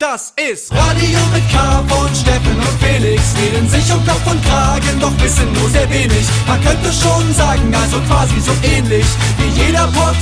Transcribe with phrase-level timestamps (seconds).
[0.00, 3.22] Das ist Radio mit K von Steffen und Felix.
[3.40, 6.26] Reden sich um Kopf und Kragen, doch wissen nur sehr wenig.
[6.48, 9.04] Man könnte schon sagen, also quasi so ähnlich
[9.38, 10.18] wie jeder Podcast.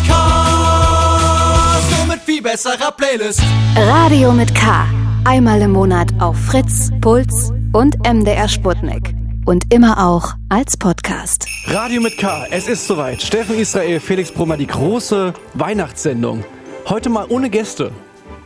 [1.96, 3.40] Nur mit viel besserer Playlist.
[3.74, 4.87] Radio mit K.
[5.25, 9.14] Einmal im Monat auf Fritz, Puls und MDR Sputnik.
[9.46, 11.46] Und immer auch als Podcast.
[11.68, 13.23] Radio mit K, es ist soweit.
[13.23, 16.45] Steffen Israel, Felix Brummer, die große Weihnachtssendung.
[16.91, 17.91] Heute mal ohne Gäste.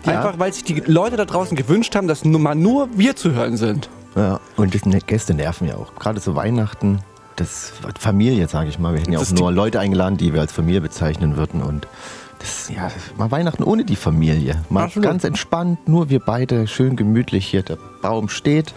[0.06, 0.20] Ja.
[0.20, 3.32] Einfach weil sich die Leute da draußen gewünscht haben, dass nur mal nur wir zu
[3.32, 3.88] hören sind.
[4.14, 5.94] Ja, und die ne- Gäste nerven ja auch.
[5.96, 7.00] Gerade so Weihnachten,
[7.36, 8.94] das Familie, sage ich mal.
[8.94, 11.62] Wir hätten ja Das auch nur Leute eingeladen, die wir als Familie bezeichnen würden.
[11.62, 11.86] Und
[12.38, 14.62] das, ja, mal Weihnachten ohne die Familie.
[14.70, 15.08] Mal Absolut.
[15.08, 17.62] ganz entspannt, nur wir beide, schön gemütlich hier.
[17.62, 18.72] Der Baum steht.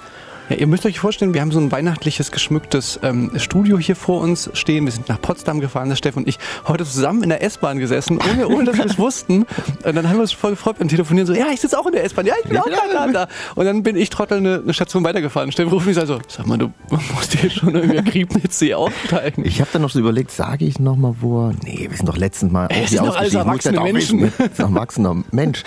[0.49, 4.21] Ja, ihr müsst euch vorstellen, wir haben so ein weihnachtliches, geschmücktes ähm, Studio hier vor
[4.21, 4.85] uns stehen.
[4.85, 8.17] Wir sind nach Potsdam gefahren, der Steffen und ich, heute zusammen in der S-Bahn gesessen,
[8.31, 9.43] ohne, ohne dass wir es wussten.
[9.83, 11.93] Und dann haben wir uns voll gefreut und telefonieren so, ja, ich sitze auch in
[11.93, 13.27] der S-Bahn, ja, ich bin auch gerade da.
[13.55, 15.51] Und dann bin ich trottel eine, eine Station weitergefahren.
[15.51, 16.71] Steffen ruft mich also, sag mal, du
[17.15, 19.45] musst hier schon irgendwie Kriebnitze aussteigen.
[19.45, 21.47] Ich habe dann noch so überlegt, sage ich noch mal wo?
[21.49, 24.19] er- Nee, wir sind doch letztens mal Ey, sind doch alles erwachsene Menschen.
[24.21, 24.31] ne?
[24.57, 25.63] Erwachsener Mensch.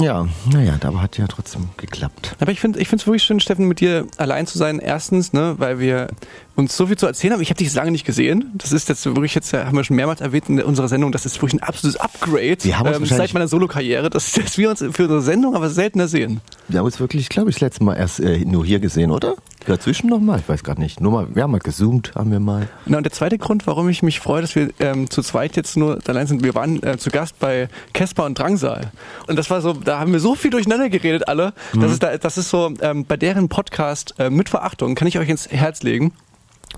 [0.00, 2.36] Ja, naja, aber hat ja trotzdem geklappt.
[2.40, 4.78] Aber ich finde ich es wirklich schön, Steffen, mit dir allein zu sein.
[4.78, 6.08] Erstens, ne, weil wir
[6.56, 7.40] uns so viel zu erzählen haben.
[7.40, 8.52] Ich habe dich lange nicht gesehen.
[8.54, 11.36] Das ist jetzt wirklich jetzt, haben wir schon mehrmals erwähnt in unserer Sendung, das ist
[11.36, 15.56] wirklich ein absolutes Upgrade ähm, seit meiner Solokarriere, dass, dass wir uns für unsere Sendung
[15.56, 16.40] aber seltener sehen.
[16.68, 19.34] Wir haben uns wirklich, glaube ich, das letzte Mal erst äh, nur hier gesehen, oder?
[19.66, 20.40] Dazwischen noch mal?
[20.40, 21.00] Ich weiß gerade nicht.
[21.00, 22.68] Nur mal, wir haben mal gezoomt, haben wir mal.
[22.84, 25.76] Na, und der zweite Grund, warum ich mich freue, dass wir ähm, zu zweit jetzt
[25.76, 28.92] nur allein sind, wir waren äh, zu Gast bei Casper und Drangsal.
[29.26, 31.54] Und das war so, da haben wir so viel durcheinander geredet alle.
[31.74, 35.18] Das, ist da, das ist so, ähm, bei deren Podcast äh, mit Verachtung, kann ich
[35.18, 36.12] euch ins Herz legen.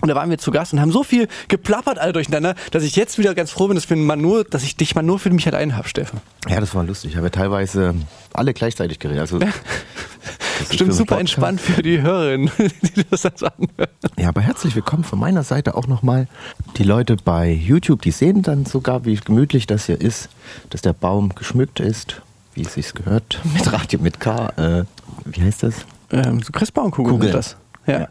[0.00, 2.96] Und da waren wir zu Gast und haben so viel geplappert alle durcheinander, dass ich
[2.96, 5.30] jetzt wieder ganz froh bin, dass, wir mal nur, dass ich dich mal nur für
[5.30, 6.20] mich allein habe, Steffen.
[6.48, 7.12] Ja, das war lustig.
[7.12, 7.94] Ich habe ja teilweise
[8.32, 9.20] alle gleichzeitig geredet.
[9.20, 9.38] Also,
[10.70, 11.20] Stimmt, super Podcast.
[11.20, 13.90] entspannt für die Hörerinnen, die das dann anhören.
[14.18, 16.28] Ja, aber herzlich willkommen von meiner Seite auch nochmal.
[16.76, 20.28] Die Leute bei YouTube, die sehen dann sogar, wie gemütlich das hier ist,
[20.70, 22.22] dass der Baum geschmückt ist,
[22.54, 23.40] wie es sich gehört.
[23.54, 24.48] Mit Radio mit K.
[24.56, 24.84] Äh,
[25.24, 25.74] wie heißt das?
[26.10, 27.32] Ähm, so Christbaumkugeln Kugeln.
[27.32, 27.56] das.
[27.86, 28.00] Ja.
[28.00, 28.08] Ja.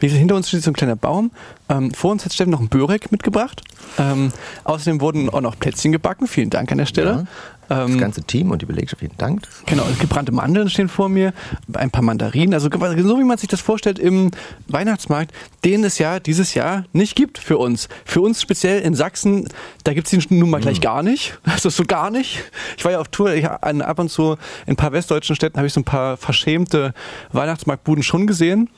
[0.00, 1.30] Wie hinter uns steht so ein kleiner Baum.
[1.68, 3.62] Ähm, vor uns hat Steffen noch einen Börek mitgebracht.
[3.98, 4.32] Ähm,
[4.64, 6.26] außerdem wurden auch noch Plätzchen gebacken.
[6.26, 7.26] Vielen Dank an der Stelle.
[7.68, 9.42] Das Ähm, ganze Team und die Belegschaft, vielen Dank.
[9.66, 11.32] genau, gebrannte Mandeln stehen vor mir,
[11.74, 12.52] ein paar Mandarinen.
[12.52, 14.32] Also so wie man sich das vorstellt im
[14.66, 15.32] Weihnachtsmarkt,
[15.64, 17.88] den es ja dieses Jahr nicht gibt für uns.
[18.04, 19.46] Für uns speziell in Sachsen,
[19.84, 21.38] da gibt es ihn nun mal gleich gar nicht.
[21.44, 22.42] Also so gar nicht.
[22.76, 24.32] Ich war ja auf Tour, ich, an, ab und zu
[24.66, 26.92] in ein paar westdeutschen Städten habe ich so ein paar verschämte
[27.32, 28.68] Weihnachtsmarktbuden schon gesehen.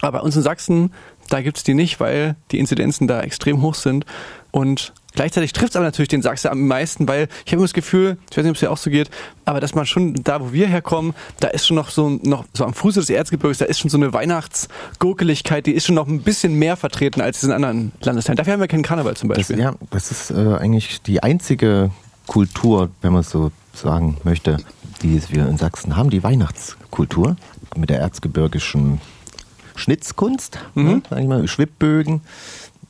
[0.00, 0.92] Aber bei uns in Sachsen,
[1.28, 4.04] da gibt's die nicht, weil die Inzidenzen da extrem hoch sind.
[4.50, 8.16] Und gleichzeitig trifft's aber natürlich den Sachsen am meisten, weil ich habe immer das Gefühl,
[8.30, 9.10] ich weiß nicht, ob es dir auch so geht,
[9.44, 12.64] aber dass man schon da, wo wir herkommen, da ist schon noch so, noch so
[12.64, 16.22] am Fuße des Erzgebirges, da ist schon so eine Weihnachtsgurkeligkeit, die ist schon noch ein
[16.22, 18.36] bisschen mehr vertreten als in anderen Landesteilen.
[18.36, 19.58] Dafür haben wir keinen Karneval zum Das, Beispiel.
[19.60, 21.90] ja, das ist äh, eigentlich die einzige
[22.26, 24.56] Kultur, wenn man es so sagen möchte,
[25.02, 27.36] die wir in Sachsen haben, die Weihnachtskultur
[27.76, 29.00] mit der erzgebirgischen
[29.76, 30.84] Schnitzkunst, Mhm.
[30.84, 32.22] ne, sag ich mal, Schwibbögen.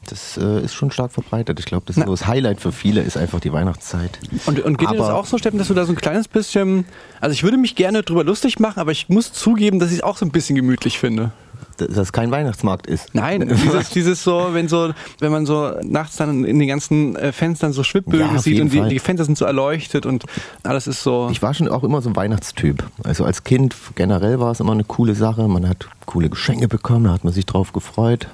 [0.08, 1.60] Das äh, ist schon stark verbreitet.
[1.60, 4.18] Ich glaube, das, ist so das Highlight für viele ist einfach die Weihnachtszeit.
[4.46, 6.26] Und, und geht dir das Aber- auch so, Steffen, dass du da so ein kleines
[6.26, 6.86] bisschen,
[7.20, 10.02] also ich würde mich gerne drüber lustig machen, aber ich muss zugeben, dass ich es
[10.02, 11.32] auch so ein bisschen gemütlich finde.
[11.80, 13.14] Dass das kein Weihnachtsmarkt ist.
[13.14, 17.32] Nein, dieses, dieses so, wenn so, wenn man so nachts dann in den ganzen äh,
[17.32, 20.24] Fenstern so Schwibbögen Ja, sieht und die, die Fenster sind so erleuchtet und
[20.62, 21.28] alles ist so.
[21.30, 22.84] Ich war schon auch immer so ein Weihnachtstyp.
[23.04, 25.48] Also als Kind generell war es immer eine coole Sache.
[25.48, 28.28] Man hat coole Geschenke bekommen, da hat man sich drauf gefreut.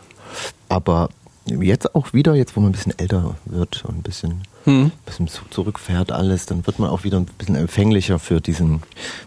[0.69, 1.09] Aber
[1.47, 4.91] jetzt auch wieder, jetzt wo man ein bisschen älter wird und ein bisschen, Hm.
[5.05, 8.81] bisschen zu- zurückfährt alles, dann wird man auch wieder ein bisschen empfänglicher für diesen,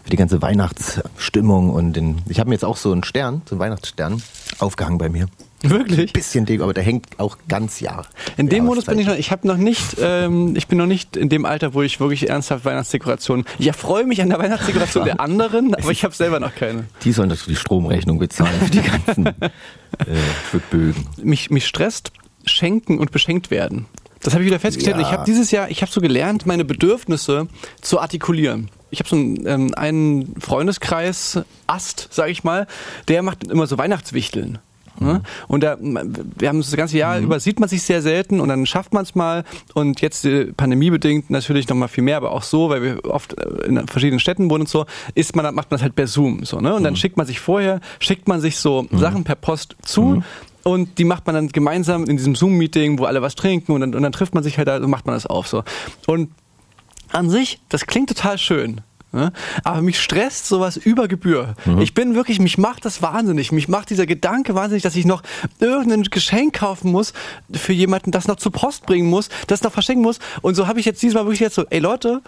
[0.04, 2.22] für die ganze Weihnachtsstimmung und den.
[2.28, 4.22] Ich habe mir jetzt auch so einen Stern, so einen Weihnachtsstern
[4.58, 5.26] aufgehangen bei mir.
[5.62, 6.14] Wirklich?
[6.14, 8.06] Bisschen Deko, aber der hängt auch ganz Jahr.
[8.38, 11.18] In dem Modus bin ich noch, ich habe noch nicht, ähm, ich bin noch nicht
[11.18, 13.44] in dem Alter, wo ich wirklich ernsthaft Weihnachtsdekorationen.
[13.58, 16.84] Ich erfreue mich an der Weihnachtsdekoration der anderen, aber ich habe selber noch keine.
[17.04, 19.28] Die sollen doch die Stromrechnung bezahlen für die ganzen
[19.98, 20.14] äh,
[20.50, 21.06] Schwibbögen.
[21.22, 22.12] mich, mich stresst
[22.44, 23.86] schenken und beschenkt werden.
[24.22, 24.96] Das habe ich wieder festgestellt.
[24.96, 25.02] Ja.
[25.02, 27.48] Ich habe dieses Jahr, ich habe so gelernt, meine Bedürfnisse
[27.80, 28.70] zu artikulieren.
[28.90, 32.66] Ich habe so einen, ähm, einen Freundeskreis, Ast, sage ich mal,
[33.08, 34.58] der macht immer so Weihnachtswichteln.
[35.00, 35.22] Ne?
[35.48, 38.66] Und da, wir haben das ganze Jahr über, sieht man sich sehr selten und dann
[38.66, 39.44] schafft man es mal.
[39.74, 43.38] Und jetzt äh, pandemiebedingt natürlich noch mal viel mehr, aber auch so, weil wir oft
[43.38, 46.44] äh, in verschiedenen Städten wohnen und so, ist man, macht man das halt per Zoom.
[46.44, 46.74] So, ne?
[46.74, 50.22] Und dann schickt man sich vorher, schickt man sich so Sachen per Post zu.
[50.62, 53.94] Und die macht man dann gemeinsam in diesem Zoom-Meeting, wo alle was trinken und dann,
[53.94, 55.48] und dann trifft man sich halt da und macht man das auf.
[55.48, 55.64] So.
[56.06, 56.30] Und
[57.12, 58.82] an sich, das klingt total schön.
[59.12, 59.32] Ne?
[59.64, 61.54] Aber mich stresst sowas über Gebühr.
[61.64, 61.80] Mhm.
[61.80, 63.50] Ich bin wirklich, mich macht das wahnsinnig.
[63.50, 65.22] Mich macht dieser Gedanke wahnsinnig, dass ich noch
[65.58, 67.12] irgendein Geschenk kaufen muss
[67.52, 70.20] für jemanden, das noch zur Post bringen muss, das noch verschenken muss.
[70.42, 72.22] Und so habe ich jetzt diesmal wirklich jetzt so, ey Leute,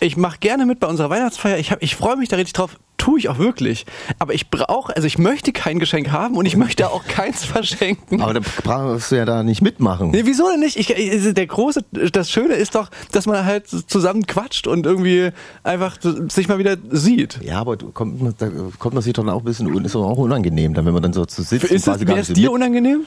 [0.00, 1.58] ich mache gerne mit bei unserer Weihnachtsfeier.
[1.58, 2.76] Ich, hab- ich freue mich da richtig drauf.
[2.96, 3.86] Tue ich auch wirklich.
[4.18, 8.20] Aber ich brauche, also ich möchte kein Geschenk haben und ich möchte auch keins verschenken.
[8.20, 10.10] Aber da brauchst du ja da nicht mitmachen.
[10.10, 10.76] Nee, wieso denn nicht?
[10.76, 10.88] Ich,
[11.32, 15.30] der große, das Schöne ist doch, dass man halt zusammen quatscht und irgendwie
[15.62, 15.96] einfach
[16.28, 17.38] sich mal wieder sieht.
[17.42, 18.50] Ja, aber kommt, da
[18.80, 21.12] kommt man sich doch auch ein bisschen, ist doch auch unangenehm, dann wenn man dann
[21.12, 23.02] so zu sitzt Ist es, wäre es so dir unangenehm?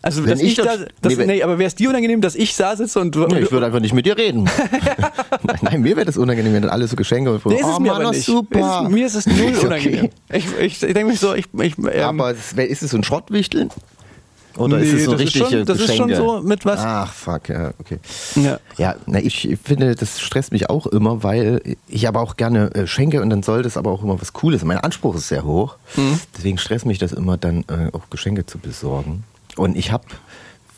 [0.00, 2.36] Also, Wenn dass ich ich, da, das- nee, nee, aber wäre es dir unangenehm, dass
[2.36, 3.26] ich da sitze und du.
[3.26, 4.48] Nee, ich würde einfach nicht mit dir reden.
[5.62, 7.80] Nein, mir wäre das unangenehm, wenn dann alle so Geschenke und Nee, ist es oh
[7.80, 8.24] mir Mann, aber nicht.
[8.24, 8.82] super.
[8.84, 9.66] Ist, mir ist es null okay.
[9.66, 10.08] unangenehm.
[10.32, 13.02] Ich, ich, ich denke mich so, ich, ich ähm, Aber es ist es so ein
[13.04, 13.70] Schrottwichteln?
[14.56, 17.48] Oder Nee, ist es so richtige schon- das ist schon so mit was- Ach, fuck,
[17.48, 17.98] ja, okay.
[18.34, 18.58] ja.
[18.76, 22.86] Ja, na, ich finde, das stresst mich auch immer, weil ich aber auch gerne äh,
[22.88, 24.64] schenke und dann soll das aber auch immer was Cooles.
[24.64, 25.76] Mein Anspruch ist sehr hoch.
[25.96, 26.18] Mhm.
[26.36, 29.22] Deswegen stresst mich das immer, dann äh, auch Geschenke zu besorgen.
[29.58, 30.04] Und ich habe,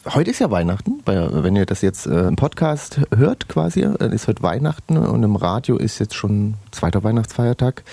[0.06, 4.26] heute ist ja Weihnachten, wenn ihr das jetzt äh, im Podcast hört quasi, dann ist
[4.26, 7.84] heute Weihnachten und im Radio ist jetzt schon zweiter Weihnachtsfeiertag.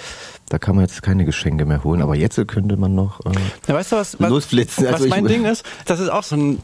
[0.50, 3.31] Da kann man jetzt keine Geschenke mehr holen, aber jetzt könnte man noch äh,
[3.68, 4.86] Ja, weißt du, was, was, losflitzen.
[4.86, 5.66] was Also mein Ding ist?
[5.86, 6.62] Das ist auch so ein,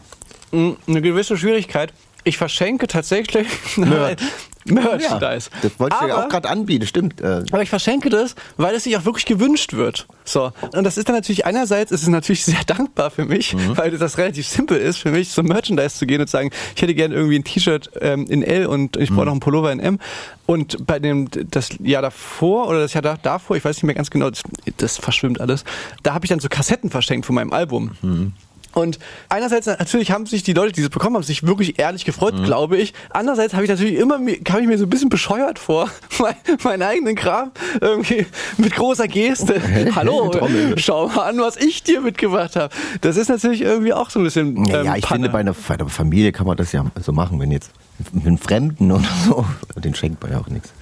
[0.52, 1.94] eine gewisse Schwierigkeit.
[2.24, 3.48] Ich verschenke tatsächlich
[3.78, 4.18] Merch.
[4.66, 5.50] Merchandise.
[5.52, 7.20] Ja, das wollte ich ja Aber- auch gerade anbieten, stimmt.
[7.20, 10.08] Äh, Aber ich verschenke das, weil es sich auch wirklich gewünscht wird.
[10.24, 10.54] So.
[10.74, 13.76] Und das ist dann natürlich einerseits, ist es natürlich sehr dankbar für mich, Mhm.
[13.78, 16.82] weil das relativ simpel ist für mich, zum Merchandise zu gehen und zu sagen, ich
[16.82, 19.16] hätte gerne irgendwie ein T-Shirt ähm, in L und ich Mhm.
[19.16, 20.00] brauche noch einen Pullover in M.
[20.46, 23.96] Und bei dem, das Jahr davor oder das Jahr da, davor, ich weiß nicht mehr
[23.96, 24.44] ganz genau, das,
[24.78, 25.66] das verschwimmt alles,
[26.04, 27.98] da habe ich dann so Kassetten verschenkt von meinem Album.
[28.02, 28.32] Mhm.
[28.74, 29.00] Und
[29.30, 32.78] einerseits natürlich haben sich die Leute, die das bekommen haben, sich wirklich ehrlich gefreut, glaube
[32.78, 32.94] ich.
[33.10, 35.90] Andererseits habe ich natürlich immer kam ich mir so ein bisschen bescheuert vor,
[36.20, 38.26] mein, meinen eigenen Kram irgendwie
[38.58, 39.62] mit großer Geste.
[39.96, 40.32] Hallo,
[40.78, 42.74] schau mal an, was ich dir mitgebracht habe.
[43.02, 44.66] Das ist natürlich irgendwie auch so ein bisschen.
[44.66, 45.26] Ja, ähm, ja, ich Panne.
[45.26, 47.72] finde, bei einer, bei einer Familie kann man das ja so machen, wenn jetzt
[48.12, 49.46] mit einem Fremden oder so,
[49.76, 50.74] den schenkt man ja auch nichts.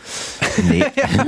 [0.70, 0.84] Nee.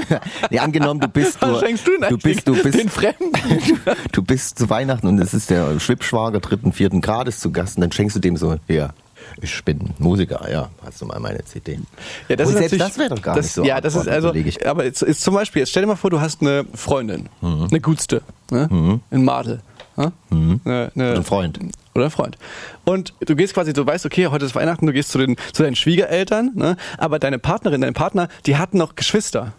[0.50, 1.78] nee, angenommen, du bist du denn
[2.10, 3.32] du bist, du bist, den Fremden?
[4.12, 7.82] du bist zu Weihnachten und es ist der Schwippschwager dritten, vierten Grades zu Gast und
[7.82, 8.90] dann schenkst du dem so, ja,
[9.42, 11.80] ich bin Musiker, ja, hast du mal meine CD.
[12.28, 14.08] Ja, das und ist selbst das wäre doch gar das, nicht so Ja, das ist
[14.08, 14.34] also,
[14.66, 17.68] aber jetzt ist zum Beispiel, jetzt stell dir mal vor, du hast eine Freundin, Mhm.
[17.70, 18.22] eine Gutste,
[18.52, 19.00] ne?
[19.12, 19.62] in Madel.
[19.96, 20.12] Ne?
[20.32, 21.60] Eine, eine, Oder ein Freund.
[21.96, 22.38] Oder ein Freund.
[22.86, 25.64] Und du gehst quasi, du weißt, okay, heute ist Weihnachten, du gehst zu, den, zu
[25.64, 26.76] deinen Schwiegereltern, ne?
[26.98, 29.54] aber deine Partnerin, dein Partner, die hatten noch Geschwister.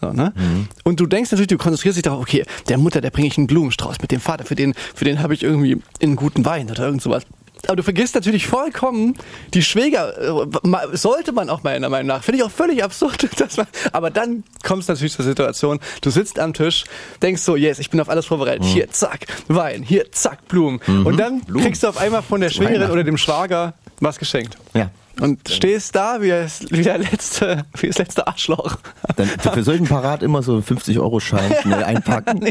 [0.00, 0.32] So, ne?
[0.34, 0.68] Mhm.
[0.82, 3.46] Und du denkst natürlich, du konzentrierst dich darauf, okay, der Mutter, der bringe ich einen
[3.46, 6.84] Blumenstrauß, mit dem Vater, für den, für den habe ich irgendwie einen guten Wein oder
[6.84, 7.24] irgend sowas.
[7.66, 9.14] Aber du vergisst natürlich vollkommen
[9.54, 12.22] die Schwäger, äh, sollte man auch meiner Meinung nach.
[12.22, 13.26] Finde ich auch völlig absurd.
[13.40, 16.84] Dass man, aber dann kommst du natürlich zur Situation, du sitzt am Tisch,
[17.22, 18.64] denkst so, yes, ich bin auf alles vorbereitet.
[18.64, 20.80] Hier, zack, Wein, hier, zack, Blumen.
[21.04, 21.64] Und dann Blumen.
[21.64, 24.56] kriegst du auf einmal von der Schwägerin oder dem Schwager was geschenkt.
[24.74, 24.90] Ja.
[25.20, 28.76] Und stehst da wie, das- wie, der letzte, wie das letzte Arschloch.
[29.16, 32.44] Dann für solchen Parat immer so 50-Euro-Schein schnell einpacken.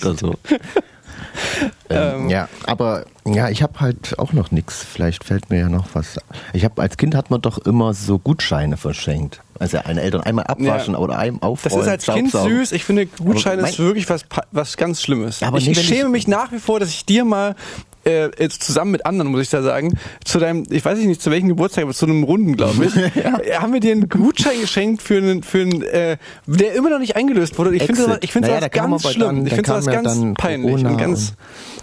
[0.00, 0.34] oder so.
[1.90, 4.84] Ähm, ja, aber ja, ich habe halt auch noch nichts.
[4.84, 6.18] Vielleicht fällt mir ja noch was.
[6.52, 9.40] Ich habe als Kind hat man doch immer so Gutscheine verschenkt.
[9.58, 11.00] Also eine Eltern einmal abwaschen Ja.
[11.00, 11.80] oder einem Das aufräumen.
[11.82, 12.72] ist als Kind süß.
[12.72, 15.42] Ich finde, Gutscheine ist wirklich was, was ganz Schlimmes.
[15.42, 17.56] Aber ich nee, schäme ich- mich nach wie vor, dass ich dir mal
[18.08, 19.92] äh, jetzt zusammen mit anderen, muss ich da sagen,
[20.24, 23.54] zu deinem, ich weiß nicht zu welchem Geburtstag, aber zu einem Runden, glaube ich, äh,
[23.58, 27.14] haben wir dir einen Gutschein geschenkt für einen, für einen äh, der immer noch nicht
[27.16, 27.70] eingelöst wurde.
[27.70, 29.20] Und Ich finde sowas- ich finde Naja, sowas da ganz schlimm.
[29.26, 31.34] Dann, ich finde sowas ja ganz peinlich Corona und ganz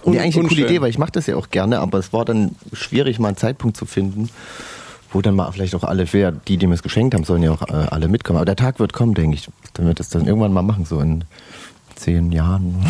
[0.02, 0.64] und, nee, eigentlich eine coole.
[0.66, 3.36] Idee, weil ich mache das ja auch gerne, aber es war dann schwierig, mal einen
[3.36, 4.28] Zeitpunkt zu finden,
[5.12, 7.52] wo dann mal vielleicht auch alle, wer, die, die mir es geschenkt haben, sollen ja
[7.52, 8.36] auch äh, alle mitkommen.
[8.38, 9.48] Aber der Tag wird kommen, denke ich.
[9.74, 11.24] Dann wird das dann irgendwann mal machen, so in
[11.94, 12.84] zehn Jahren.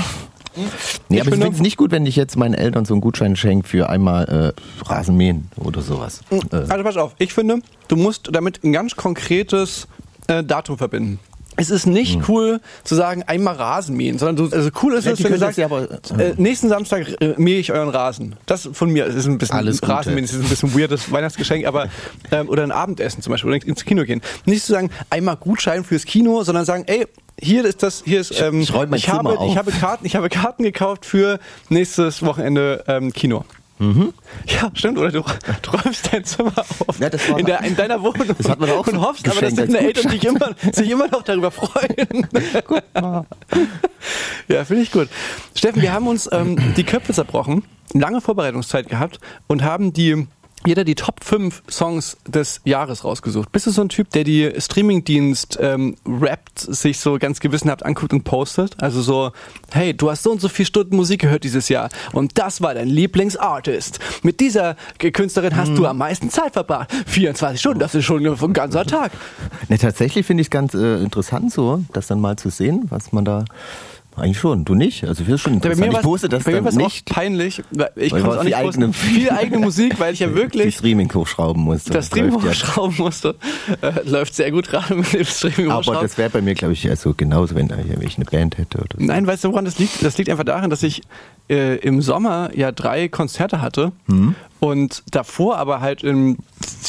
[0.56, 3.00] Nee, Ich aber ich finde- es nicht gut, wenn ich jetzt meinen Eltern so einen
[3.00, 6.20] Gutschein schenke für einmal äh, Rasenmähen oder sowas.
[6.30, 9.86] Äh, Also pass auf, ich finde, du musst damit ein ganz konkretes
[10.28, 11.18] äh, Datum verbinden.
[11.56, 15.22] Es ist nicht cool zu sagen, einmal Rasen mähen, sondern du, also cool ist es,
[15.24, 18.36] wenn du sagst, äh, nächsten Samstag äh, mähe ich euren Rasen.
[18.46, 19.82] Das von mir, ist ein bisschen Alles.
[19.82, 21.88] Rasenmähen, es ist ein bisschen weirdes Weihnachtsgeschenk, aber
[22.30, 24.20] ähm, oder ein Abendessen zum Beispiel oder ins Kino gehen.
[24.44, 27.06] Nicht zu sagen, einmal Gutschein fürs Kino, sondern sagen, ey,
[27.38, 29.50] hier ist das, hier ist, ähm, ich mein ich, habe, auf.
[29.50, 33.44] ich habe Karten, ich habe Karten gekauft für nächstes Wochenende ähm, Kino.
[33.78, 34.98] Ja, stimmt.
[34.98, 35.22] Oder du,
[35.62, 37.02] du räumst dein Zimmer auf Mhm.
[37.02, 39.78] Ja, in, der, in deiner Wohnung Das hat man auch und hoffst aber, dass deine
[39.78, 42.26] Eltern sich immer, sich immer noch darüber freuen.
[44.48, 45.08] ja, finde ich gut.
[45.54, 50.26] Steffen, wir haben uns ähm, die Köpfe zerbrochen, lange Vorbereitungszeit gehabt und haben die
[50.66, 53.52] jeder die Top 5 Songs des Jahres rausgesucht.
[53.52, 58.12] Bist du so ein Typ, der die Streamingdienst ähm, rappt, sich so ganz gewissenhaft anguckt
[58.12, 58.80] und postet?
[58.82, 59.32] Also so,
[59.72, 62.74] hey, du hast so und so viele Stunden Musik gehört dieses Jahr und das war
[62.74, 63.98] dein Lieblingsartist.
[64.22, 65.76] Mit dieser Künstlerin hast Mhm.
[65.76, 66.90] du am meisten Zeit verbracht.
[67.06, 69.12] 24 Stunden, das ist schon ein ganzer Tag.
[69.68, 73.12] Ne, tatsächlich finde ich es ganz äh, interessant so, das dann mal zu sehen, was
[73.12, 73.44] man da
[74.18, 75.04] eigentlich schon, du nicht.
[75.04, 75.92] Also ich finde schon Ja, bei interessant.
[75.92, 77.62] mir ich poste das bei mir dann war's auch nicht, peinlich.
[77.96, 81.12] Ich du auch nicht die eigene- viel eigene Musik, weil ich ja die wirklich Streaming
[81.12, 81.92] hochschrauben musste.
[81.92, 82.50] das Stream läuft ja.
[82.50, 83.34] hochschrauben musste.
[83.82, 86.02] Äh, läuft sehr gut gerade mit dem Streaming Aber hochschrauben.
[86.02, 87.66] das wäre bei mir, glaube ich, also genauso, wenn,
[88.02, 88.78] ich eine Band hätte.
[88.78, 89.04] Oder so.
[89.04, 90.02] Nein, weißt du, woran das liegt?
[90.04, 91.02] Das liegt einfach daran, dass ich
[91.48, 93.92] äh, im Sommer ja drei Konzerte hatte
[94.60, 96.38] und davor aber halt im,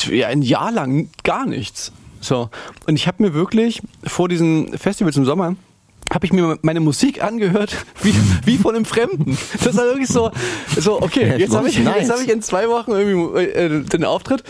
[0.10, 1.92] ja, ein Jahr lang gar nichts.
[2.20, 2.50] So.
[2.88, 5.56] Und ich habe mir wirklich vor diesen Festivals im Sommer
[6.14, 8.14] habe ich mir meine Musik angehört wie,
[8.46, 9.38] wie von einem Fremden.
[9.64, 10.32] Das war wirklich so,
[10.78, 14.04] so okay, Ja, jetzt habe ich, jetzt hab ich in zwei Wochen irgendwie äh, den
[14.04, 14.44] Auftritt.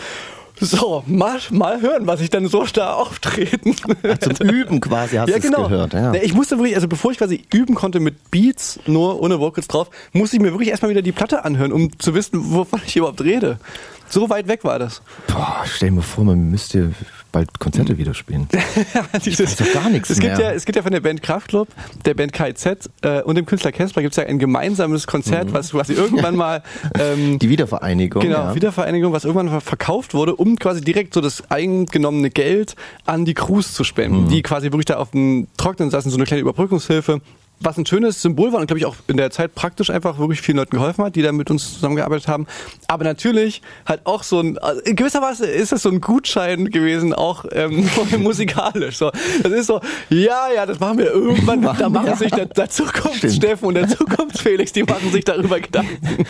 [0.60, 3.76] So, mal, mal hören, was ich dann so da auftreten.
[3.76, 5.62] Zum Üben quasi hast Ja, du genau.
[5.62, 5.92] es gehört.
[5.92, 6.14] Ja.
[6.14, 9.88] Ich musste wirklich, also bevor ich quasi üben konnte mit Beats, nur ohne Vocals drauf,
[10.12, 13.20] musste ich mir wirklich erstmal wieder die Platte anhören, um zu wissen, wovon ich überhaupt
[13.20, 13.60] rede.
[14.08, 15.00] So weit weg war das.
[15.28, 16.92] Boah, stell dir mal vor, man müsste
[17.32, 18.48] bald Konzerte wieder spielen.
[19.24, 20.46] Dieses, weiß doch gar nichts es gibt mehr.
[20.48, 21.68] Ja, es gibt ja von der Band Kraftklub,
[22.04, 25.70] der Band KIZ äh, und dem Künstler Casper gibt es ja ein gemeinsames Konzert, was
[25.70, 26.62] quasi irgendwann mal
[26.98, 27.38] ähm, Mhm.
[27.38, 28.22] Die Wiedervereinigung.
[28.22, 28.54] Genau, ja.
[28.54, 32.74] Wiedervereinigung, was irgendwann mal verkauft wurde, um quasi direkt so das eingenommene Geld
[33.06, 34.28] an die Crews zu spenden, Mhm.
[34.28, 37.20] die quasi wirklich da auf dem Trocknen saßen, so eine kleine Überbrückungshilfe.
[37.60, 40.40] Was ein schönes Symbol war und glaube ich auch in der Zeit praktisch einfach wirklich
[40.40, 42.46] vielen Leuten geholfen hat, die da mit uns zusammengearbeitet haben.
[42.86, 46.66] Aber natürlich halt auch so ein, also in gewisser Weise ist das so ein Gutschein
[46.70, 47.88] gewesen, auch ähm,
[48.18, 48.98] musikalisch.
[48.98, 49.10] So,
[49.42, 51.62] das ist so, ja, ja, das machen wir irgendwann.
[51.62, 52.16] Da machen Ja.
[52.16, 56.24] sich der, der Zukunftssteffen und der Zukunftsfelix, die machen sich darüber Gedanken.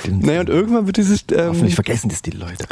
[0.00, 0.26] Stimmt.
[0.26, 1.24] Naja, und irgendwann wird dieses.
[1.32, 2.66] Ähm, Hoffentlich vergessen das die Leute.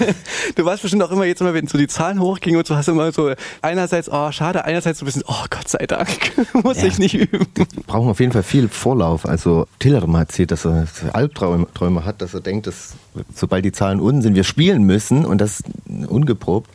[0.54, 2.88] du warst bestimmt auch immer jetzt immer, wenn so die Zahlen hochgingen und so, hast
[2.88, 6.08] du immer so einerseits, oh, schade, einerseits so ein bisschen, oh, Gott sei Dank,
[6.62, 6.88] muss Ja.
[6.88, 7.46] ich nicht üben.
[7.86, 9.26] brauchen auf jeden Fall viel Vorlauf.
[9.26, 12.94] Also Tillerem hat erzählt, dass er Albträume Träume hat, dass er denkt, dass
[13.34, 16.70] sobald die Zahlen unten sind, wir spielen müssen und das ungeprobt.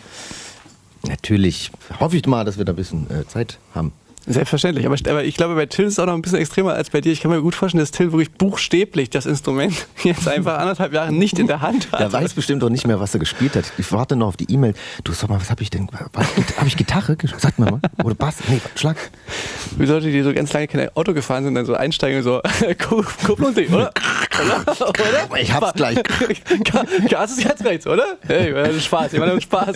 [1.08, 3.94] Natürlich hoffe ich mal, dass wir da ein bisschen äh, Zeit haben.
[4.28, 6.90] Selbstverständlich, aber, aber ich glaube, bei Till ist es auch noch ein bisschen extremer als
[6.90, 7.12] bei dir.
[7.12, 11.12] Ich kann mir gut vorstellen, dass Till wirklich buchstäblich das Instrument jetzt einfach anderthalb Jahre
[11.12, 12.00] nicht in der Hand hat.
[12.00, 13.66] Der weiß bestimmt auch nicht mehr, was er gespielt hat.
[13.78, 14.74] Ich warte noch auf die E-Mail.
[15.04, 15.88] Du sag mal, was habe ich denn?
[15.92, 17.16] Habe ich Gitarre?
[17.38, 17.80] Sag mal mal.
[18.04, 18.38] Oder Bass?
[18.50, 18.98] Nee, Schlag.
[19.78, 22.42] Wie Leute, die so ganz lange kein Auto gefahren sind, dann so einsteigen und so,
[22.88, 23.92] Ku- Kupplung, oder?
[24.42, 24.80] Oder?
[24.80, 25.40] oder?
[25.40, 25.98] Ich hab's gleich.
[26.64, 28.18] Ga- Gas ist jetzt rechts, oder?
[28.28, 29.76] Hey, ist Spaß, ich meine, Spaß.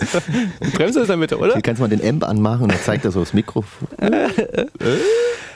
[0.74, 1.52] Bremse ist in der Mitte, oder?
[1.54, 3.88] Hier kannst du mal den Amp anmachen und dann zeigt er so das Mikrofon.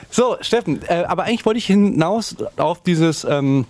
[0.09, 3.65] So, Steffen, äh, aber eigentlich wollte ich hinaus auf dieses ähm,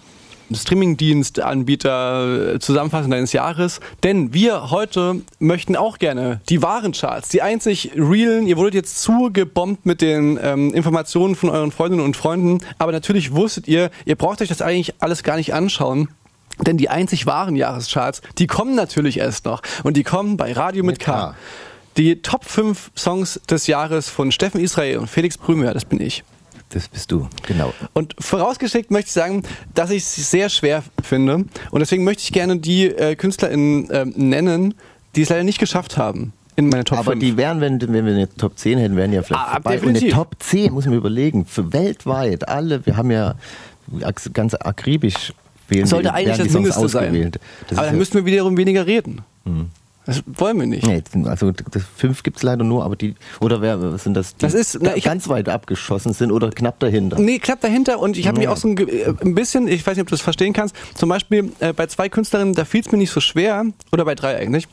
[0.54, 7.42] Streamingdienstanbieter äh, Zusammenfassung deines Jahres, denn wir heute möchten auch gerne die wahren Charts, die
[7.42, 12.60] einzig realen, ihr wurdet jetzt zugebombt mit den ähm, Informationen von euren Freundinnen und Freunden,
[12.78, 16.10] aber natürlich wusstet ihr, ihr braucht euch das eigentlich alles gar nicht anschauen.
[16.66, 19.62] Denn die einzig wahren Jahrescharts, die kommen natürlich erst noch.
[19.84, 21.32] Und die kommen bei Radio mit, Mit K.
[21.32, 21.36] K.
[21.98, 26.24] Die Top 5 Songs des Jahres von Steffen Israel und Felix Brümmer, das bin ich.
[26.70, 27.74] Das bist du, genau.
[27.94, 29.44] Und vorausgeschickt möchte ich sagen,
[29.76, 31.46] dass ich es sehr schwer finde.
[31.72, 34.74] Und deswegen möchte ich gerne die äh, KünstlerInnen ähm, nennen,
[35.16, 37.24] die es leider nicht geschafft haben in meine Top Aber 5.
[37.24, 39.76] die wären, wenn, wenn wir eine Top 10 hätten, wären ja vielleicht Ah, vorbei.
[39.76, 40.04] Und definitiv.
[40.04, 43.36] eine Top 10, muss man überlegen, für weltweit, alle, wir haben ja
[44.34, 45.34] ganz akribisch
[45.70, 47.32] wählen sollte die- eigentlich das Mindeste sein.
[47.70, 49.22] Das Aber dann ja- müssten wir wiederum weniger reden.
[50.06, 50.86] Das wollen wir nicht.
[50.86, 54.42] Nee, also das fünf gibt es leider nur, aber die, oder wer sind das, die
[54.46, 57.18] Das ist- na, ich- ganz weit abgeschossen sind oder knapp dahinter?
[57.20, 58.52] Nee, klappt dahinter und ich habe mich Ja.
[58.54, 61.10] auch so ein, äh, ein bisschen, ich weiß nicht, ob du das verstehen kannst, zum
[61.10, 64.38] Beispiel äh, bei zwei Künstlerinnen, da fiel es mir nicht so schwer, oder bei drei
[64.38, 64.68] eigentlich,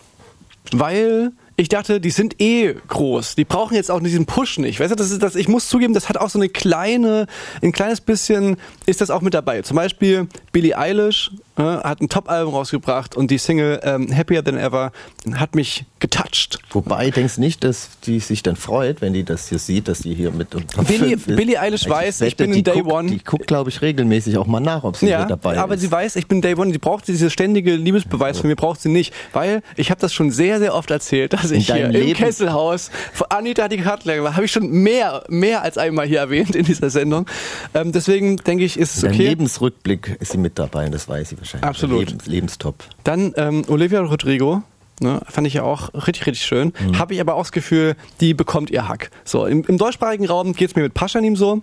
[0.72, 3.34] weil ich dachte, die sind eh groß.
[3.34, 4.80] Die brauchen jetzt auch diesen Push nicht.
[4.80, 7.26] Weißt du, das ist das, ich muss zugeben, das hat auch so eine kleine,
[7.62, 9.60] ein kleines bisschen ist das auch mit dabei.
[9.62, 14.56] Zum Beispiel Billie Eilish äh, hat ein Top-Album rausgebracht und die Single ähm, Happier Than
[14.58, 14.92] Ever
[15.34, 16.58] hat mich getoucht.
[16.70, 20.14] Wobei, denkst nicht, dass die sich dann freut, wenn die das hier sieht, dass die
[20.14, 21.16] hier mit und Top Billie-?
[21.16, 23.10] Billie Eilish weiß, ich bin in die Day guckt, One.
[23.10, 25.80] Die guckt, glaube ich, regelmäßig auch mal nach, ob sie Ja, hier dabei aber ist.
[25.82, 28.88] sie weiß, ich bin Day One, sie braucht diese ständige Liebesbeweis von mir, braucht sie
[28.88, 32.00] nicht, weil ich habe das schon sehr, sehr oft erzählt, dass ich hier deinem im
[32.02, 32.90] Leben- Kesselhaus.
[33.28, 37.26] Anita die Kartler habe ich schon mehr, mehr als einmal hier erwähnt in dieser Sendung.
[37.74, 39.28] Ähm, deswegen denke ich, ist es okay.
[39.28, 41.68] Lebensrückblick ist sie mit dabei, das weiß sie wahrscheinlich.
[41.68, 42.06] Absolut.
[42.06, 42.84] Lebens, Lebenstop.
[43.04, 44.62] Dann ähm, Olivia Rodrigo.
[45.00, 46.72] Ne, fand ich ja auch richtig, richtig schön.
[46.96, 49.10] Habe ich aber auch das Gefühl, die bekommt ihr Hack.
[49.24, 51.62] So, im, im deutschsprachigen Raum geht es mir mit Paschanim so.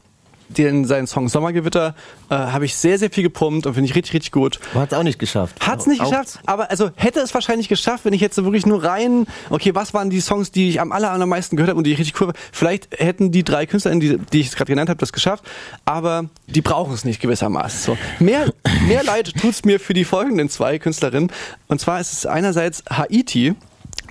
[0.50, 1.96] Den, seinen Song Sommergewitter
[2.29, 4.60] äh, habe ich sehr, sehr viel gepumpt und finde ich richtig, richtig gut.
[4.74, 5.56] Hat es auch nicht geschafft.
[5.60, 8.44] Hat es nicht Auch- geschafft, aber also hätte es wahrscheinlich geschafft, wenn ich jetzt so
[8.44, 11.77] wirklich nur rein, okay, was waren die Songs, die ich am aller, allermeisten gehört habe
[11.77, 12.34] und die ich richtig cool war.
[12.51, 15.44] Vielleicht hätten die drei Künstler, die, die ich gerade genannt habe, das geschafft,
[15.86, 17.79] aber die brauchen es nicht gewissermaßen.
[17.79, 17.98] So.
[18.20, 18.51] Mehr,
[18.88, 21.32] mehr leid tut's mir für die folgenden zwei Künstlerinnen.
[21.68, 23.56] Und zwar ist es einerseits Haiti.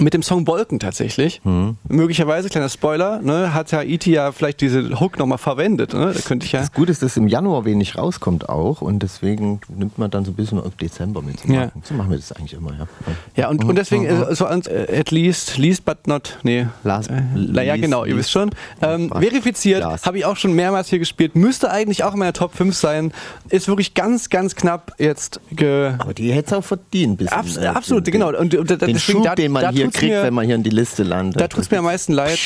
[0.01, 1.41] Mit dem Song Wolken tatsächlich.
[1.89, 5.93] Möglicherweise, kleiner Spoiler, ne, hat Haiti ja vielleicht diese Hook nochmal verwendet.
[5.93, 6.13] Ne?
[6.15, 6.61] Da könnte ich ja.
[6.61, 10.31] Das Gute ist, dass im Januar wenig rauskommt auch und deswegen nimmt man dann so
[10.31, 11.41] ein bisschen auf Dezember mit.
[11.41, 11.67] So, Ja.
[11.67, 11.83] machen.
[11.83, 12.87] so machen wir das eigentlich immer, ja.
[13.35, 16.67] Ja, und, und deswegen, äh, so äh, at least, least but not, nee.
[16.85, 18.51] Last- äh, ja, least- genau, ihr wisst schon.
[18.81, 22.55] Ähm, verifiziert, habe ich auch schon mehrmals hier gespielt, müsste eigentlich auch in meiner Top
[22.55, 23.13] 5 sein.
[23.49, 25.93] Ist wirklich ganz, ganz knapp jetzt ge.
[25.99, 27.19] Aber die hätte es auch verdient.
[27.19, 28.29] Bisschen, Abs äh, absolut, den, genau.
[28.29, 30.47] Und, und, da- Den deswegen, Schub, da, den man hier tut's kriegt, mir, wenn man
[30.47, 31.41] hier in die Liste landet.
[31.41, 32.39] Da tut's mir am meisten leid.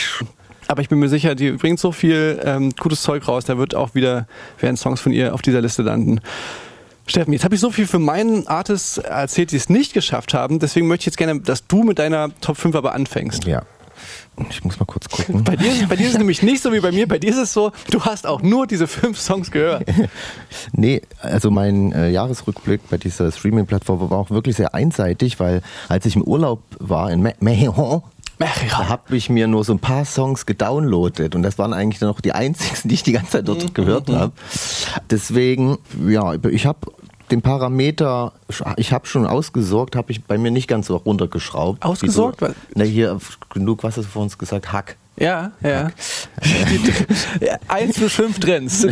[0.69, 3.75] Aber ich bin mir sicher, die bringt so viel ähm, gutes Zeug raus, da wird
[3.75, 4.27] auch wieder,
[4.61, 6.21] werden Songs von ihr auf dieser Liste landen.
[7.07, 10.61] Steffen, jetzt habe ich so viel für meinen Artists erzählt, die es nicht geschafft haben.
[10.61, 13.45] Deswegen möchte ich jetzt gerne, dass du mit deiner Top 5 aber anfängst.
[13.45, 13.63] Ja.
[14.51, 15.45] Ich muss mal kurz gucken.
[15.45, 17.07] Bei dir, bei dir ist es nämlich nicht so wie bei mir.
[17.07, 19.85] Bei dir ist es so, du hast auch nur diese fünf Songs gehört.
[20.73, 26.07] Nee, also mein äh, Jahresrückblick bei dieser Streaming-Plattform war auch wirklich sehr einseitig, weil als
[26.07, 28.05] ich im Urlaub war in Me Mexico,
[28.39, 32.09] da habe ich mir nur so ein paar Songs gedownloadet und das waren eigentlich dann
[32.09, 34.33] auch die einzigen, die ich die ganze Zeit dort gehört habe.
[35.11, 36.79] Deswegen, ja, ich habe
[37.33, 38.33] den Parameter,
[38.77, 41.83] ich habe schon ausgesorgt, habe ich bei mir nicht ganz so runtergeschraubt.
[41.83, 42.43] Ausgesorgt?
[42.43, 43.19] Du- Na hier,
[43.53, 44.73] genug, was hast du vor uns gesagt?
[44.73, 44.97] Hack.
[45.19, 45.91] Ja, ja.
[47.69, 48.81] eins bis fünf Trends.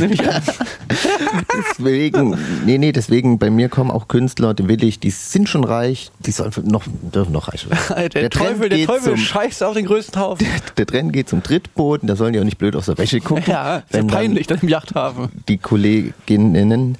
[1.78, 5.64] Deswegen, nee, nee, deswegen bei mir kommen auch Künstler, die will ich, die sind schon
[5.64, 8.10] reich, die sollen noch, dürfen noch reich werden.
[8.14, 10.46] Der, Teufel, der Teufel zum, scheißt auf den größten Haufen.
[10.76, 13.44] der Trend geht zum Drittboden, da sollen die auch nicht blöd aus der Wäsche gucken.
[13.46, 15.30] Ja, ist ja peinlich, dann im Yachthafen.
[15.48, 16.98] Die Kolleginnen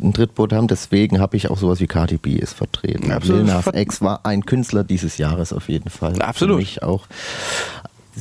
[0.00, 3.10] ein Drittboot haben, deswegen habe ich auch sowas wie Cardi B ist vertreten.
[3.12, 3.46] Absolut.
[3.46, 6.20] Lil Nas X war ein Künstler dieses Jahres auf jeden Fall.
[6.20, 6.56] Absolut.
[6.56, 7.06] Für mich auch.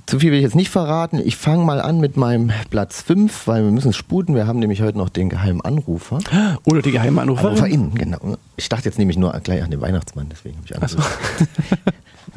[0.07, 1.21] Zu viel will ich jetzt nicht verraten.
[1.23, 4.33] Ich fange mal an mit meinem Platz 5, weil wir müssen es sputen.
[4.33, 6.19] Wir haben nämlich heute noch den geheimen Anrufer.
[6.63, 7.51] Oder die geheime Anruferin.
[7.51, 8.37] AnruferInnen, genau.
[8.57, 11.47] Ich dachte jetzt nämlich nur gleich an den Weihnachtsmann, deswegen habe ich angerufen.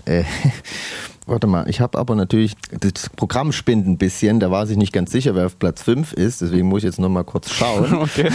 [1.27, 4.93] warte mal, ich habe aber natürlich, das Programm spinnt ein bisschen, da war sich nicht
[4.93, 7.93] ganz sicher, wer auf Platz 5 ist, deswegen muss ich jetzt nochmal kurz schauen.
[8.07, 8.31] Okay.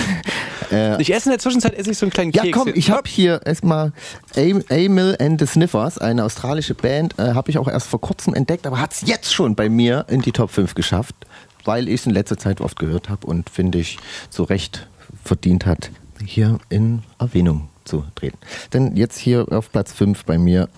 [0.72, 2.58] Äh, Ich esse in der Zwischenzeit esse ich so einen kleinen ja, Keks.
[2.58, 3.94] komm, ich habe hier erstmal
[4.36, 8.68] Amel and the Sniffers, eine australische Band, äh, habe ich auch erst vor kurzem entdeckt,
[8.68, 11.16] aber hat es jetzt schon bei mir in die Top 5 geschafft,
[11.64, 13.98] weil ich es in letzter Zeit oft gehört habe und finde ich
[14.30, 14.88] zu Recht
[15.24, 15.92] verdient hat,
[16.26, 18.38] hier in Erwähnung zu treten.
[18.74, 20.70] Denn jetzt hier auf Platz 5 bei mir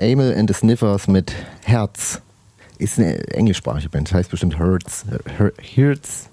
[0.00, 1.32] Amel and the Sniffers mit
[1.64, 2.20] Herz.
[2.78, 5.04] Ist eine englischsprachige Band, heißt bestimmt Herz.
[5.38, 6.28] Her- Herz.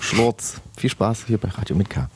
[0.00, 0.54] Schwarz.
[0.76, 2.08] Viel Spaß hier bei Radio mit K.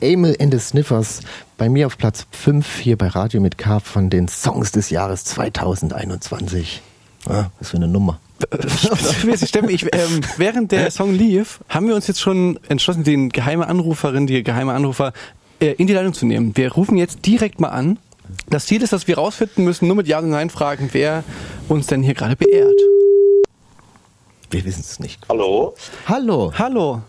[0.00, 1.20] Emil and the Sniffers.
[1.58, 5.24] Bei mir auf Platz 5 hier bei Radio mit K von den Songs des Jahres
[5.24, 6.82] 2021.
[7.26, 8.18] Ah, was für eine Nummer.
[9.36, 13.66] Steffen, ich, ähm, während der Song lief, haben wir uns jetzt schon entschlossen, den geheime
[13.66, 15.12] Anruferin, die geheime Anrufer
[15.60, 16.56] äh, in die Leitung zu nehmen.
[16.56, 17.98] Wir rufen jetzt direkt mal an.
[18.48, 21.24] Das Ziel ist, dass wir rausfinden müssen, nur mit Ja und Nein fragen, wer
[21.68, 22.78] uns denn hier gerade beehrt.
[24.50, 25.20] Wir wissen es nicht.
[25.28, 25.74] Hallo?
[26.06, 27.02] Hallo, Hallo.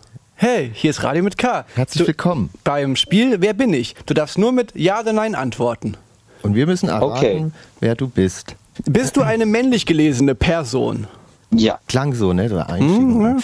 [0.43, 1.65] Hey, hier ist Radio mit K.
[1.75, 2.49] herzlich du, willkommen.
[2.63, 3.93] Beim Spiel Wer bin ich?
[4.07, 5.97] Du darfst nur mit Ja oder Nein antworten.
[6.41, 7.45] Und wir müssen erraten, Okay.
[7.79, 8.55] wer du bist.
[8.85, 11.05] Bist du eine männlich gelesene Person?
[11.53, 11.79] Ja.
[11.87, 12.49] Klang so, ne?
[12.49, 12.97] Der Einstieg.
[13.01, 13.43] Hm,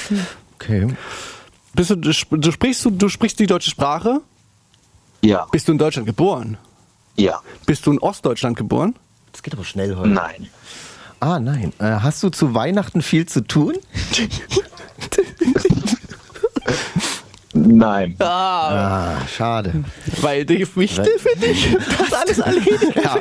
[0.55, 0.87] Okay.
[1.75, 2.11] Bist du, du,
[2.51, 4.21] sprichst, du, du sprichst die deutsche Sprache?
[5.21, 5.45] Ja.
[5.51, 6.57] Bist du in Deutschland geboren?
[7.15, 7.41] Ja.
[7.67, 8.95] Bist du in Ostdeutschland geboren?
[9.33, 10.09] Das geht aber schnell heute.
[10.09, 10.47] Nein.
[11.19, 11.73] Ah, nein.
[11.77, 13.75] Äh, hast du zu Weihnachten viel zu tun?
[17.65, 18.15] Nein.
[18.19, 19.83] Ah, schade.
[20.21, 22.95] Weil die Wichtel für dich das alles erledigt.
[22.95, 23.17] Ja.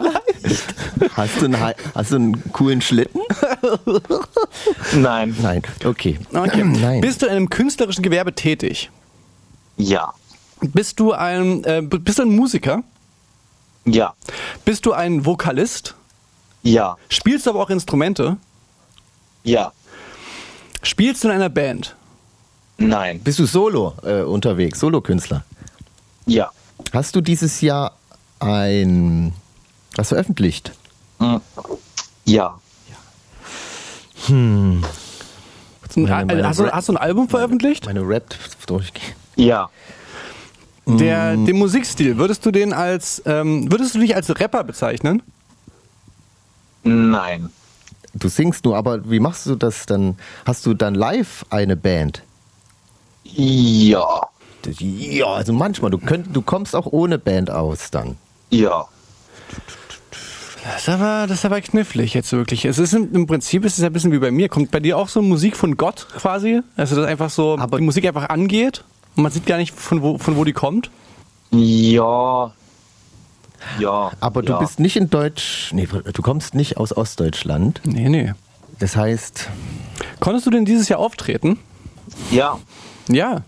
[1.14, 3.20] Hast, du einen, hast du einen coolen Schlitten?
[4.94, 5.36] Nein.
[5.40, 5.62] Nein.
[5.84, 6.18] Okay.
[6.32, 6.64] Okay.
[6.64, 7.00] Nein.
[7.00, 8.90] Bist du in einem künstlerischen Gewerbe tätig?
[9.76, 10.12] Ja.
[10.60, 12.82] Bist du ein, äh, bist du ein Musiker?
[13.84, 14.14] Ja.
[14.64, 15.94] Bist du ein Vokalist?
[16.62, 16.96] Ja.
[17.08, 18.36] Spielst du aber auch Instrumente?
[19.44, 19.72] Ja.
[20.82, 21.94] Spielst du in einer Band?
[22.78, 23.20] Nein.
[23.20, 25.44] Bist du solo äh, unterwegs, Solokünstler?
[26.26, 26.50] Ja.
[26.92, 27.92] Hast du dieses Jahr
[28.38, 29.32] ein
[29.96, 30.72] was veröffentlicht?
[31.18, 31.40] Hm.
[32.26, 32.58] Ja.
[34.28, 34.82] Ein,
[35.94, 37.86] Meine- meine hast, du, hast du ein Album veröffentlicht?
[37.86, 38.34] Meine Rap
[38.66, 39.14] durchgehen.
[39.36, 39.70] Ja.
[40.86, 45.22] Der, den Musikstil, würdest du den als, ähm, würdest du dich als Rapper bezeichnen?
[46.84, 47.50] Nein.
[48.14, 50.16] Du singst nur, aber wie machst du das dann?
[50.44, 52.22] Hast du dann live eine Band?
[53.36, 54.22] Ja.
[54.80, 55.90] Ja, also manchmal.
[55.90, 58.16] Du, könnt, du kommst auch ohne Band aus dann.
[58.50, 58.86] Ja.
[60.64, 62.64] Das ist aber, das ist aber knifflig jetzt wirklich.
[62.64, 64.48] Es ist im, Prinzip ist es ein bisschen wie bei mir.
[64.48, 66.62] Kommt bei dir auch so Musik von Gott quasi?
[66.76, 68.82] Also dass einfach so Aber- die Musik einfach angeht
[69.14, 70.90] und man sieht gar nicht von wo, von wo die kommt?
[71.52, 72.52] Ja.
[73.78, 74.10] Ja.
[74.18, 74.58] Aber du ja.
[74.58, 75.70] bist nicht in Deutsch.
[75.72, 77.80] Nee, du kommst nicht aus Ostdeutschland.
[77.84, 78.34] Nee, nee.
[78.80, 79.48] Das heißt,
[80.20, 81.58] Konntest du denn dieses Jahr auftreten?
[82.30, 82.58] Ja.
[83.08, 83.42] Ja.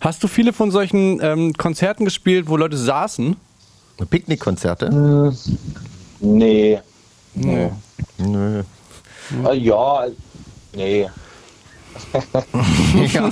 [0.00, 3.36] Hast du viele von solchen ähm, Konzerten gespielt, wo Leute saßen?
[4.10, 5.32] Picknickkonzerte?
[6.20, 6.80] Nee.
[7.34, 7.70] Nee.
[8.18, 8.62] Nö.
[9.46, 10.06] Äh, ja.
[10.74, 11.08] Nee.
[13.12, 13.30] Ja.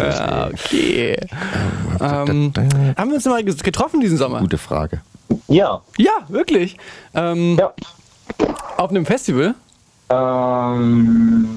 [0.00, 1.16] Ah, okay.
[2.00, 2.52] ähm,
[2.96, 4.40] haben wir uns mal getroffen diesen Sommer?
[4.40, 5.00] Gute Frage.
[5.48, 5.80] Ja.
[5.98, 6.76] Ja, wirklich.
[7.14, 7.72] Ähm, Ja.
[8.76, 9.54] Auf einem Festival?
[10.10, 11.48] Ähm.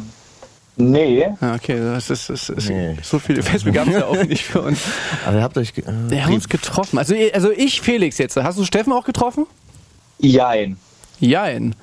[0.81, 1.27] Nee.
[1.41, 2.95] Ah, okay, das ist, das ist Nee.
[3.03, 4.79] so viele Festivals gab es ja auch nicht für uns.
[5.25, 5.73] Aber ihr habt euch.
[5.77, 6.97] Äh, Wir haben uns getroffen.
[6.97, 8.37] Also, also ich, Felix jetzt.
[8.37, 9.45] Hast du Steffen auch getroffen?
[10.19, 10.77] Jein.
[11.19, 11.75] Jein.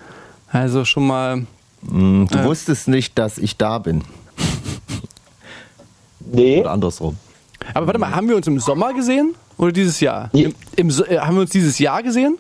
[0.51, 1.47] Also schon mal.
[1.83, 4.03] Mm, du wusstest nicht, dass ich da bin.
[6.21, 6.61] Nee.
[6.61, 7.17] Oder andersrum.
[7.75, 9.35] Aber warte mal, haben wir uns im Sommer gesehen?
[9.59, 10.31] Oder dieses Jahr?
[10.33, 10.47] Ja.
[10.49, 12.39] Im, im, So- äh, haben wir uns dieses Jahr gesehen?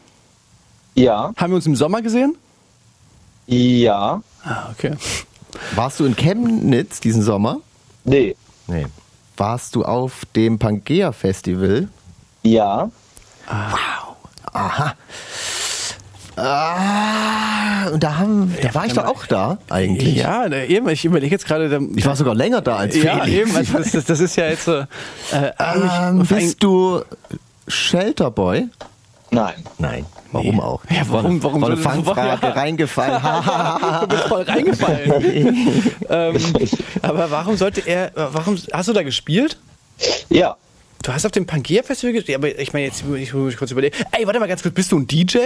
[0.95, 1.33] Ja.
[1.37, 2.35] Haben wir uns im Sommer gesehen?
[3.47, 4.23] Ja.
[4.43, 4.95] Ah, okay.
[5.75, 7.59] Warst du in Chemnitz diesen Sommer?
[8.05, 8.37] Nee.
[8.67, 8.87] Nee.
[9.37, 11.89] Warst du auf dem Pangea Festival?
[12.43, 12.91] Ja.
[14.53, 14.95] Aha.
[16.39, 20.17] Ah, und da haben, da war ich doch auch da eigentlich.
[20.17, 21.81] Ja, ne, eben, ich überlege jetzt gerade.
[21.97, 23.33] Ich war sogar länger da als Ja, Felix.
[23.51, 24.73] eben, also das, das, das ist ja jetzt so.
[24.75, 24.87] Äh,
[25.59, 27.01] Ähm, bist du
[27.69, 28.69] Shelterboy?
[29.37, 29.55] Nein.
[29.77, 30.07] Nein.
[30.33, 30.81] Warum auch?
[30.89, 32.53] Ja, warum- warum Voll eine soll das- Fangfrage ja.
[32.63, 34.01] reingefallen.
[34.01, 35.13] du bist voll reingefallen.
[36.09, 36.37] ähm,
[37.03, 39.59] aber warum sollte er, warum, hast du da gespielt?
[40.31, 40.57] Ja.
[41.03, 43.59] Du hast auf dem Pangea Festival gespielt, aber ich meine, jetzt muss ich muss ich
[43.59, 43.95] kurz überlegen.
[44.11, 45.39] Ey, warte mal ganz kurz, bist du ein DJ?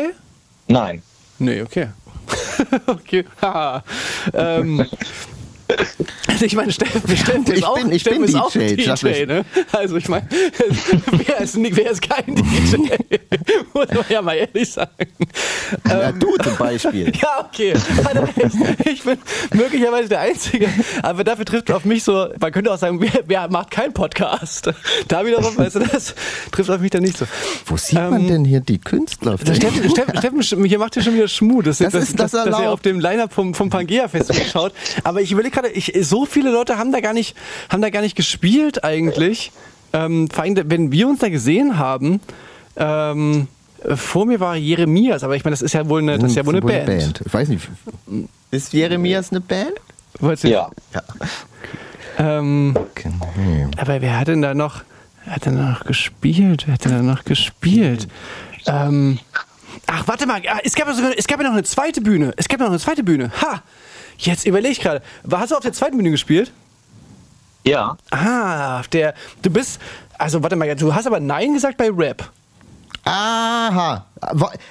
[0.69, 1.03] Nein.
[1.41, 1.89] Nee, okay.
[2.87, 3.25] okay.
[3.43, 3.83] haha.
[4.33, 4.87] ähm,
[6.27, 8.75] also ich meine, Steffen, Steffen ist Ich auch, bin- ich Steffen bin ist auch DJ,
[8.77, 9.45] DJ, ne?
[9.73, 10.27] Also ich meine,
[11.27, 12.77] wer ist, wer ist kein DJ?
[13.75, 14.91] Muss man ja mal ehrlich sagen.
[15.89, 17.13] Ja, du zum Beispiel.
[17.21, 17.73] Ja, okay.
[17.73, 18.87] Recht.
[18.87, 19.19] Ich bin
[19.55, 20.69] möglicherweise der Einzige.
[21.03, 24.71] Aber dafür trifft auf mich so, man könnte auch sagen, wer, wer macht keinen Podcast?
[25.09, 26.15] Da wiederum, weißt du, das
[26.51, 27.27] trifft auf mich dann nicht so.
[27.67, 29.37] Wo sieht man Ähm, denn hier die Künstler?
[29.39, 32.45] Steffen, Steffen, Steffen, hier macht ja schon wieder Schmuh, dass, Das dass, ist das dass,
[32.45, 32.73] dass er erlaubt.
[32.75, 34.73] auf dem Line-Up vom, vom Pangea Festival schaut.
[35.05, 37.37] Aber ich überlege gerade, ich, so viele Leute haben da gar nicht,
[37.69, 39.53] haben da gar nicht gespielt eigentlich.
[39.93, 42.21] Ähm, vor allem, wenn wir uns da gesehen haben,
[42.77, 43.49] ähm,
[43.95, 46.45] vor mir war Jeremias, aber ich meine, das ist ja wohl eine, das ist ja
[46.47, 47.23] wohl eine Band.
[47.25, 47.69] Ich weiß nicht.
[48.51, 49.73] Ist Jeremias eine Band?
[50.21, 50.71] Wolltest du- Ja.
[50.95, 51.03] Ja.
[52.19, 53.67] Ähm, Okay.
[53.79, 54.83] aber wer hat denn da noch,
[55.27, 56.65] hat denn da noch gespielt?
[56.67, 58.09] Wer hat denn da noch gespielt?
[58.67, 59.19] Ähm,
[59.87, 62.33] ach, warte mal, ah, es gab ja sogar, es gab ja noch eine zweite Bühne.
[62.37, 63.31] Es gab ja noch eine zweite Bühne.
[63.41, 63.63] Ha!
[64.21, 65.03] Jetzt überlege ich gerade.
[65.31, 66.53] Hast du auf der zweiten Bühne gespielt?
[67.65, 69.81] Ja, Ah, auf der, du bist,
[70.19, 72.31] also warte mal, du hast aber Nein gesagt bei Rap.
[73.05, 74.05] Aha.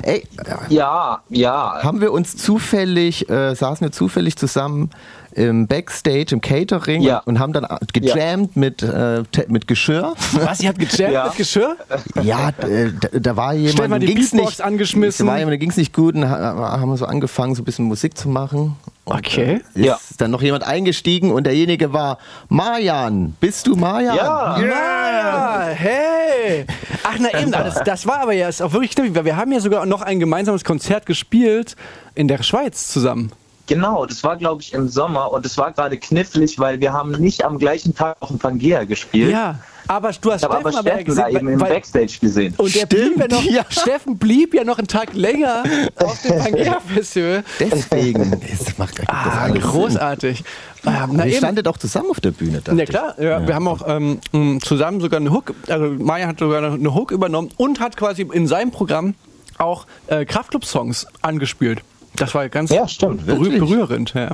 [0.03, 0.27] Ey,
[0.69, 1.83] ja, ja.
[1.83, 4.91] haben wir uns zufällig, äh, saßen wir zufällig zusammen
[5.33, 7.19] im Backstage, im Catering Ja.
[7.25, 10.13] und haben dann gejammt mit, äh, mit Geschirr.
[10.33, 11.25] Was, ihr habt gejammt Ja.
[11.25, 11.75] mit Geschirr?
[12.23, 15.25] Ja, äh, da, da war jemand, Stefan, die dem ging's Beatbox nicht, angeschmissen.
[15.25, 17.65] Da war jemand, dem ging's nicht gut und ha- haben wir so angefangen, so ein
[17.65, 18.75] bisschen Musik zu machen.
[19.05, 19.61] Und, Okay.
[19.75, 19.97] Äh, ist Ja.
[20.17, 23.35] dann noch jemand eingestiegen und derjenige war Marjan.
[23.39, 24.15] Bist du Marjan?
[24.15, 24.59] Ja.
[24.59, 26.65] Ja, hey!
[27.03, 29.51] Ach, na eben, das, das war aber ja ist auch wirklich knifflig, weil wir haben
[29.51, 31.75] ja sogar noch ein gemeinsames Konzert gespielt
[32.15, 33.31] in der Schweiz zusammen.
[33.69, 37.11] Genau, das war glaube ich im Sommer und es war gerade knifflig, weil wir haben
[37.11, 39.31] nicht am gleichen Tag auf dem Pangea gespielt.
[39.31, 41.59] Ja, aber du hast Ich habe aber Steffen aber ja Steffen da gesehen, eben im
[41.59, 42.53] Backstage gesehen.
[42.57, 43.65] und der blieb ja Stimmt, noch, ja.
[43.69, 45.63] Steffen blieb ja noch einen Tag länger
[45.97, 47.43] auf dem Pangea-Festival.
[47.59, 48.31] Deswegen.
[48.41, 49.61] Das macht das Ah, Sinn.
[49.61, 50.43] großartig.
[50.85, 52.61] Ähm, na Ihr standet auch zusammen auf der Bühne.
[52.65, 52.89] Ja ich.
[52.89, 54.19] klar, ja, wir haben auch ähm,
[54.63, 58.47] zusammen sogar eine Hook, also Maya hat sogar eine Hook übernommen und hat quasi in
[58.47, 59.13] seinem Programm
[59.59, 61.81] auch äh, Kraftclub-Songs angespielt.
[62.15, 63.25] Das war ganz Ja, stimmt.
[63.25, 64.13] berühr berührend.
[64.13, 64.31] Ja.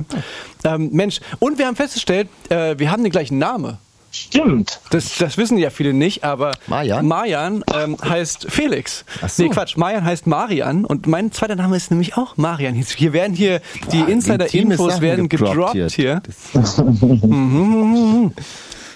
[0.64, 3.78] Ähm, Mensch, und wir haben festgestellt, äh, wir haben den gleichen Namen.
[4.12, 4.80] Stimmt.
[4.90, 7.06] Das, das wissen ja viele nicht, aber Marjan?
[7.06, 9.04] Marjan ähm, heißt Felix.
[9.20, 9.42] Ach so.
[9.42, 12.74] Nee, Quatsch, Marjan heißt Marian und mein zweiter Name ist nämlich auch Marian.
[12.74, 13.60] Hier- Hier werden hier,
[13.92, 15.94] die Intime Insider-Infos werden gedroppt jetzt.
[15.96, 16.22] hier.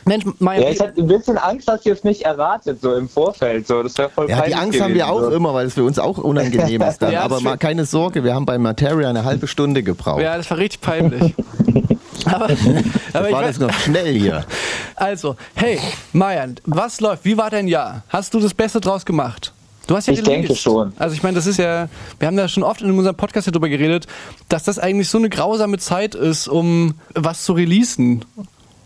[0.05, 3.09] Mensch, Marian, Ja, ich hatte ein bisschen Angst, dass ihr es nicht erratet, so im
[3.09, 3.67] Vorfeld.
[3.67, 3.83] So.
[3.83, 5.31] Das wäre voll Ja, die peinlich Angst haben wir gewesen, auch so.
[5.31, 7.13] immer, weil es für uns auch unangenehm ist dann.
[7.13, 10.23] Ja, Aber mal keine Sorge, wir haben bei Materia eine halbe Stunde gebraucht.
[10.23, 11.35] Ja, das war richtig peinlich.
[12.25, 12.61] aber aber das
[13.27, 14.45] ich war das noch schnell hier.
[14.97, 15.79] also, hey,
[16.13, 17.25] Marian, was läuft?
[17.25, 18.03] Wie war dein Jahr?
[18.09, 19.53] Hast du das Beste draus gemacht?
[19.87, 20.93] Du hast ja Ich denke schon.
[20.99, 21.89] Also ich meine, das ist ja,
[22.21, 24.07] wir haben da schon oft in unserem Podcast darüber geredet,
[24.49, 28.25] dass das eigentlich so eine grausame Zeit ist, um was zu releasen.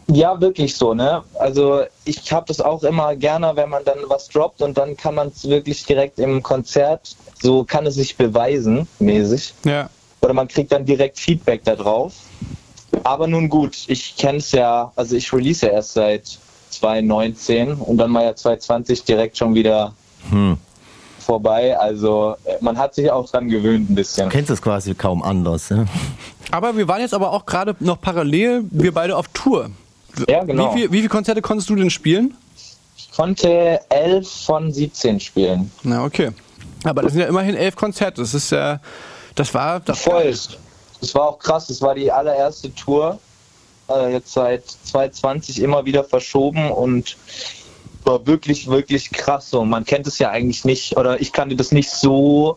[0.08, 1.22] Ja, wirklich so, ne?
[1.38, 5.14] Also ich habe das auch immer gerne, wenn man dann was droppt und dann kann
[5.14, 9.54] man es wirklich direkt im Konzert, so kann es sich beweisen, mäßig.
[9.64, 9.88] Ja.
[10.20, 12.12] Oder man kriegt dann direkt Feedback darauf.
[13.02, 16.38] Aber nun gut, ich kenne es ja, also ich release ja erst seit
[16.70, 19.92] 2019 und dann mal ja 2020 direkt schon wieder
[20.30, 20.56] Hm.
[21.18, 21.78] vorbei.
[21.78, 24.28] Also äh, man hat sich auch dran gewöhnt ein bisschen.
[24.28, 25.70] Du kennst es quasi kaum anders.
[25.70, 25.86] Ne?
[26.50, 29.70] Aber wir waren jetzt aber auch gerade noch parallel, wir beide auf Tour.
[30.28, 30.74] Ja, genau.
[30.74, 32.36] Wie, viel, wie viele Konzerte konntest du denn spielen?
[32.96, 35.70] Ich konnte 11 von 17 spielen.
[35.82, 36.30] Na, okay.
[36.84, 38.20] Aber das sind ja immerhin elf Konzerte.
[38.20, 38.80] Das ist ja,
[39.34, 40.34] das war, das Voll.
[41.00, 41.66] Das war auch krass.
[41.66, 43.18] Das war die allererste Tour.
[43.88, 47.16] Äh, jetzt seit 2020 immer wieder verschoben und
[48.04, 49.50] war wirklich, wirklich krass.
[49.50, 52.56] So, man kennt es ja eigentlich nicht, oder ich kannte das nicht so,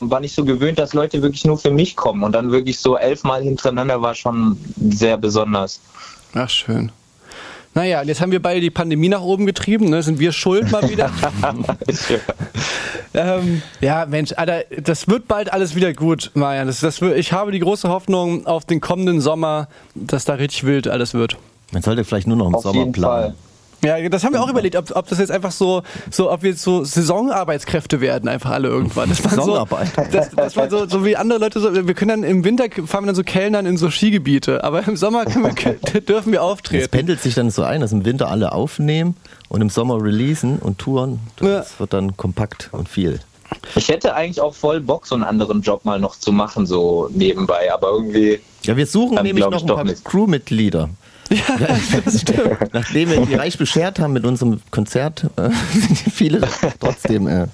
[0.00, 2.22] war nicht so gewöhnt, dass Leute wirklich nur für mich kommen.
[2.22, 4.58] Und dann wirklich so elfmal hintereinander war schon
[4.90, 5.80] sehr besonders.
[6.34, 6.92] Ach, schön.
[7.74, 10.02] Naja, und jetzt haben wir beide die Pandemie nach oben getrieben, ne?
[10.02, 11.08] Sind wir schuld mal wieder?
[13.14, 16.66] ähm, ja, Mensch, Alter, das wird bald alles wieder gut, Marian.
[16.66, 20.64] Das, das, wird- ich habe die große Hoffnung auf den kommenden Sommer, dass da richtig
[20.64, 21.36] wild alles wird.
[21.72, 23.22] Man sollte vielleicht nur noch im Auf Sommer jeden planen.
[23.22, 23.34] Fall.
[23.82, 26.50] Ja, das haben wir auch überlegt, ob, ob das jetzt einfach so, so, ob wir
[26.50, 29.08] jetzt so Saisonarbeitskräfte werden, einfach alle irgendwann.
[29.08, 29.88] Das so, Saisonarbeit.
[30.12, 33.04] das, das man so, so wie andere Leute, so, wir können dann im Winter fahren
[33.04, 36.88] wir dann so Kellnern in so Skigebiete, aber im Sommer wir, dürfen wir Es auftreten.
[36.90, 39.16] pendelt sich dann so ein, dass im Winter alle aufnehmen
[39.48, 41.20] und im Sommer releasen und touren.
[41.36, 41.78] Das Ja.
[41.80, 43.20] wird dann kompakt und viel.
[43.74, 47.08] Ich hätte eigentlich auch voll Bock, so einen anderen Job mal noch zu machen, so
[47.12, 47.72] nebenbei.
[47.72, 50.04] Aber irgendwie, Ja, wir suchen nämlich noch ein paar nicht.
[51.46, 52.02] Crewmitglieder.
[52.04, 52.72] Das stimmt.
[52.74, 56.40] Nachdem wir die reich beschert haben mit unserem Konzert, äh, sind viele
[56.80, 57.46] trotzdem äh,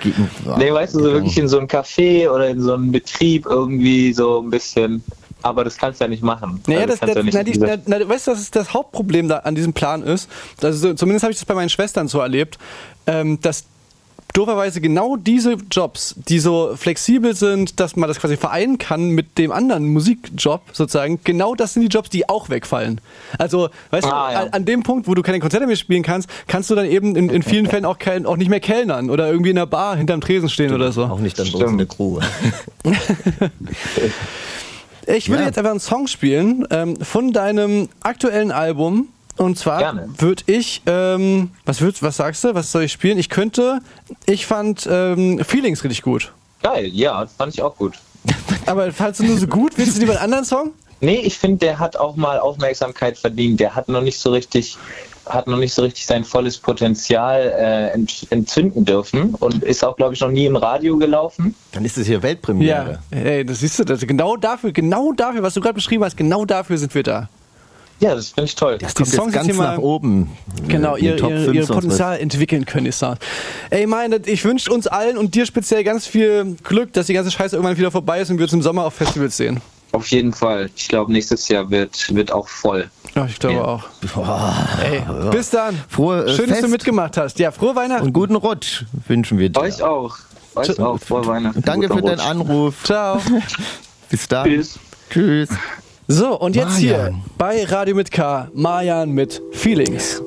[0.00, 3.46] gegen, nee, weißt du, so wirklich in so einem Café oder in so einem Betrieb
[3.46, 5.02] irgendwie so ein bisschen.
[5.42, 6.60] Aber das kannst du ja nicht machen.
[6.66, 8.30] Naja, Also das, kannst das, du ja na, nicht die, diese- na, na, weißt du,
[8.32, 10.28] was ist das Hauptproblem da an diesem Plan ist?
[10.62, 12.58] Also, so- zumindest habe ich das bei meinen Schwestern so erlebt,
[13.06, 13.64] ähm, dass
[14.34, 19.36] dooferweise genau diese Jobs, die so flexibel sind, dass man das quasi vereinen kann mit
[19.38, 23.00] dem anderen Musikjob sozusagen, genau das sind die Jobs, die auch wegfallen.
[23.38, 24.40] Also, weißt Ah, du, ja.
[24.42, 27.16] an, an dem Punkt, wo du keine Konzerte mehr spielen kannst, kannst du dann eben
[27.16, 29.96] in, in vielen Fällen auch, kein, auch nicht mehr kellnern oder irgendwie in der Bar
[29.96, 31.04] hinterm Tresen stehen oder so.
[31.04, 32.20] auch nicht dann bei in der Crew.
[35.06, 35.48] Ich würde Ja.
[35.48, 39.08] jetzt einfach einen Song spielen ähm, von deinem aktuellen Album.
[39.38, 43.18] Und zwar würde ich, ähm, was, würd, was sagst du, was soll ich spielen?
[43.18, 43.80] Ich könnte,
[44.26, 46.32] ich fand ähm, Feelings richtig gut.
[46.62, 47.94] Geil, ja, fand ich auch gut.
[48.66, 49.72] Aber fandst du nur so gut?
[49.76, 50.72] Willst du lieber einen anderen Song?
[51.00, 53.60] Nee, ich finde, der hat auch mal Aufmerksamkeit verdient.
[53.60, 54.76] Der hat noch nicht so richtig,
[55.26, 59.96] hat noch nicht so richtig sein volles Potenzial äh, ent entzünden dürfen und ist auch,
[59.96, 61.54] glaube ich, noch nie im Radio gelaufen.
[61.70, 62.98] Dann ist es hier Weltpremiere.
[63.12, 66.16] Ja, ey, das siehst du, das, genau dafür, genau dafür, was du gerade beschrieben hast,
[66.16, 67.28] genau dafür sind wir da.
[68.00, 68.78] Ja, das finde ich toll.
[68.78, 70.30] Das Die kommt Songs jetzt ganz mal- nach oben.
[70.68, 71.68] Genau, ihr, ihr, 5 ihr was.
[71.68, 73.18] Potenzial entwickeln können, die Songs.
[73.70, 77.30] Ey, meine, ich wünsche uns allen und dir speziell ganz viel Glück, dass die ganze
[77.32, 79.60] Scheiße irgendwann wieder vorbei ist und wir uns im Sommer auf Festivals sehen.
[79.90, 80.68] Auf jeden Fall.
[80.76, 82.88] Ich glaube, nächstes Jahr wird, wird auch voll.
[83.16, 83.64] Ja, ich glaube Ja.
[83.64, 83.82] auch.
[84.14, 84.54] Boah.
[84.84, 85.76] Ey, bis dann.
[85.88, 86.72] Frohe, äh, Schön, dass du Fest.
[86.72, 87.38] mitgemacht hast.
[87.38, 88.04] Ja, frohe Weihnachten.
[88.06, 89.58] Und guten Rutsch wünschen wir dir.
[89.60, 90.18] Euch auch.
[90.54, 90.98] Euch auch.
[91.00, 91.62] Frohe Weihnachten.
[91.62, 92.20] Danke für deinen.
[92.20, 92.84] Anruf.
[92.84, 93.18] Ciao.
[94.10, 94.46] Bis dann.
[94.46, 94.78] Tschüss.
[95.10, 95.48] Tschüss.
[96.10, 97.22] So, und jetzt hier Marjan.
[97.36, 100.22] bei Radio mit K, Marjan mit Feelings.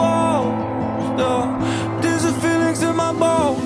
[0.00, 1.18] Brauchst.
[1.18, 1.58] Ja,
[2.02, 3.56] diese Feelings in meinem Bauch.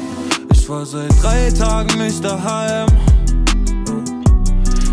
[0.52, 2.86] Ich war seit drei Tagen nicht daheim.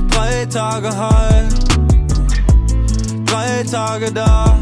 [0.10, 1.48] Drei Tage heim,
[3.26, 4.58] drei Tage da,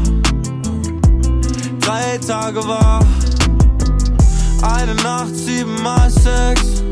[1.80, 3.04] drei Tage wach,
[4.62, 6.82] eine Nacht sieben mal sechs,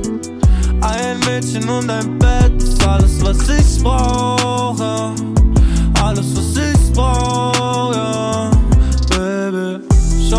[0.81, 5.13] ein Mädchen und ein Bett, ist alles was ich brauche,
[6.03, 8.58] alles was ich brauche.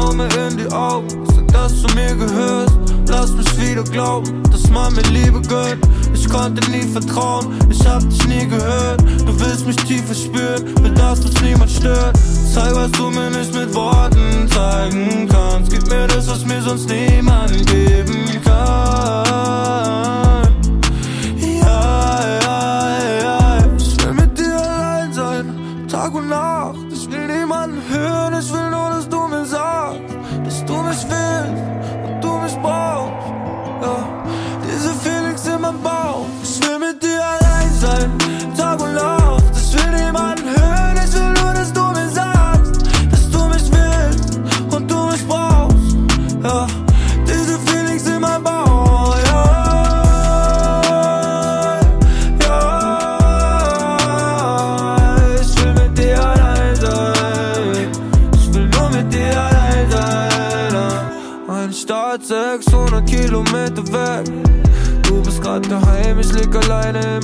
[0.10, 2.74] Schau in die Augen, sag, dass du mir gehörst.
[3.10, 5.88] Lass mich wieder glauben, dass man mir Liebe gönnt.
[6.16, 9.02] Ich konnte nie vertrauen, ich hab dich nie gehört.
[9.02, 12.18] Du willst mich tiefer spüren, will, dass uns niemand stört.
[12.52, 15.72] Zeig, was du mir nicht mit Worten zeigen kannst.
[15.72, 17.89] Gib mir das, was mir sonst niemand geben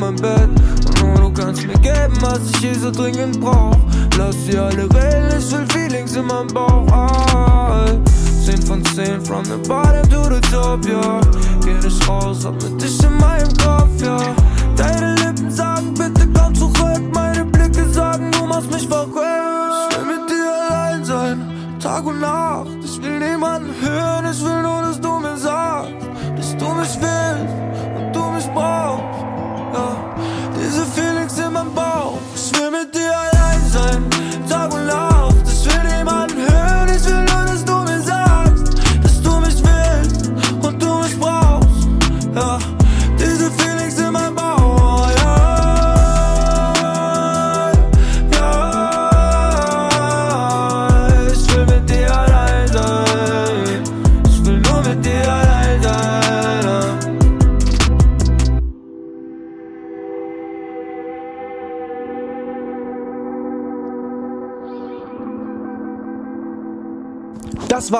[0.05, 0.49] alleine in meinem Bett.
[0.87, 3.77] Und nur du kannst mir geben, was ich hier so dringend brauch.
[4.17, 6.87] Lass sie alle reden, ich will Feelings in meinem Bauch.
[6.91, 7.85] Ah,
[8.45, 11.21] 10 von 10, from the bottom to the top, ja.
[11.63, 14.17] Geh nicht raus, hab mit dich in meinem Kopf, ja.
[14.75, 17.01] Deine Lippen sagen, bitte komm zurück.
[17.13, 19.15] Meine Blicke sagen, du machst mich verrückt.
[19.89, 21.41] Ich will mit dir allein sein,
[21.79, 22.67] Tag und Nacht.
[22.83, 25.91] Ich will niemanden hören, ich will nur, dass du mir sagst,
[26.37, 27.64] dass du mich willst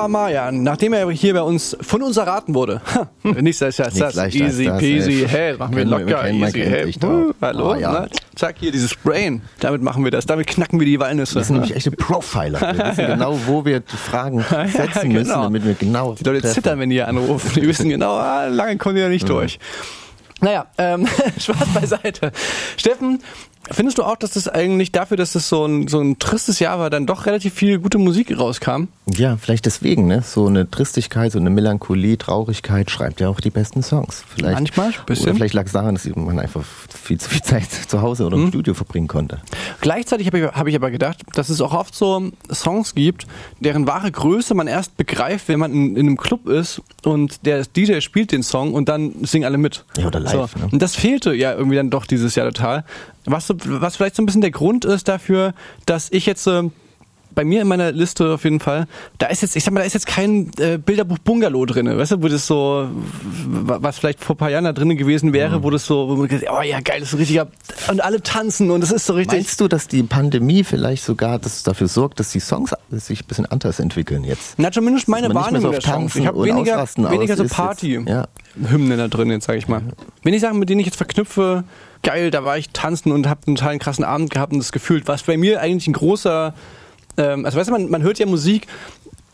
[0.05, 2.79] Das Marjan, nachdem er hier bei uns von uns erraten wurde.
[3.23, 3.99] Nichts als das.
[4.17, 5.27] als Easy das, peasy, ey.
[5.27, 6.91] hey, machen wir locker, easy, hey.
[6.99, 7.07] da.
[7.07, 8.07] Huh, hallo, Ah, ja.
[8.35, 9.41] Zack, hier dieses Brain.
[9.61, 10.27] Damit machen wir das.
[10.27, 11.35] Damit knacken wir die Walnüsse.
[11.35, 12.61] Wir sind nämlich echte Profiler.
[12.61, 15.43] Wir wissen genau, wo wir die Fragen setzen müssen, genau.
[15.43, 16.13] damit wir genau.
[16.13, 16.53] Die Leute treffen.
[16.53, 17.51] zittern, wenn die hier anrufen.
[17.55, 19.57] Die wissen genau, ah, lange kommen die ja nicht durch.
[20.41, 21.07] Naja, ähm,
[21.39, 22.31] Spaß beiseite.
[22.77, 23.19] Steffen,
[23.71, 26.79] findest du auch, dass das eigentlich dafür, dass das so ein, so ein tristes Jahr
[26.79, 28.85] war, dann doch relativ viel gute Musik rauskam?
[29.07, 30.23] Ja, vielleicht deswegen, ne?
[30.25, 34.23] So eine Tristigkeit, so eine Melancholie, Traurigkeit schreibt ja auch die besten Songs.
[34.35, 35.27] Vielleicht, Manchmal, bisschen.
[35.27, 36.63] Oder vielleicht lag es daran, dass man einfach
[37.03, 39.39] viel zu viel Zeit zu Hause oder im Studio verbringen konnte.
[39.81, 43.27] Gleichzeitig habe ich, hab ich aber gedacht, dass es auch oft so Songs gibt,
[43.59, 47.63] deren wahre Größe man erst begreift, wenn man in, in einem Club ist und der
[47.65, 49.85] DJ spielt den Song und dann singen alle mit.
[49.97, 50.59] Ja, oder live, So.
[50.59, 50.69] ne?
[50.71, 52.83] Und das fehlte ja irgendwie dann doch dieses Jahr total.
[53.25, 55.53] Was, was vielleicht so ein bisschen der Grund ist dafür,
[55.85, 56.63] dass ich jetzt äh,
[57.35, 59.85] bei mir in meiner Liste auf jeden Fall, da ist jetzt, ich sag mal, da
[59.85, 62.87] ist jetzt kein äh, Bilderbuch Bungalow drin, weißt du, wo das so,
[63.45, 65.33] was vielleicht vor ein paar Jahren da drin gewesen Mhm.
[65.33, 67.47] wäre, wo das so, wo man gesagt, oh ja, geil, das ist so richtiger,
[67.91, 69.37] und alle tanzen und das ist so richtig.
[69.39, 73.27] Meinst du, dass die Pandemie vielleicht sogar das dafür sorgt, dass die Songs sich ein
[73.27, 74.55] bisschen anders entwickeln jetzt?
[74.57, 75.79] Na, zumindest meine Wahrnehmung so.
[75.79, 78.97] Tanzen Ich habe weniger, weniger so Party-Hymnen ja.
[78.97, 79.81] da drin, jetzt sage ich mal.
[80.23, 81.65] Wenig Sachen, mit denen ich jetzt verknüpfe,
[82.05, 85.07] geil, da war ich tanzen und habe einen totalen krassen Abend gehabt und das gefühlt,
[85.07, 86.53] was bei mir eigentlich ein großer,
[87.17, 88.67] ähm, also weißt du, man, man hört ja Musik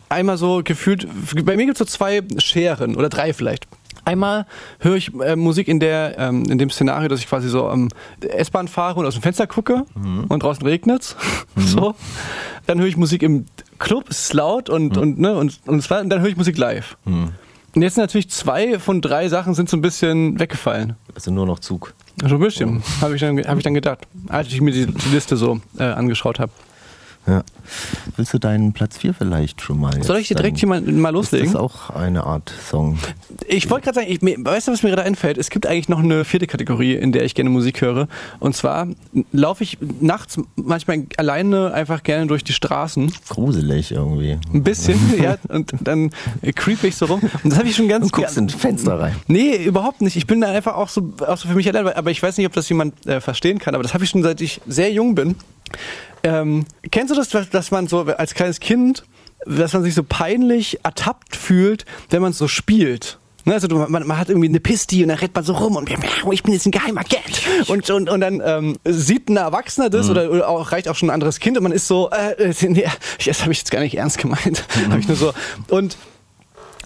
[0.08, 1.06] einmal so gefühlt,
[1.44, 3.68] bei mir gibt es so zwei Scheren oder drei vielleicht.
[4.04, 4.46] Einmal
[4.80, 7.88] höre ich äh, Musik in der ähm, in dem Szenario, dass ich quasi so am
[8.20, 9.84] S-Bahn fahre und aus dem Fenster gucke
[10.28, 11.16] und draußen regnet's.
[11.56, 11.94] So.
[12.66, 13.44] Dann höre ich Musik im
[13.78, 16.56] Club, es ist laut und und ne und und, war, und dann höre ich Musik
[16.56, 16.96] live.
[17.74, 20.96] Und jetzt sind natürlich zwei von drei Sachen sind so ein bisschen weggefallen.
[21.14, 21.94] Also nur noch Zug.
[22.20, 25.08] So ein bisschen, habe ich, dann- hab ich dann gedacht, als ich mir die, die
[25.08, 26.52] Liste so äh, angeschaut habe.
[27.26, 27.44] Ja.
[28.16, 30.02] Willst du deinen Platz 4 vielleicht schon mal?
[30.02, 31.52] Soll ich dir direkt hier mal, mal Ist loslegen?
[31.52, 32.98] das auch eine Art Song?
[33.46, 35.38] Ich wollte gerade sagen, ich, mir- weißt du, was mir gerade einfällt?
[35.38, 38.08] Es gibt eigentlich noch eine vierte Kategorie, in der ich gerne Musik höre.
[38.40, 38.88] Und zwar
[39.30, 43.12] laufe ich nachts manchmal alleine einfach gerne durch die Straßen.
[43.28, 44.38] Gruselig irgendwie.
[44.52, 45.36] Ein bisschen, ja.
[45.48, 46.10] Und dann
[46.56, 47.20] creep ich so rum.
[47.44, 49.14] Und das habe ich schon ganz Und guckst in Fenster rein.
[49.28, 50.16] Nee, überhaupt nicht.
[50.16, 52.46] Ich bin da einfach auch so, auch so für mich allein, aber ich weiß nicht,
[52.46, 55.14] ob das jemand äh, verstehen kann, aber das habe ich schon seit ich sehr jung
[55.14, 55.36] bin.
[56.22, 59.04] Ähm, kennst du das, dass- man so als kleines Kind,
[59.46, 63.18] dass man sich so peinlich ertappt fühlt, wenn man so spielt?
[63.44, 65.74] Ne, Also du, man, man hat irgendwie eine Pisti und dann rennt man so rum
[65.74, 65.90] und
[66.30, 67.42] ich bin jetzt ein Geheimagent.
[67.66, 71.08] Und, und, und dann ähm, sieht ein Erwachsener das oder, oder auch, reicht auch schon
[71.10, 72.84] ein anderes Kind und man ist so, äh, äh, nee,
[73.26, 74.64] das habe ich jetzt gar nicht ernst gemeint.
[74.88, 75.32] Hab ich nur so.
[75.68, 75.96] Und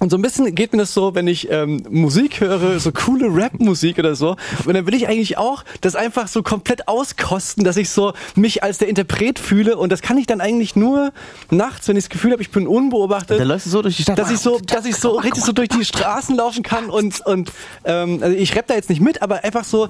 [0.00, 3.34] und so ein bisschen geht mir das so, wenn ich ähm, Musik höre, so coole
[3.34, 4.36] Rap-Musik oder so.
[4.64, 8.62] Und dann will ich eigentlich auch das einfach so komplett auskosten, dass ich so mich
[8.62, 9.76] als der Interpret fühle.
[9.76, 11.12] Und das kann ich dann eigentlich nur
[11.50, 13.40] nachts, wenn ich das Gefühl habe, ich bin unbeobachtet.
[13.40, 14.18] Da läufst du so durch die Stadt.
[14.18, 17.52] Dass ich so, dass ich so richtig so durch die Straßen laufen kann und, und
[17.84, 19.88] ähm, also ich rapp da jetzt nicht mit, aber einfach so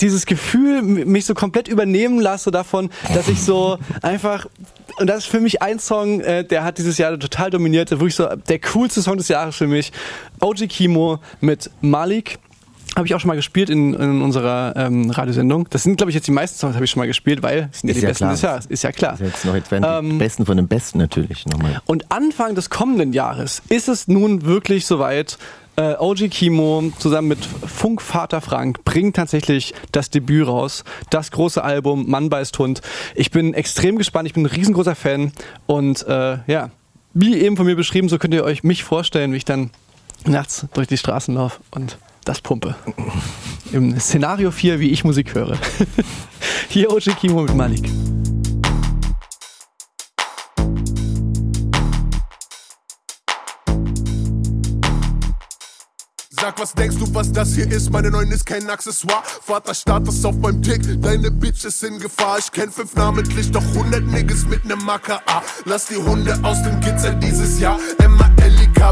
[0.00, 4.46] dieses Gefühl, mich so komplett übernehmen lasse davon, dass ich so einfach
[4.98, 8.14] und das ist für mich ein Song, äh, der hat dieses Jahr total dominiert, wirklich
[8.14, 9.92] so der coolste Song des Jahres für mich.
[10.40, 12.38] OG Kimo mit Malik.
[12.94, 15.68] Habe ich auch schon mal gespielt in, in unserer ähm, Radiosendung.
[15.68, 17.80] Das sind, glaube ich, jetzt die meisten Songs, habe ich schon mal gespielt, weil es
[17.80, 18.32] sind ja Ist die ja besten klar.
[18.32, 18.66] des Jahres.
[18.66, 19.10] Ist ja klar.
[19.12, 21.82] Das ist jetzt noch jetzt werden die Ähm, Besten von den Besten natürlich nochmal.
[21.84, 25.36] Und Anfang des kommenden Jahres ist es nun wirklich soweit.
[25.76, 30.84] Äh, OG Kimo zusammen mit Funkvater Frank bringt tatsächlich das Debüt raus.
[31.10, 32.80] Das große Album Mann beißt Hund.
[33.14, 34.26] Ich bin extrem gespannt.
[34.26, 35.32] Ich bin ein riesengroßer Fan.
[35.66, 36.70] Und äh, ja,
[37.12, 39.70] wie eben von mir beschrieben, so könnt ihr euch mich vorstellen, wie ich dann
[40.24, 42.74] nachts durch die Straßen laufe und das pumpe.
[43.72, 45.58] Im Szenario 4, wie ich Musik höre.
[46.68, 47.88] Hier OG Kimo mit Malik.
[56.46, 57.90] Sag, was denkst du, was das hier ist?
[57.90, 59.20] Meine neuen ist kein Accessoire.
[59.42, 62.38] Vater Status auf meinem Dick, deine Bitch ist in Gefahr.
[62.38, 64.88] Ich kenn fünf namentlich, doch 100 Niggas mit nem.
[64.88, 67.80] Ah, lass die Hunde aus dem Gitzer dieses Jahr.
[67.98, 68.30] Emma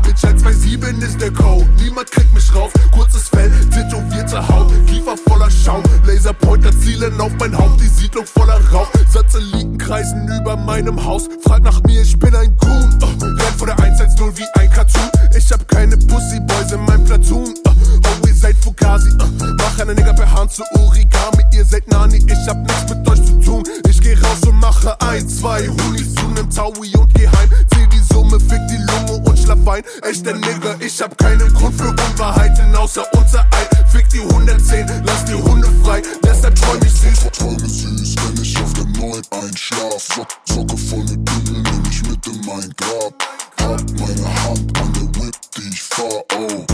[0.04, 1.66] Bitch 127 ist der Code.
[1.78, 2.70] Niemand kriegt mich raus.
[2.90, 5.82] Kurzes Fell, tätowierte Haut, Kiefer voller Schaum.
[6.04, 8.88] Laserpointer zielen auf mein Haupt, die Siedlung voller Rauch.
[9.10, 11.28] Satelliten kreisen über meinem Haus.
[11.44, 12.98] Frag nach mir, ich bin ein Goon.
[13.02, 15.10] Uh, renn vor der 110 wie ein Cartoon.
[15.36, 17.48] Ich hab keine Pussyboys in meinem Platoon.
[17.48, 19.10] Uh, oh, ihr seid Fugazi.
[19.10, 21.44] Uh, mach eine Nigger per Hand zu Origami.
[21.52, 23.62] Ihr seid Nani, ich hab nichts mit euch zu tun.
[23.88, 27.50] Ich geh raus und mache ein, zwei Hunis zu nem Taui und geh heim.
[27.72, 29.84] Zieh die Summe, fick die Lunge und schlaf ein.
[30.02, 33.86] Echter Nigger, ich hab keinen Grund für Unwahrheiten außer unser Ei.
[33.88, 36.02] Fick die 110, lass die Hunde frei.
[36.24, 37.30] Deshalb träum ich süß.
[37.32, 40.08] Träume süß, wenn ich auf dem neuen einschlaf.
[40.14, 43.14] So Socke voll mit Bündel nehm ich mit in mein Grab.
[43.60, 46.64] Hab meine Hand an der Whip, die ich fahr, oh.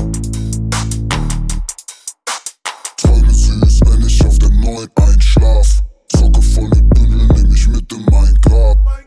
[2.97, 5.83] Träume süß, wenn ich auf dem neuen einschlaf.
[6.17, 9.00] Socke voll mit Bündel nehm ich mit in mein Grab.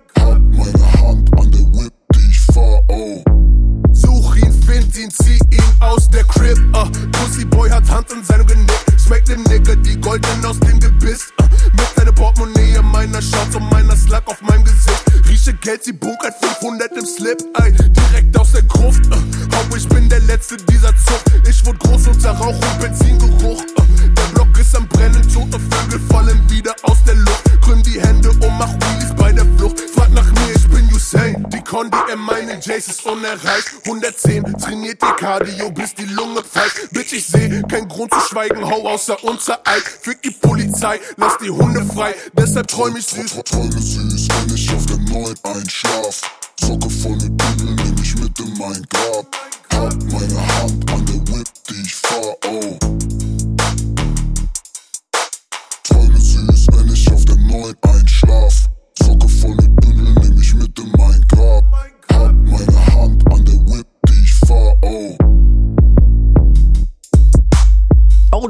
[38.33, 39.83] Schweigen, hau außer unser Eid.
[39.83, 43.43] Fick die Polizei, lass die Hunde frei, deshalb träum ich süß.
[43.45, 46.21] Träume süß, wenn ich auf der neuen einschlaf.
[46.59, 49.27] Socke voll mit Bündel nehm ich mit in mein Grab.
[49.73, 51.22] Hab meine Hand an der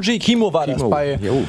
[0.04, 1.44] OG Kimo war das Kimo, bei jo.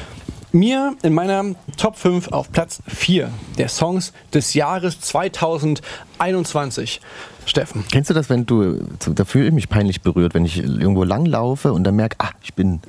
[0.52, 1.44] mir in meiner
[1.76, 3.28] Top 5 auf Platz 4
[3.58, 7.02] der Songs des Jahres 2021.
[7.44, 7.84] Steffen.
[7.92, 11.72] Kennst du das, wenn du, da fühle ich mich peinlich berührt, wenn ich irgendwo langlaufe
[11.72, 12.80] und dann merke, ah, ich bin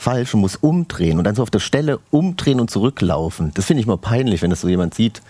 [0.00, 3.50] falsch und muss umdrehen und dann so auf der Stelle umdrehen und zurücklaufen.
[3.52, 5.20] Das finde ich mal peinlich, wenn das so jemand sieht.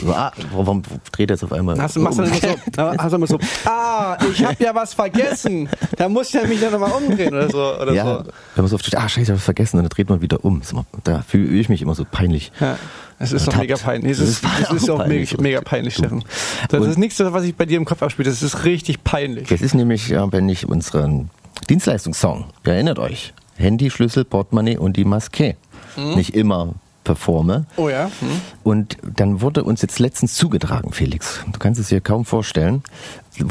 [0.00, 2.30] So, ah, warum dreht er jetzt auf einmal Hast du, machst du um?
[2.30, 5.68] dann immer so, hast du immer so, ah, ich habe ja was vergessen.
[5.96, 7.58] Da muss ich ja mich dann nochmal umdrehen oder so.
[7.80, 8.30] Oder Ja, so.
[8.54, 10.20] wenn man so oft steht, ah, scheiße, ich hab was vergessen und dann dreht man
[10.22, 10.60] wieder um.
[10.60, 12.52] Ist Da fühle ich mich immer so peinlich.
[12.60, 12.78] Ja,
[13.18, 14.12] es ist doch mega peinlich.
[14.12, 15.32] Es Das ist, ist es ist auch peinlich.
[15.32, 16.22] mega, mega peinlich, Steffen.
[16.68, 18.28] Das Und- ist nichts, was sich bei dir im Kopf abspielt.
[18.28, 19.48] Das ist richtig peinlich.
[19.48, 21.30] Das ist nämlich, wenn ich unseren
[21.68, 25.56] Dienstleistungssong, ihr erinnert euch, Handy, Schlüssel, Portemonnaie und die Maske,
[25.96, 27.66] nicht immer performe.
[27.76, 28.10] Oh ja?
[28.20, 28.40] Hm.
[28.62, 31.40] Und dann wurde uns jetzt letztens zugetragen, Felix.
[31.50, 32.82] Du kannst es dir kaum vorstellen.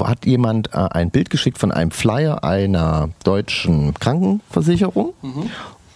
[0.03, 5.13] Hat jemand äh, ein Bild geschickt von einem Flyer einer deutschen Krankenversicherung.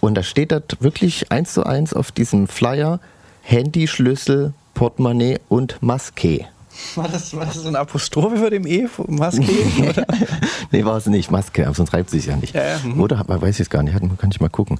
[0.00, 3.00] Und da steht dort wirklich eins zu eins auf diesem Flyer
[3.42, 6.46] Handy, Schlüssel, Portemonnaie und Maske.
[6.96, 8.88] War das, war das so eine Apostrophe für dem E?
[9.06, 9.42] Maske?
[9.88, 10.06] Oder?
[10.72, 11.30] nee, war es nicht.
[11.30, 12.54] Maske, aber sonst reibt sich ja nicht.
[12.54, 13.00] Ja, ja, mhm.
[13.00, 13.18] Oder?
[13.18, 13.96] Aber weiß ich jetzt gar nicht.
[14.18, 14.78] Kann ich mal gucken.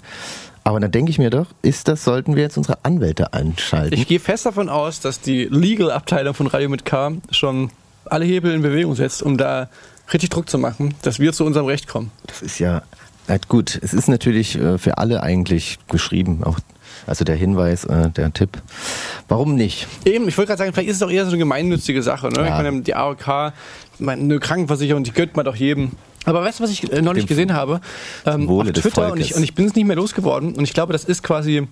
[0.65, 3.95] Aber dann denke ich mir doch, ist das, sollten wir jetzt unsere Anwälte einschalten?
[3.95, 7.71] Ich gehe fest davon aus, dass die Legal-Abteilung von Radio mit K schon
[8.07, 9.69] alle Hebel in Bewegung setzt, um da
[10.13, 12.11] richtig Druck zu machen, dass wir zu unserem Recht kommen.
[12.27, 12.83] Das ist ja,
[13.49, 16.59] gut, es ist natürlich äh, für alle eigentlich geschrieben, auch
[17.07, 18.51] also der Hinweis, äh, der Tipp.
[19.29, 19.87] Warum nicht?
[20.05, 22.29] Eben, ich wollte gerade sagen, vielleicht ist es auch eher so eine gemeinnützige Sache.
[22.29, 22.41] Ne?
[22.41, 22.47] Ja.
[22.59, 23.53] Ich meine, die AOK,
[24.07, 25.93] eine Krankenversicherung, die gönnt man doch jedem.
[26.27, 27.81] Aber weißt du, was ich äh, neulich Dem- gesehen habe?
[28.25, 30.55] Ähm, auf Twitter und ich, und ich bin es nicht mehr losgeworden.
[30.55, 31.69] Und ich glaube, das ist quasi.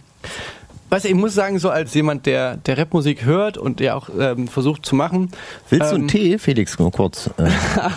[0.93, 4.11] Weißt du, ich muss sagen, so als jemand, der, der Rapmusik hört und der auch
[4.19, 5.31] ähm, versucht zu machen.
[5.71, 7.31] Willst du einen ähm, Tee, Felix, nur kurz?
[7.39, 7.49] Äh,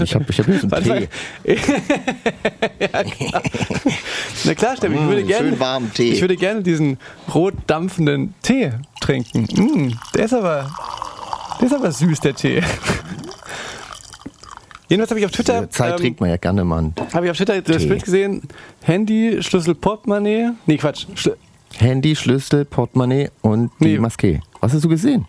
[0.02, 1.08] ich habe ich hab so einen.
[1.44, 1.44] Tee.
[2.80, 3.42] ja, klar.
[4.46, 6.14] Na klar, Steffen, ich Mm, würde gerne, schön warmen Tee.
[6.14, 6.98] ich würde gerne diesen
[7.34, 8.72] rot dampfenden Tee
[9.02, 9.42] trinken.
[9.54, 10.72] Mm, der ist aber,
[11.60, 12.62] der ist aber süß, der Tee.
[14.88, 16.78] Jedenfalls habe ich auf Twitter, Äh, Zeit ähm, trinkt man ja gerne mal.
[16.78, 17.88] einen habe ich auf Twitter das Tee.
[17.90, 18.42] Bild gesehen,
[18.84, 21.36] Handy, Schlüssel, Portemonnaie, nee Quatsch, Schl
[21.80, 23.98] Handy, Schlüssel, Portemonnaie und die Nee.
[24.00, 24.42] Maske.
[24.62, 25.26] Was hast du gesehen?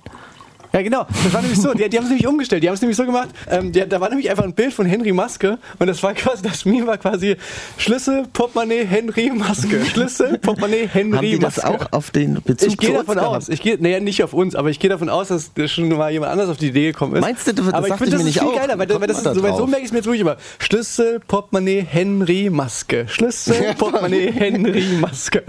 [0.72, 1.06] Ja, genau.
[1.24, 1.72] Das war nämlich so.
[1.72, 2.62] Die, die haben es nämlich umgestellt.
[2.62, 3.28] Die haben es nämlich so gemacht.
[3.48, 6.42] Ähm, die, da war nämlich einfach ein Bild von Henry Maske und das war quasi,
[6.42, 7.36] das Meme war quasi
[7.78, 9.82] Schlüssel, Portemonnaie, Henry Maske.
[9.86, 11.70] Schlüssel, Portemonnaie, Henry Haben die das Maske.
[11.70, 13.36] auch auf den Bezug ich gehe davon gehabt?
[13.36, 13.48] aus.
[13.48, 16.12] Ich gehe, naja, nicht auf uns, aber ich gehe davon aus, dass da schon mal
[16.12, 17.22] jemand anders auf die Idee gekommen ist.
[17.22, 18.56] Meinst du, das aber ich finde, das nicht viel auch.
[18.56, 20.36] geiler, weil, das ist, so, weil so merke ich es mir jetzt wirklich immer.
[20.58, 23.06] Schlüssel, Portemonnaie, Henry Maske.
[23.08, 25.42] Schlüssel, Portemonnaie, Henry Maske.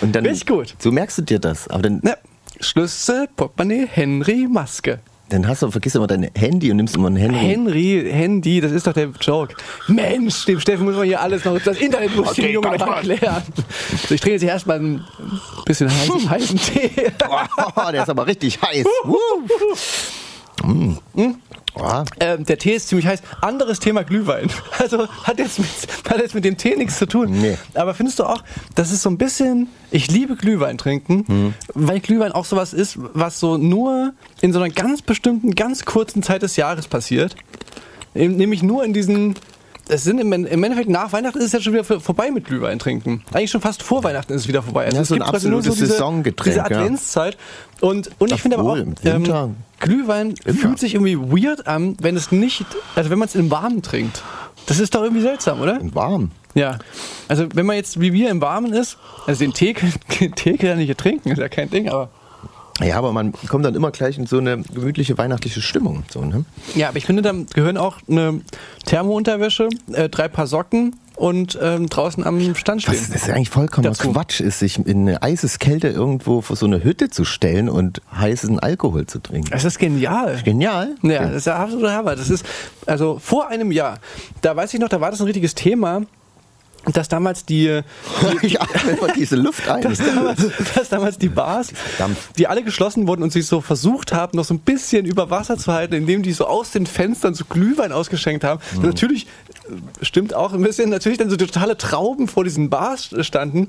[0.00, 0.74] Und dann, Richtig gut.
[0.78, 1.68] So merkst du dir das.
[1.68, 2.16] Aber dann, Ja.
[2.60, 4.98] Schlüssel, Portemonnaie, Henry Maske.
[5.28, 7.38] dann hast du, vergisst du immer dein Handy und nimmst immer ein Handy.
[7.38, 9.54] Henry, Handy, das ist doch der Joke.
[9.86, 12.96] Mensch, dem Steffen muss man hier alles noch, das Internet muss Okay, dem Jungen noch
[12.96, 13.42] erklären.
[14.08, 15.04] So, ich trinke jetzt hier erstmal ein
[15.66, 16.90] bisschen heißen, heißen Tee.
[17.76, 18.86] Oh, der ist aber richtig heiß.
[20.64, 20.94] Mm.
[22.20, 23.22] Ähm, der Tee ist ziemlich heiß.
[23.40, 24.50] Anderes Thema Glühwein.
[24.78, 25.68] Also hat jetzt mit,
[26.08, 27.30] hat jetzt mit dem Tee nichts zu tun.
[27.40, 27.58] Nee.
[27.74, 28.42] Aber findest du auch,
[28.74, 31.54] das ist so ein bisschen, ich liebe Glühwein trinken, Hm.
[31.74, 36.22] weil Glühwein auch sowas ist, was so nur in so einer ganz bestimmten, ganz kurzen
[36.22, 37.34] Zeit des Jahres passiert.
[38.14, 39.34] Nämlich nur in diesen,
[39.88, 42.44] es sind im, im Endeffekt nach Weihnachten ist es ja schon wieder vor- vorbei mit
[42.44, 43.24] Glühwein trinken.
[43.32, 44.84] Eigentlich schon fast vor Weihnachten ist es wieder vorbei.
[44.84, 46.64] Also Ja, es so ein absolutes diese, Saisongetränk, Diese ja.
[46.64, 47.36] Adventszeit.
[47.80, 50.54] Und, und ich finde aber auch, im Winter ähm, Glühwein immer.
[50.58, 54.22] fühlt sich irgendwie weird an, wenn es nicht, also wenn man es im Warmen trinkt.
[54.66, 55.78] Das ist doch irgendwie seltsam, oder?
[55.94, 56.30] warm.
[56.54, 56.78] Ja.
[57.28, 59.74] Also wenn man jetzt wie wir im Warmen ist, also den Tee,
[60.34, 62.10] Tee kann ja nicht trinken, ist ja kein Ding, aber.
[62.80, 66.04] Ja, aber man kommt dann immer gleich in so eine gemütliche weihnachtliche Stimmung.
[66.10, 66.44] So, ne?
[66.74, 68.40] Ja, aber ich finde, da gehören auch eine
[68.86, 72.94] Thermounterwäsche, äh, drei Paar Socken und ähm, draußen am Stand stehen.
[72.94, 73.94] Was das ist eigentlich vollkommener.
[73.94, 78.00] Quatsch ist, sich in eine eises Kälte irgendwo vor so eine Hütte zu stellen und
[78.14, 79.50] heißen Alkohol zu trinken.
[79.50, 80.40] Das ist genial.
[80.44, 80.94] Genial.
[81.02, 82.14] Ja, das ist ja absolut Hammer.
[82.14, 82.46] Das ist,
[82.86, 83.98] also vor einem Jahr,
[84.42, 86.02] da weiß ich noch, da war das ein richtiges Thema.
[86.96, 87.82] Dass damals die,
[88.42, 89.82] Ich atme diese Luft ein.
[89.82, 91.72] dass damals, dass damals die Bars,
[92.36, 95.58] die alle geschlossen wurden und sich so versucht haben, noch so ein bisschen über Wasser
[95.58, 98.60] zu halten, indem die so aus den Fenstern so Glühwein ausgeschenkt haben.
[98.76, 98.82] Mhm.
[98.82, 99.26] Natürlich
[99.68, 103.68] äh, stimmt auch ein bisschen, natürlich dann so totale Trauben vor diesen Bars standen.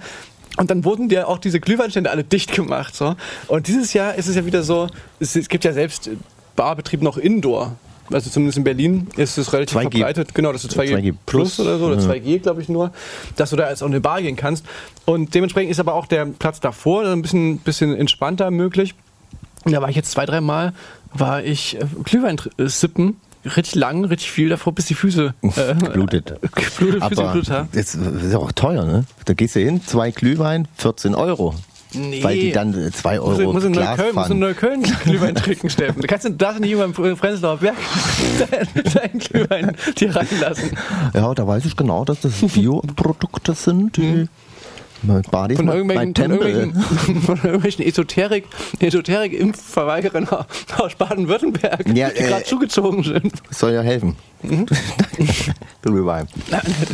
[0.58, 2.96] Und dann wurden ja auch diese Glühweinstände alle dicht gemacht.
[2.96, 3.16] So.
[3.48, 4.88] Und dieses Jahr ist es ja wieder so,
[5.20, 6.10] es, es gibt ja selbst
[6.56, 7.76] Barbetrieb noch Indoor.
[8.12, 9.82] Also zumindest in Berlin ist es relativ 2G.
[9.91, 10.34] verbreitet.
[10.34, 11.60] Genau, das ist 2G, 2G Plus Plus.
[11.60, 12.10] oder so, oder Ja.
[12.10, 12.91] 2G, glaube ich nur,
[13.36, 14.66] dass du da jetzt auch in eine Bar gehen kannst.
[15.05, 18.95] Und dementsprechend ist aber auch der Platz davor ein bisschen, bisschen entspannter möglich.
[19.66, 20.74] Und da war ich jetzt zwei, drei Mal,
[21.14, 25.74] war ich äh, Glühwein äh, sippen, richtig lang, richtig viel davor, bis die Füße äh,
[25.76, 26.39] Blutet.
[26.41, 27.70] Blutet, Füße Aber geblutet haben.
[27.74, 29.05] das ist ja auch teuer, ne?
[29.26, 31.55] Da gehst du hin, zwei Glühwein, 14 Euro.
[31.94, 32.24] Nee.
[32.24, 34.40] Weil die dann äh, zwei Muss, Euro muss, in Glas Neukölln, muss in fahren.
[34.40, 36.02] Neukölln Glühwein trinken, Steffen.
[36.02, 37.76] Du kannst du darfst nicht über im Prenzlauer Berg
[38.52, 40.78] deinen dein Glühwein dir reinlassen.
[41.16, 43.98] Ja, da weiß ich genau, dass das Bioprodukte sind.
[43.98, 44.28] Die
[45.02, 48.46] Mit Badis Von irgendwelchen, von irgendwelchen, von irgendwelchen Esoterik,
[48.80, 50.28] Esoterik-Impfverweigerern
[50.78, 53.34] aus Baden-Württemberg, Ja, die äh, gerade zugezogen sind.
[53.50, 54.16] Soll ja helfen.
[54.42, 54.66] Mhm.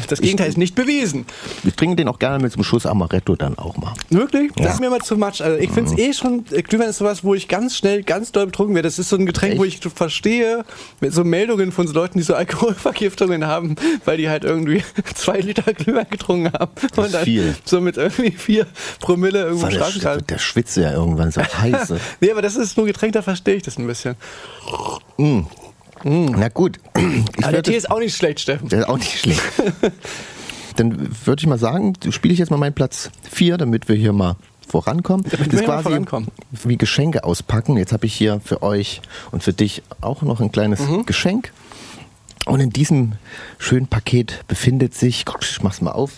[0.08, 1.26] Das Gegenteil ist nicht bewiesen.
[1.64, 3.94] Ich trinke den auch gerne mit so einem Schuss Amaretto dann auch mal.
[4.10, 4.52] Wirklich?
[4.56, 4.72] Das Ja.
[4.74, 5.42] ist mir immer zu much.
[5.44, 8.32] Also ich finde es eh schon, äh, Glühwein ist sowas, wo ich ganz schnell, ganz
[8.32, 8.88] doll betrunken werde.
[8.88, 9.98] Das ist so ein Getränk, wo ich Echt?
[9.98, 10.64] verstehe,
[11.02, 13.76] mit so Meldungen von so Leuten, die so Alkoholvergiftungen haben,
[14.06, 14.84] weil die halt irgendwie
[15.16, 16.72] zwei Liter Glühwein getrunken haben.
[16.96, 17.56] Und dann viel.
[17.66, 18.68] so mit irgendwie vier
[19.00, 19.74] Promille irgendwo Voll
[20.20, 22.00] im der, schwitzt ja irgendwann so heiße.
[22.22, 24.16] Nee, aber das ist nur Getränk, da verstehe ich das ein bisschen.
[26.08, 26.80] Na gut.
[27.38, 28.70] Ich Aber der Tee ist auch nicht schlecht, Steffen.
[28.70, 29.42] Der ist auch nicht schlecht.
[30.76, 34.14] Dann würde ich mal sagen, spiele ich jetzt mal meinen Platz 4, damit wir hier
[34.14, 34.36] mal
[34.68, 35.26] vorankommen.
[35.30, 36.30] Damit das ist quasi vorankommen.
[36.64, 37.78] wie Geschenke auspacken.
[37.78, 39.02] Jetzt habe ich hier für euch
[39.32, 41.06] und für dich auch noch ein kleines Mhm.
[41.06, 41.52] Geschenk.
[42.46, 43.14] Und in diesem
[43.58, 46.12] schönen Paket befindet sich, guck, ich mach's mal auf.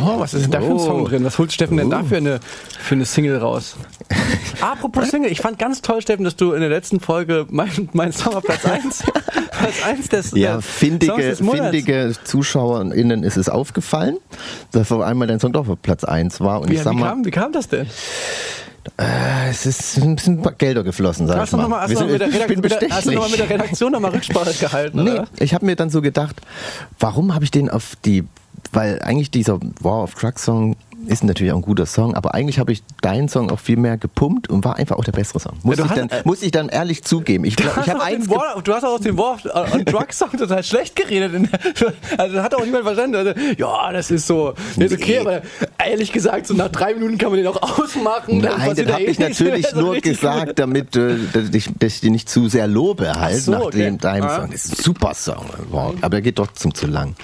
[0.00, 0.78] Oh, was ist denn da für ein Oh.
[0.78, 1.24] Song drin?
[1.24, 2.06] Was holt Steffen denn da Oh.
[2.08, 2.40] für eine,
[2.80, 3.76] für eine Single raus?
[4.60, 8.12] Apropos Single, ich fand ganz toll, Steffen, dass du in der letzten Folge mein, mein
[8.12, 9.02] Song auf Platz 1,
[9.50, 11.60] Platz 1 des, Ja, der findige, Songs des Monats.
[11.70, 14.16] findige ZuschauerInnen ist es aufgefallen,
[14.70, 16.60] dass auf einmal dein Song doch auf Platz 1 war.
[16.60, 17.86] Und Wie, ich sag wie, mal, kam, wie kam das denn?
[18.98, 21.62] äh, es ist ein bisschen ein paar Gelder geflossen, sag Hast ich du mal.
[21.64, 23.14] nochmal noch sind- mit, der ich Redakt- bin mit, der- hast du bestechlich.
[23.14, 25.04] noch mal mit der Redaktion nochmal Rücksprache gehalten?
[25.04, 25.26] Nee, oder?
[25.38, 26.40] ich habe mir dann so gedacht,
[26.98, 28.24] warum habe ich den auf die,
[28.72, 30.76] weil eigentlich dieser War of Trucks Song
[31.06, 33.96] ist natürlich auch ein guter Song, aber eigentlich habe ich deinen Song auch viel mehr
[33.96, 35.58] gepumpt und war einfach auch der bessere Song.
[35.62, 37.44] Muss, Ja, ich, dann, hast- äh, muss ich dann ehrlich zugeben.
[37.44, 39.38] Ich, Du glaub, hast, ich habe eins den War, du hast auch den War
[39.74, 41.32] on Drugs Song total schlecht geredet.
[41.80, 43.16] Der, also hat auch niemand verstanden.
[43.16, 45.18] Also, ja, das ist so, das ist okay, Nee.
[45.18, 45.42] aber
[45.84, 48.40] ehrlich gesagt, so nach drei Minuten kann man den auch ausmachen.
[48.42, 51.94] dann Nein, da habe eh ich natürlich so nur gesagt, damit äh, dass, ich, dass
[51.94, 53.78] ich die nicht zu sehr lobe halt, so, nach okay.
[53.78, 54.40] dem deinem Ah.
[54.40, 54.50] Song.
[54.52, 55.94] Das ist ein super Song, wow.
[56.00, 57.14] aber er geht trotzdem zu lang.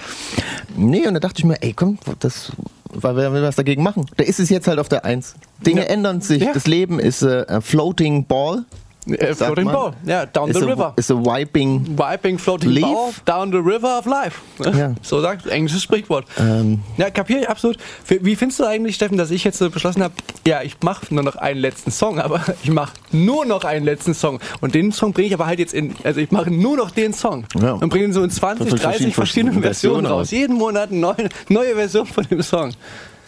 [0.75, 2.51] Nee, und da dachte ich mir, ey komm, das,
[2.93, 4.05] weil wir will was dagegen machen.
[4.17, 5.35] Da ist es jetzt halt auf der Eins.
[5.65, 5.87] Dinge Ja.
[5.87, 6.53] ändern sich, Ja.
[6.53, 8.65] das Leben ist äh, a floating ball.
[9.13, 9.73] Äh, floating man.
[9.73, 10.93] Ball, ja, down Ist the a, river.
[10.95, 11.97] Ist a wiping.
[11.97, 12.83] Wiping floating Leaf?
[12.83, 14.39] ball down the river of life.
[14.59, 14.95] Ja.
[15.01, 16.25] So sagt englisches Sprichwort.
[16.37, 16.79] Ähm.
[16.97, 17.77] Ja, kapiere ich absolut.
[18.07, 20.13] Wie findest du eigentlich, Steffen, dass ich jetzt so beschlossen habe,
[20.45, 24.13] ja, ich mache nur noch einen letzten Song, aber ich mache nur noch einen letzten
[24.13, 24.39] Song.
[24.61, 27.13] Und den Song bringe ich aber halt jetzt in, also ich mache nur noch den
[27.13, 27.45] Song.
[27.59, 27.73] Ja.
[27.73, 30.31] Und bringe ihn so in 20, Von 30 verschiedenen verschiedenen Versionen raus.
[30.31, 32.71] Jeden Monat eine neue, neue Version von dem Song.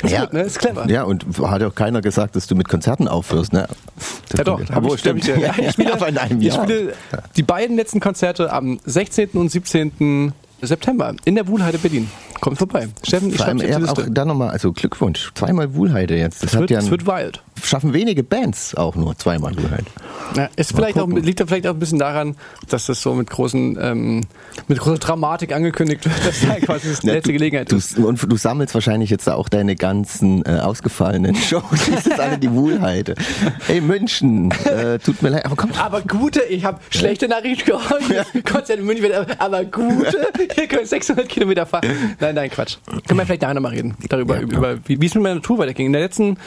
[0.03, 0.41] Ist gut, ne?
[0.41, 0.89] Ist clever.
[0.89, 3.67] Ja, und hat ja auch keiner gesagt, dass du mit Konzerten aufhörst, ne?
[4.29, 5.27] Das Ja doch, aber ich, stimmt.
[5.27, 6.63] ich, ja, ich spiele, aber in einem ich Jahr.
[6.63, 6.93] spiele
[7.35, 9.29] die beiden letzten Konzerte am 16.
[9.31, 10.33] und 17.
[10.61, 12.09] September in der Wuhlheide Berlin.
[12.39, 12.87] Kommt vorbei.
[13.03, 16.41] Steffen, ich allem schreibe dir eher die auch da nochmal, also Glückwunsch, zweimal Wuhlheide jetzt.
[16.41, 17.43] Das, Es hat wird, ja ein, wird wild.
[17.63, 19.85] schaffen wenige Bands auch nur zweimal Wuhlheide.
[20.35, 22.35] Ja, ist vielleicht auch, liegt da vielleicht auch ein bisschen daran,
[22.69, 24.21] dass das so mit großen, ähm,
[24.67, 27.75] mit großer Dramatik angekündigt wird, dass da quasi das die Ja, letzte du, Gelegenheit du,
[27.75, 27.97] ist.
[27.99, 31.63] Und du sammelst wahrscheinlich jetzt da auch deine ganzen äh, ausgefallenen Shows.
[31.93, 33.13] Das ist alle die Wuhlheide.
[33.67, 35.79] Hey München, äh, tut mir leid, aber kommt.
[35.79, 38.43] Aber gute, ich habe schlechte Nachrichten für euch.
[38.45, 41.85] Konzert in München, aber gute, ihr könnt 600 Kilometer fahren.
[42.19, 42.77] Nein, nein, Quatsch.
[43.07, 45.87] Können wir vielleicht nachher nochmal reden, darüber, Ja, über, wie es mit meiner Tour weiterging.
[45.87, 46.37] In der letzten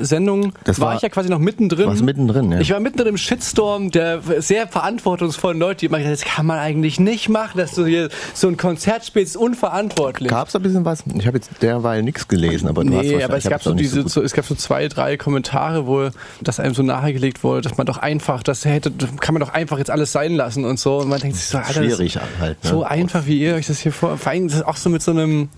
[0.00, 1.86] Sendung war, war- ich ja quasi noch mittendrin.
[1.86, 2.60] warst mittendrin, ja.
[2.60, 6.58] Ich war mittendrin im Shitstorm der sehr verantwortungsvollen Leute, die immer gesagt das kann man
[6.58, 10.28] eigentlich nicht machen, dass du hier so ein Konzert spielst, unverantwortlich.
[10.28, 11.04] Gab es da ein bisschen was?
[11.18, 13.74] Ich habe jetzt derweil nichts gelesen, aber du hast Nee, wahrscheinlich- aber es gab so
[13.74, 16.08] diese, so, es gab so zwei, drei Kommentare, wo
[16.40, 19.78] das einem so nahegelegt wurde, dass man doch einfach, das hätte, kann man doch einfach
[19.78, 20.98] jetzt alles sein lassen und so.
[20.98, 22.62] Und man denkt sich so, Alter, Schwierig halt.
[22.64, 22.70] Ne?
[22.70, 25.02] so einfach wie ihr euch das hier vor, vor allem das ist auch so mit
[25.02, 25.48] so einem,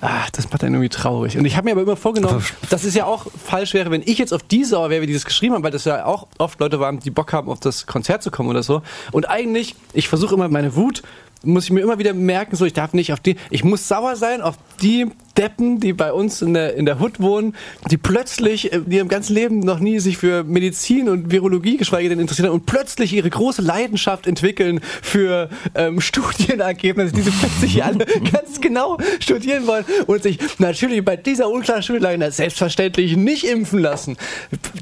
[0.00, 1.36] ah, das macht einen irgendwie traurig.
[1.36, 4.18] Und ich habe mir aber immer vorgenommen, dass es ja auch falsch wäre, wenn ich
[4.18, 6.60] jetzt auf die Sauer wäre, wie die das geschrieben haben, weil das ja auch oft
[6.60, 8.82] Leute waren, die Bock haben, auf das Konzert zu kommen oder so.
[9.12, 11.02] Und eigentlich, ich versuche immer meine Wut
[11.44, 14.16] muss ich mir immer wieder merken, so ich darf nicht auf die, ich muss sauer
[14.16, 15.06] sein auf die
[15.38, 17.54] Deppen, die bei uns in der, in der Hood wohnen,
[17.90, 22.18] die plötzlich in ihrem ganzen Leben noch nie sich für Medizin und Virologie geschweige denn
[22.18, 28.04] interessieren und plötzlich ihre große Leidenschaft entwickeln für ähm, Studienergebnisse, die sie plötzlich hier alle
[28.32, 34.16] ganz genau studieren wollen und sich natürlich bei dieser unklaren Studienlage selbstverständlich nicht impfen lassen.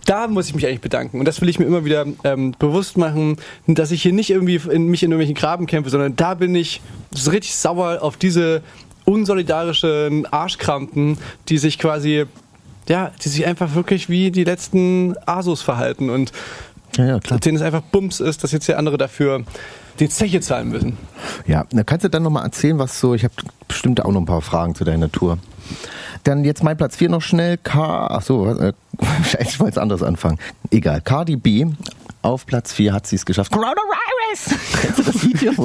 [0.06, 2.96] Da muss ich mich eigentlich bedanken und das will ich mir immer wieder ähm, bewusst
[2.96, 3.36] machen,
[3.66, 6.80] dass ich hier nicht irgendwie in mich in irgendwelchen Graben kämpfe, sondern da bin ich
[7.26, 8.62] richtig sauer auf diese
[9.06, 11.16] unsolidarischen Arschkrampen,
[11.48, 12.26] die sich quasi,
[12.88, 16.32] ja, die sich einfach wirklich wie die letzten Asos verhalten und
[16.96, 17.40] Ja, ja, klar.
[17.40, 19.44] denen es einfach Bums ist, dass jetzt hier andere dafür
[19.98, 20.98] die Zeche zahlen müssen.
[21.46, 23.32] Ja, dann kannst du dann nochmal erzählen, was so, ich habe
[23.66, 25.38] bestimmt auch noch ein paar Fragen zu deiner Tour.
[26.24, 27.56] Dann jetzt mein Platz 4 noch schnell.
[27.56, 28.72] K, ach so, äh,
[29.40, 30.38] ich wollte es anders anfangen.
[30.70, 31.66] Egal, Cardi B.
[32.22, 33.52] Auf Platz 4 hat sie es geschafft.
[34.36, 34.56] Coronavirus!
[34.82, 35.52] Kennst du das Video?
[35.52, 35.64] So,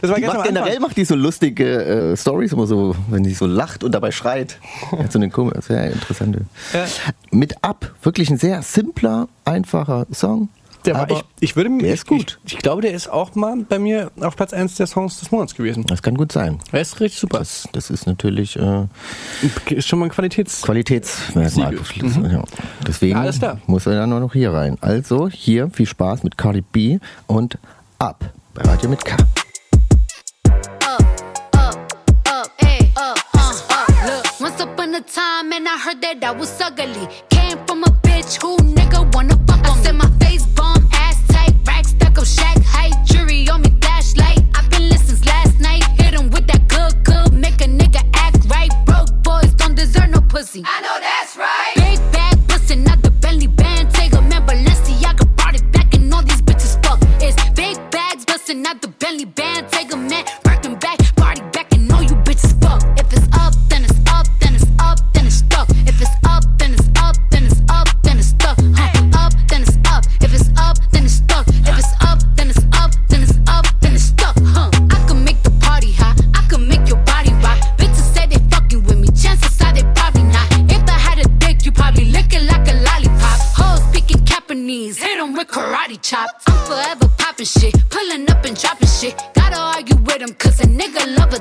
[0.00, 3.34] Das war die macht generell macht die so lustige äh, Stories, immer so, wenn die
[3.34, 4.58] so lacht und dabei schreit.
[4.90, 6.42] Hat so eine komische, sehr interessante.
[6.72, 6.86] Ja.
[7.30, 10.48] Mit Ab, wirklich ein sehr simpler, einfacher Song.
[10.84, 12.38] Der war, ich, ich würde mir, der ist gut.
[12.44, 15.30] Ich, ich glaube, der ist auch mal bei mir auf Platz 1 der Songs des
[15.30, 15.84] Monats gewesen.
[15.86, 16.60] Das kann gut sein.
[16.72, 17.38] Er ist richtig super.
[17.38, 18.86] Das, das ist natürlich äh,
[19.70, 20.62] ist schon mal ein Qualitäts...
[20.62, 21.78] Qualitätsmerkmal.
[21.84, 22.32] Siegel.
[22.32, 22.44] Ja.
[22.86, 23.60] Deswegen Alles klar.
[23.66, 24.76] muss er dann nur noch hier rein.
[24.80, 27.58] Also hier viel Spaß mit Cardi B und
[27.98, 29.16] Ab bei Radio mit K.
[34.94, 37.08] a time, and I heard that I was ugly.
[37.28, 40.13] Came from a bitch who nigga wanna fuck on I said my
[42.14, 44.38] stack up shack height, jury on me flashlight.
[44.54, 45.84] I've been listening since last night.
[46.00, 48.70] Hit 'em with that good, good, make a nigga act right.
[48.86, 50.62] Broke boys don't deserve no pussy.
[50.64, 51.63] I know that's right.
[86.04, 86.44] Chops.
[86.46, 89.14] I'm forever popping shit, pulling up and dropping shit.
[89.34, 91.40] Gotta argue with 'em 'cause a nigga love a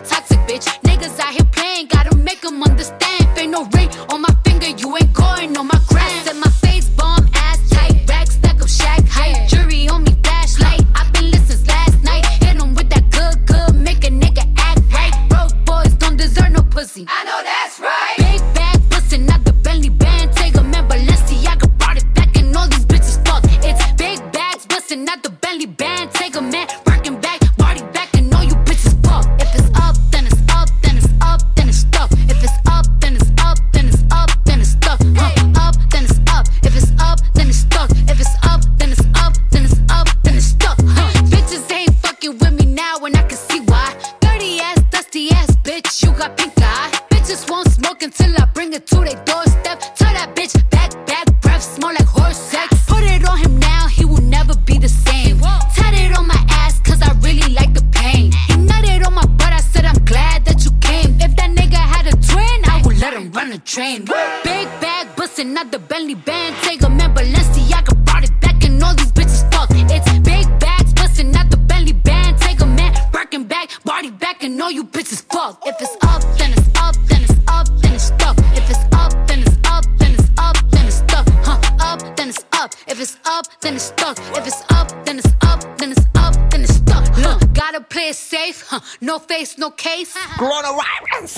[89.84, 90.12] case.
[90.38, 91.36] Coronavirus!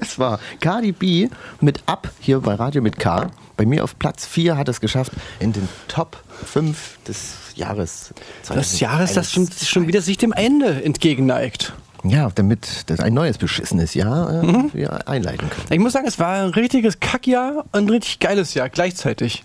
[0.00, 1.28] das war Cardi B
[1.60, 3.30] mit Ab hier bei Radio mit K.
[3.56, 8.14] Bei mir auf Platz 4 hat es geschafft in den Top 5 des Jahres.
[8.48, 9.68] Das Jahres, das schon, 2021.
[9.68, 11.72] schon wieder sich dem Ende entgegenneigt.
[12.02, 14.70] Ja, damit das ein neues beschissenes Jahr äh, Mhm.
[14.72, 15.66] wir einleiten können.
[15.70, 19.44] Ich muss sagen, es war ein richtiges Kackjahr und ein richtig geiles Jahr gleichzeitig.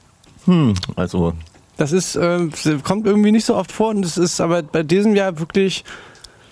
[0.96, 1.34] Also,
[1.76, 2.48] Das ist, äh,
[2.84, 5.84] kommt irgendwie nicht so oft vor und es ist aber bei diesem Jahr wirklich.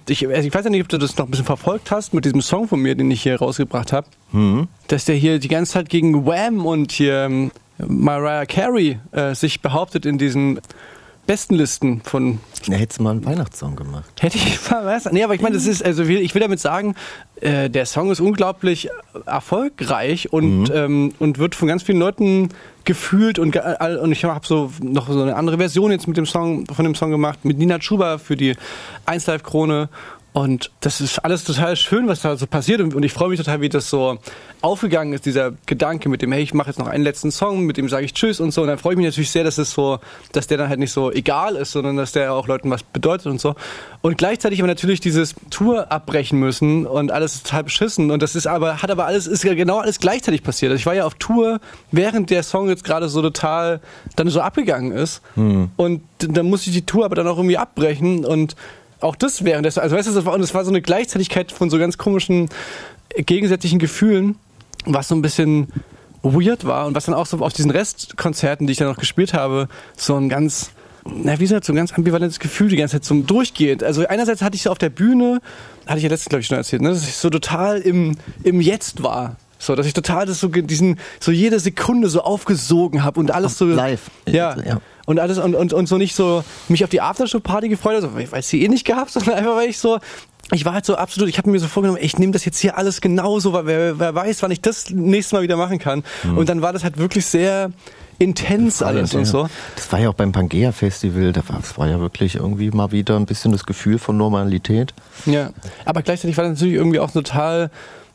[0.07, 2.41] Ich, ich weiß ja nicht, ob du das noch ein bisschen verfolgt hast mit diesem
[2.41, 4.07] Song von mir, den ich hier rausgebracht habe.
[4.87, 9.61] Dass der hier die ganze Zeit gegen Wham und hier ähm, Mariah Carey äh, sich
[9.61, 10.59] behauptet in diesen
[11.25, 14.09] besten Listen von Ja, hättest du mal einen Weihnachtssong gemacht.
[14.21, 15.11] Hätte ich mal was?
[15.11, 16.95] Nee, aber ich meine, das ist, also ich will damit sagen,
[17.41, 18.89] äh, der Song ist unglaublich
[19.25, 22.49] erfolgreich und, ähm, und wird von ganz vielen Leuten
[22.85, 26.25] gefühlt und, ge- und ich habe so noch so eine andere Version jetzt mit dem
[26.25, 28.55] Song, von dem Song gemacht, mit Nina Chuba für die
[29.05, 29.89] 1 Live Krone.
[30.33, 32.81] Und das ist alles total schön, was da so passiert.
[32.81, 34.17] Und, ich freue mich total, wie das so
[34.61, 37.77] aufgegangen ist, dieser Gedanke mit dem, hey, ich mache jetzt noch einen letzten Song, mit
[37.77, 38.61] dem sage ich Tschüss und so.
[38.61, 39.99] Und dann freue ich mich natürlich sehr, dass es so,
[40.31, 43.27] dass der dann halt nicht so egal ist, sondern dass der auch Leuten was bedeutet
[43.27, 43.53] und so.
[44.01, 48.09] Und gleichzeitig aber natürlich dieses Tour abbrechen müssen und alles ist total beschissen.
[48.09, 50.71] Und das ist aber, hat aber alles, ist ja genau alles gleichzeitig passiert.
[50.71, 51.59] Also ich war ja auf Tour,
[51.91, 53.81] während der Song jetzt gerade so total
[54.15, 55.21] dann so abgegangen ist.
[55.77, 58.55] Und dann musste ich die Tour aber dann auch irgendwie abbrechen und
[59.03, 61.51] auch das während des, also weißt du, das war, und das war so eine Gleichzeitigkeit
[61.51, 62.49] von so ganz komischen
[63.09, 64.35] äh, gegensätzlichen Gefühlen,
[64.85, 65.67] was so ein bisschen
[66.23, 69.33] weird war und was dann auch so auf diesen Restkonzerten, die ich dann noch gespielt
[69.33, 70.71] habe, so ein ganz,
[71.05, 73.83] na, wie gesagt, so ein ganz ambivalentes Gefühl die ganze Zeit so durchgehend.
[73.83, 75.41] Also einerseits hatte ich so auf der Bühne,
[75.85, 78.61] hatte ich ja letztens, glaube ich, schon erzählt, ne, dass ich so total im, im
[78.61, 79.35] Jetzt war.
[79.59, 83.57] So, dass ich total das so, diesen, so jede Sekunde so aufgesogen habe und alles
[83.57, 83.65] so.
[83.65, 84.09] live.
[84.27, 84.57] Ja.
[84.61, 84.81] Ja.
[85.05, 88.39] Und alles, und, und, und so nicht so mich auf die Aftershow-Party gefreut, also, weil
[88.39, 89.99] ich sie eh nicht gehabt, sondern einfach, weil ich so,
[90.51, 92.77] ich war halt so absolut, ich habe mir so vorgenommen, ich nehme das jetzt hier
[92.77, 96.03] alles genauso, weil wer, wer weiß, wann ich das nächstes Mal wieder machen kann.
[96.35, 97.71] Und dann war das halt wirklich sehr
[98.19, 99.25] intens alles und ja.
[99.25, 99.49] so.
[99.75, 102.91] Das war ja auch beim Pangea Festival, da war, das war ja wirklich irgendwie mal
[102.91, 104.93] wieder ein bisschen das Gefühl von Normalität.
[105.25, 105.51] Ja.
[105.85, 107.71] Aber gleichzeitig war das natürlich irgendwie auch ein total,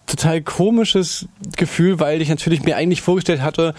[0.06, 1.26] total komisches
[1.56, 3.74] Gefühl, weil ich natürlich mir eigentlich vorgestellt hatte,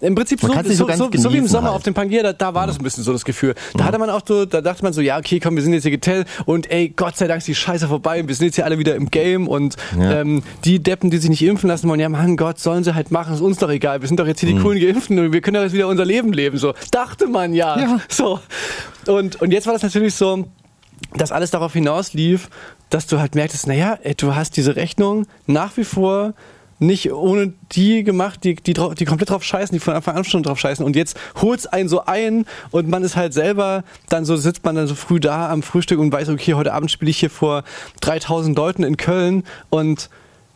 [0.00, 1.76] im Prinzip Man so, so, so ganz so, wie im genießen Sommer halt.
[1.76, 3.54] auf dem Pangea, da, da war das ein bisschen so das Gefühl.
[3.76, 5.82] Da hatte man auch so, da dachte man so, ja, okay, komm, wir sind jetzt
[5.82, 8.54] hier getell und ey, Gott sei Dank ist die Scheiße vorbei und wir sind jetzt
[8.56, 10.20] hier alle wieder im Game und Ja.
[10.20, 13.10] ähm, die Deppen, die sich nicht impfen lassen wollen, ja, Mann Gott, sollen sie halt
[13.10, 14.56] machen, ist uns doch egal, wir sind doch jetzt hier Mhm.
[14.56, 16.72] die coolen Geimpften und wir können doch jetzt wieder unser Leben leben, so.
[16.90, 17.78] Dachte man ja.
[17.78, 18.00] Ja.
[18.08, 18.40] So.
[19.06, 20.46] Und, und jetzt war das natürlich so,
[21.14, 22.48] dass alles darauf hinauslief,
[22.90, 26.34] dass du halt merktest, naja, ey, du hast diese Rechnung nach wie vor
[26.80, 30.42] nicht ohne die gemacht, die, die, die komplett drauf scheißen, die von Anfang an schon
[30.42, 30.84] drauf scheißen.
[30.84, 34.74] Und jetzt holt's einen so ein und man ist halt selber, dann so sitzt man
[34.74, 37.64] dann so früh da am Frühstück und weiß, okay, heute Abend spiele ich hier vor
[38.00, 40.08] 3000 Leuten in Köln und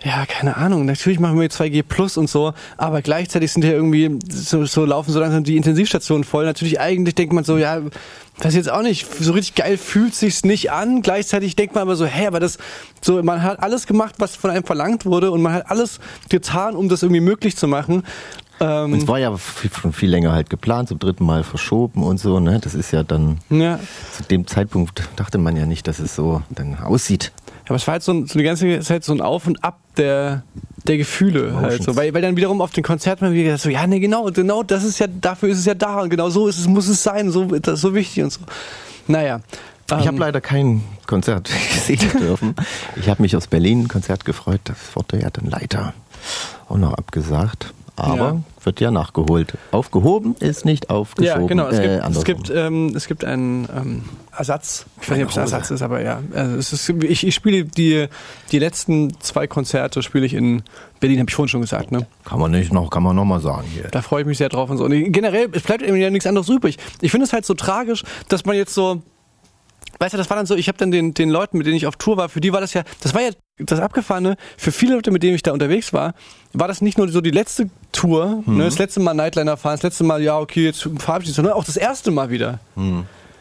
[0.04, 0.84] ja, keine Ahnung.
[0.84, 5.12] Natürlich machen wir 2G Plus und so, aber gleichzeitig sind ja irgendwie so, so laufen
[5.12, 6.44] so langsam die Intensivstationen voll.
[6.44, 7.80] Natürlich eigentlich denkt man so, ja,
[8.38, 11.00] das ist jetzt auch nicht so richtig geil fühlt sich's nicht an.
[11.02, 12.58] Gleichzeitig denkt man aber so, hä, aber das
[13.00, 16.76] so man hat alles gemacht, was von einem verlangt wurde und man hat alles getan,
[16.76, 18.02] um das irgendwie möglich zu machen.
[18.60, 19.34] Ähm, Es war ja
[19.80, 22.60] schon viel länger halt geplant, zum dritten Mal verschoben und so, ne?
[22.60, 23.80] Das ist ja dann, ja.
[24.12, 27.32] zu dem Zeitpunkt dachte man ja nicht, dass es so dann aussieht.
[27.66, 29.78] Aber es war halt so, ein- so eine ganze Zeit so ein Auf und Ab
[29.96, 30.42] der,
[30.86, 31.96] der Gefühle halt so.
[31.96, 34.84] Weil, weil dann wiederum auf den Konzerten man wieder so, ja, nee, genau, genau, das
[34.84, 37.30] ist ja, dafür ist es ja da und genau so ist es, muss es sein,
[37.30, 38.40] so, das ist so wichtig und so.
[39.06, 39.40] Naja.
[39.86, 41.48] Ich ähm, habe leider kein Konzert
[41.86, 42.54] sehen dürfen.
[42.96, 44.60] Ich habe mich aus Berlin ein Konzert gefreut.
[44.64, 45.92] Das wurde ja dann leider
[46.68, 47.72] auch noch abgesagt.
[47.96, 48.40] Aber Ja.
[48.64, 49.54] wird ja nachgeholt.
[49.70, 51.42] Aufgehoben ist nicht aufgeschoben.
[51.42, 51.68] Ja, genau.
[51.68, 52.24] Es Äh, gibt, es andersrum.
[52.24, 54.02] gibt, ähm, es gibt einen ähm,
[54.36, 54.86] Ersatz.
[55.00, 56.20] Ich weiß nicht, ob es ein Ersatz ist, aber ja.
[56.34, 58.08] Also es ist, ich, ich spiele die,
[58.50, 60.64] die letzten zwei Konzerte spiele ich in
[60.98, 61.92] Berlin, habe ich vorhin schon gesagt.
[61.92, 62.06] Ne?
[62.24, 63.84] kann man nicht noch, kann man noch mal sagen hier.
[63.92, 64.84] Da freue ich mich sehr drauf und so.
[64.86, 66.78] Und generell, es bleibt irgendwie ja nichts anderes übrig.
[67.00, 69.02] Ich finde es halt so tragisch, dass man jetzt so,
[70.00, 71.86] weißt du, das war dann so, ich habe dann den, den Leuten, mit denen ich
[71.86, 74.94] auf Tour war, für die war das ja, das war ja das Abgefahrene, für viele
[74.96, 76.14] Leute, mit denen ich da unterwegs war,
[76.52, 79.82] war das nicht nur so die letzte Tour, ne, das letzte Mal Nightliner fahren, das
[79.84, 82.58] letzte Mal, ja, okay, jetzt verabschiedet, sondern auch das erste Mal wieder.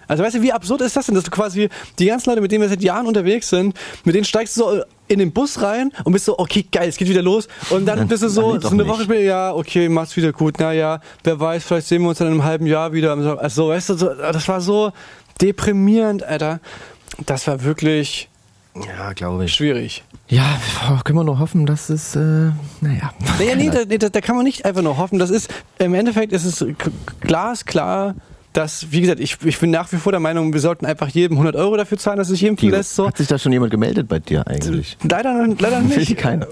[0.08, 2.52] Also weißt du, wie absurd ist das denn, dass du quasi die ganzen Leute, mit
[2.52, 5.92] denen wir seit Jahren unterwegs sind, mit denen steigst du so in den Bus rein
[6.04, 7.48] und bist so, okay, geil, es geht wieder los.
[7.72, 8.88] Und dann bist du so, so eine.
[8.88, 12.28] Woche später, ja, okay, mach's wieder gut, naja, wer weiß, vielleicht sehen wir uns dann
[12.28, 13.14] in einem halben Jahr wieder.
[13.40, 14.92] Also, weißt du, das war so
[15.42, 16.60] deprimierend, Alter.
[17.26, 18.30] Das war wirklich
[18.76, 19.54] Ja, glaube ich.
[19.54, 20.04] schwierig.
[20.28, 20.58] Ja,
[21.04, 22.20] können wir nur hoffen, dass es, äh,
[22.82, 23.14] naja.
[23.38, 25.20] Naja, nee, da, nee, da, da kann man nicht einfach nur hoffen.
[25.20, 26.66] Das ist, im Endeffekt ist es
[27.22, 28.16] glasklar,
[28.54, 31.36] dass, wie gesagt, ich, ich bin nach wie vor der Meinung, wir sollten einfach jedem
[31.38, 32.96] 100 Euro dafür zahlen, dass es sich impfen lässt.
[32.96, 33.08] So.
[33.08, 34.98] Hat sich da schon jemand gemeldet bei dir eigentlich?
[35.04, 36.18] Leider, leider nicht.
[36.18, 36.48] Keiner.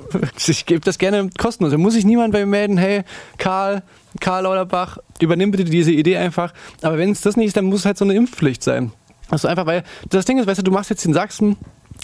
[0.47, 1.71] Ich gebe das gerne kostenlos.
[1.71, 3.03] Da muss sich niemand bei mir melden, hey,
[3.37, 3.83] Karl,
[4.19, 6.53] Karl Lauterbach, übernimm bitte diese Idee einfach.
[6.81, 8.91] Aber wenn es das nicht ist, dann muss es halt so eine Impfpflicht sein.
[9.29, 11.55] Also einfach, weil das Ding ist, weißt du, du machst jetzt in Sachsen,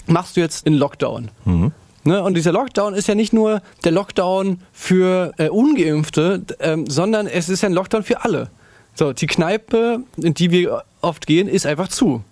[0.08, 1.30] machst du jetzt einen Lockdown.
[2.04, 2.22] Ne?
[2.22, 7.48] Und dieser Lockdown ist ja nicht nur der Lockdown für äh, Ungeimpfte, ähm, sondern es
[7.48, 8.50] ist ja ein Lockdown für alle.
[8.94, 12.24] So, die Kneipe, in die wir oft gehen, ist einfach zu.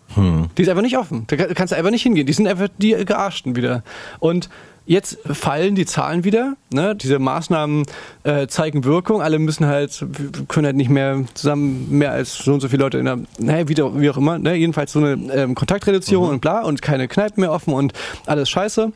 [0.56, 1.24] Die ist einfach nicht offen.
[1.26, 2.26] Da kann- kannst du einfach nicht hingehen.
[2.26, 3.82] Die sind einfach die Gearschten wieder.
[4.18, 4.48] Und
[4.86, 6.54] Jetzt fallen die Zahlen wieder.
[6.72, 6.94] Ne?
[6.94, 7.84] Diese Maßnahmen
[8.22, 9.20] äh, zeigen Wirkung.
[9.20, 10.06] Alle müssen halt,
[10.46, 13.68] können halt nicht mehr zusammen mehr als so und so viele Leute in der, naja,
[13.68, 14.38] wie, wie auch immer.
[14.38, 14.54] Ne?
[14.54, 17.94] Jedenfalls so eine ähm, Kontaktreduzierung und bla und keine Kneipen mehr offen und
[18.26, 18.92] alles scheiße.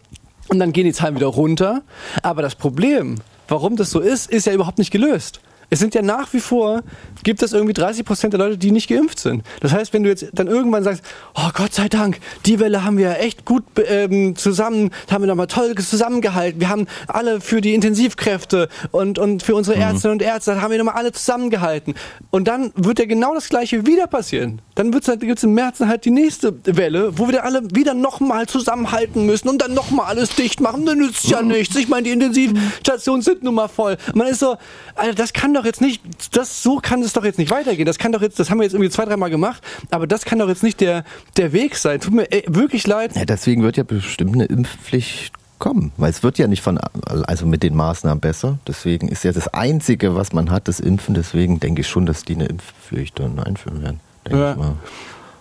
[0.48, 1.82] Und dann gehen die Zahlen wieder runter.
[2.22, 3.16] Aber das Problem,
[3.48, 5.40] warum das so ist, ist ja überhaupt nicht gelöst.
[5.70, 6.82] Es sind ja nach wie vor,
[7.22, 9.42] gibt es irgendwie 30 Prozent der Leute, die nicht geimpft sind.
[9.60, 11.02] Das heißt, wenn du jetzt dann irgendwann sagst,
[11.34, 15.46] oh Gott sei Dank, die Welle haben wir echt gut ähm, zusammen, haben wir nochmal
[15.46, 16.60] toll zusammengehalten.
[16.60, 20.78] Wir haben alle für die Intensivkräfte und, und für unsere Ärztinnen und Ärzte, haben wir
[20.78, 21.94] nochmal alle zusammengehalten.
[22.30, 24.60] Und dann wird ja genau das Gleiche wieder passieren.
[24.74, 29.26] Dann halt, gibt's im März halt die nächste Welle, wo wir alle wieder nochmal zusammenhalten
[29.26, 30.86] müssen und dann nochmal alles dicht machen.
[30.86, 31.76] Dann nützt ja nichts.
[31.76, 33.96] Ich meine, die Intensivstationen sind nun mal voll.
[34.14, 34.56] Man ist so,
[34.94, 36.02] Alter, das kann doch jetzt nicht,
[36.32, 37.86] das, so kann es doch jetzt nicht weitergehen.
[37.86, 40.38] Das kann doch jetzt, das haben wir jetzt irgendwie zwei, dreimal gemacht, aber das kann
[40.38, 41.04] doch jetzt nicht der,
[41.36, 42.00] der Weg sein.
[42.00, 43.16] Tut mir ey, wirklich leid.
[43.16, 47.46] Ja, deswegen wird ja bestimmt eine Impfpflicht kommen, weil es wird ja nicht von, also
[47.46, 48.58] mit den Maßnahmen besser.
[48.66, 51.14] Deswegen ist ja das Einzige, was man hat, das Impfen.
[51.14, 54.00] Deswegen denke ich schon, dass die eine Impfpflicht dann einführen werden.
[54.26, 54.50] denke Ja.
[54.52, 54.74] ich mal.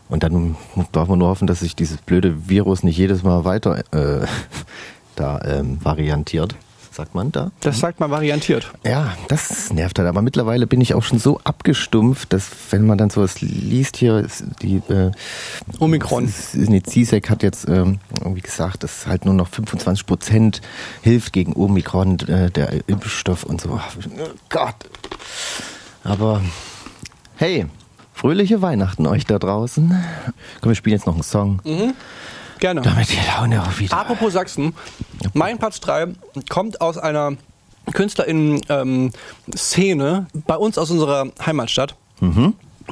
[0.09, 0.55] Und dann
[0.91, 4.25] darf man nur hoffen, dass sich dieses blöde Virus nicht jedes Mal weiter äh,
[5.15, 6.55] da ähm, variantiert.
[6.99, 7.51] Sagt man da?
[7.61, 8.73] Das sagt man variantiert.
[8.83, 10.09] Ja, das nervt halt.
[10.09, 14.27] Aber mittlerweile bin ich auch schon so abgestumpft, dass wenn man dann sowas liest hier,
[14.61, 15.11] die äh,
[15.79, 16.29] Omikron.
[16.55, 20.61] Nee, CISEC hat jetzt ähm, irgendwie gesagt, dass halt nur noch 25 Prozent
[21.01, 23.79] hilft gegen Omikron, äh, der Impfstoff und so.
[23.79, 24.75] Oh Gott.
[26.03, 26.41] Aber
[27.37, 27.67] hey,
[28.13, 29.97] fröhliche Weihnachten euch da draußen.
[30.59, 31.61] Komm, wir spielen jetzt noch einen Song,
[32.59, 32.81] Gerne.
[32.81, 33.97] damit die Laune auch wieder.
[33.97, 34.73] Apropos Sachsen,
[35.33, 36.07] mein Platz 3
[36.49, 37.33] kommt aus einer
[37.93, 41.95] Künstlerinnen-Szene bei uns aus unserer Heimatstadt.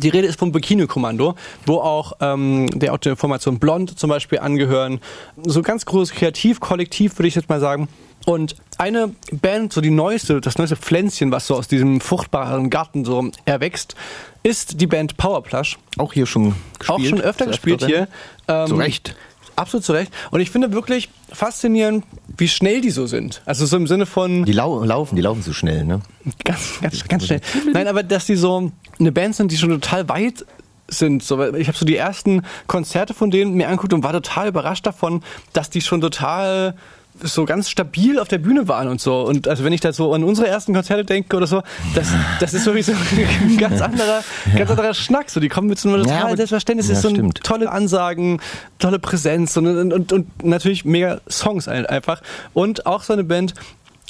[0.02, 4.40] Die Rede ist vom Bikini-Kommando, wo auch ähm, der auch der Formation Blond zum Beispiel
[4.40, 5.00] angehören.
[5.44, 7.88] So ganz großes Kreativkollektiv, würde ich jetzt mal sagen.
[8.26, 13.06] Und eine Band, so die neueste, das neueste Pflänzchen, was so aus diesem fruchtbaren Garten
[13.06, 13.96] so erwächst,
[14.44, 15.78] ist die Band Powerplush.
[15.98, 16.90] Auch hier schon gespielt.
[16.90, 18.08] Auch schon öfter gespielt hier.
[18.48, 19.16] Ähm, Zu Recht.
[19.58, 20.14] Absolut zu Recht.
[20.30, 22.06] Und ich finde wirklich faszinierend,
[22.38, 23.42] wie schnell die so sind.
[23.46, 26.02] Also so im Sinne von Die lau laufen, die laufen so schnell, ne?
[26.46, 27.42] ganz, ganz, ganz schnell.
[27.74, 30.46] Nein, aber dass die so eine Band sind, die schon total weit
[30.88, 31.24] sind.
[31.24, 34.86] So, ich habe so die ersten Konzerte von denen mir angeguckt und war total überrascht
[34.86, 36.76] davon, dass die schon total
[37.24, 39.22] so ganz stabil auf der Bühne waren und so.
[39.22, 41.62] Und also wenn ich da so an unsere ersten Konzerte denke oder so,
[41.96, 42.08] das,
[42.40, 42.94] das ist wirklich so
[43.42, 44.24] ein ganz anderer,
[44.56, 45.30] ganz anderer Schnack.
[45.30, 47.72] So, die kommen mit so einem Ja, total aber- Selbstverständnis, ja, ist so ein tolle
[47.72, 48.40] Ansagen,
[48.80, 52.22] tolle Präsenz und, und, und, und natürlich mega Songs ein- einfach.
[52.54, 53.54] Und auch so eine Band,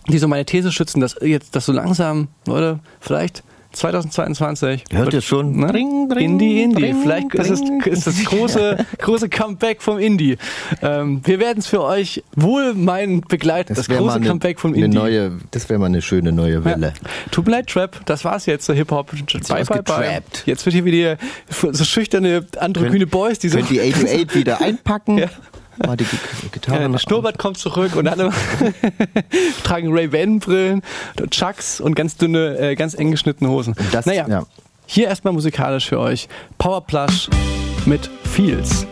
[0.08, 3.43] die so meine These schützen, dass jetzt das so langsam, Leute, vielleicht
[3.78, 4.84] 2022.
[4.91, 5.55] Hört ihr schon?
[5.57, 5.67] Ne?
[5.67, 6.82] Dring, dring, Indie, Indie.
[6.82, 10.38] dring, vielleicht ist es ist das große, große Comeback vom Indie.
[10.82, 14.73] Ähm, wir werden es für euch wohl meinen begleiten, das, mal große eine- Comeback vom
[14.73, 14.97] Indie.
[14.97, 16.88] Neue, das wäre mal eine schöne neue Welle.
[16.88, 17.09] Ja.
[17.32, 19.11] Tut mir leid, Trap, das war's jetzt, so Hip-Hop.
[19.47, 20.21] Bye, bye, bye.
[20.45, 21.17] Jetzt wird hier wieder
[21.49, 25.17] so schüchterne androgyne Boys, die so Könnt die 808 wieder einpacken?
[25.17, 25.28] Ja.
[25.86, 26.17] Mal die Gi-
[26.51, 28.32] Gitarre Ja, noch Schnurrbart kommt zurück und alle
[29.63, 30.82] tragen Ray-Ban-Brillen,
[31.30, 33.75] Chucks und ganz dünne, äh, ganz eng geschnittene Hosen.
[33.91, 34.45] Das- naja, ja.
[34.86, 37.30] hier erstmal musikalisch für euch Power Plush
[37.86, 38.86] mit Feels.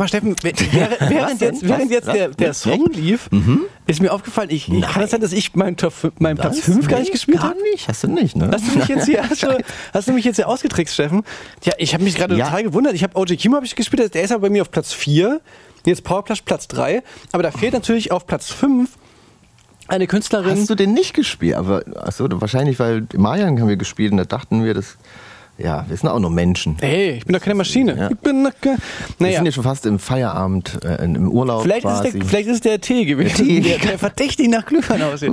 [0.00, 2.54] Mal, Steffen, während, jetzt, während jetzt der, der?
[2.54, 3.28] Song lief,
[3.86, 6.60] ist mir aufgefallen, ich, ich kann es sein, dass ich meinen, Top, Platz Was?
[6.60, 7.60] 5 gar nicht gespielt habe?
[7.70, 8.50] nicht, hast du nicht, ne?
[8.50, 9.58] Hast du mich jetzt hier, hast du,
[9.92, 11.22] hast du mich jetzt hier ausgetrickst, Steffen?
[11.64, 12.46] Ja, ich habe mich gerade Ja.
[12.46, 12.94] total gewundert.
[12.94, 15.42] Ich habe OJ Kimo hab ich gespielt, der ist aber bei mir auf Platz 4.
[15.84, 17.02] Jetzt Powerplush Platz 3.
[17.32, 18.88] Aber da fehlt natürlich auf Platz 5
[19.86, 20.52] eine Künstlerin.
[20.58, 21.56] Hast du den nicht gespielt?
[21.56, 24.96] Aber achso, wahrscheinlich, weil Marian haben wir gespielt und da dachten wir, das.
[25.62, 26.76] Ja, wir sind auch nur Menschen.
[26.80, 27.96] Hey, ich bin doch keine Maschine.
[27.96, 28.10] Ja.
[28.10, 28.78] Ich bin doch ke- Wir
[29.18, 29.36] naja.
[29.36, 32.18] sind ja schon fast im Feierabend, äh, im Urlaub Vielleicht ist, quasi.
[32.18, 33.60] der, vielleicht ist der Tee gewesen, Tee.
[33.60, 35.32] der, der verdächtig nach Glühwein aussieht.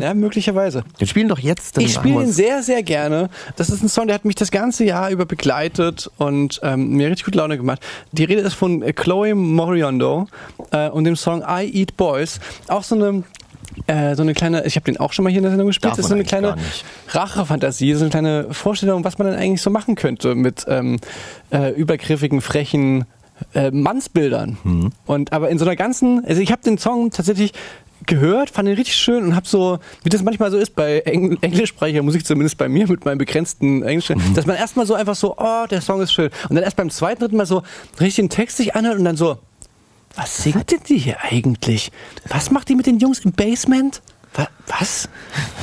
[0.00, 0.82] Ja, möglicherweise.
[0.98, 1.78] wir spielen doch jetzt.
[1.78, 3.28] Ich spiele wir ihn sehr, sehr gerne.
[3.56, 7.08] Das ist ein Song, der hat mich das ganze Jahr über begleitet und ähm, mir
[7.08, 7.80] richtig gut Laune gemacht.
[8.12, 10.26] Die Rede ist von Chloe Moriondo
[10.72, 12.40] äh, und dem Song I Eat Boys.
[12.68, 13.22] Auch so eine
[13.86, 15.92] äh, so eine kleine, ich habe den auch schon mal hier in der Sendung gespielt,
[15.92, 16.56] das ist so eine kleine.
[17.08, 20.98] Rachefantasie, so eine kleine Vorstellung, was man dann eigentlich so machen könnte mit ähm,
[21.52, 23.04] äh, übergriffigen, frechen
[23.54, 24.58] äh, Mannsbildern.
[24.62, 24.90] Mhm.
[25.06, 27.52] Und aber in so einer ganzen, also ich habe den Song tatsächlich
[28.06, 31.38] gehört, fand ihn richtig schön und habe so, wie das manchmal so ist bei Engl
[31.40, 34.34] englischsprachiger Musik, zumindest bei mir mit meinem begrenzten Englisch, Mhm.
[34.34, 36.30] dass man erstmal so einfach so, oh, der Song ist schön.
[36.48, 37.62] Und dann erst beim zweiten, dritten Mal so
[38.00, 39.38] richtig den Text sich anhört und dann so,
[40.16, 41.90] was singt denn die hier eigentlich?
[42.28, 44.02] Was macht die mit den Jungs im Basement?
[44.34, 45.08] Wa- Was?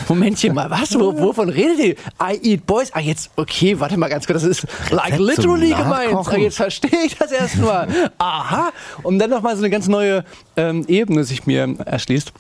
[0.08, 0.94] Momentchen mal, was?
[0.94, 1.96] Wo, wovon redet ihr?
[2.22, 2.92] I eat boys?
[2.94, 6.14] Ah, jetzt, okay, warte mal ganz kurz, das ist like literally gemeint.
[6.14, 7.88] Ah, jetzt verstehe ich das erstmal.
[8.20, 8.72] Aha.
[9.04, 10.24] Und dann nochmal so eine ganz neue
[10.56, 12.32] ähm, Ebene sich mir erschließt.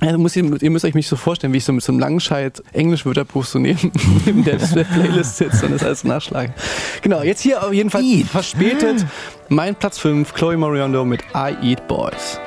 [0.00, 1.98] Ja, muss ihr, ihr müsst euch mich so vorstellen, wie ich so mit so einem
[1.98, 3.90] Langenscheid Englisch-Wörterbuch so neben,
[4.24, 6.54] neben der Playlist sitze und das alles nachschlagen.
[7.02, 8.28] Genau, jetzt hier auf jeden Fall Eat.
[8.28, 9.04] verspätet
[9.48, 12.40] mein Platz 5, Chloe Moriondo mit I Eat Boys.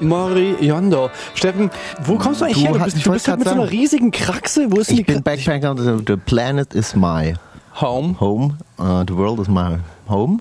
[0.00, 1.10] Moriondo.
[1.34, 1.70] Steffen,
[2.04, 2.78] wo kommst du eigentlich Du her?
[2.78, 4.66] Du bist, du bist halt mit so einer riesigen Kraxe.
[4.70, 7.34] Wo ist Ich die bin Backpacker, the, the planet is my
[7.80, 8.16] Home?
[8.18, 9.78] home, uh, the world is my
[10.08, 10.40] home.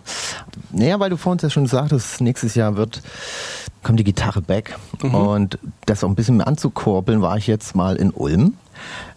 [0.72, 3.02] Naja, weil du vorhin ja schon sagtest, nächstes Jahr wird,
[3.84, 4.78] kommt die Gitarre back.
[5.02, 5.16] Mhm.
[5.16, 8.56] Und das auch ein bisschen mehr anzukurbeln, war ich jetzt mal in Ulm.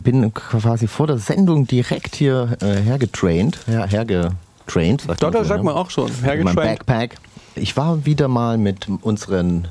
[0.01, 5.03] Bin quasi vor der Sendung direkt hier äh, hergetraint, her, hergetraint.
[5.03, 5.63] sagt Dort sagt ne?
[5.63, 6.11] man auch schon.
[6.23, 6.57] Hergetraint.
[6.57, 7.17] Backpack.
[7.55, 9.69] Ich war wieder mal mit unseren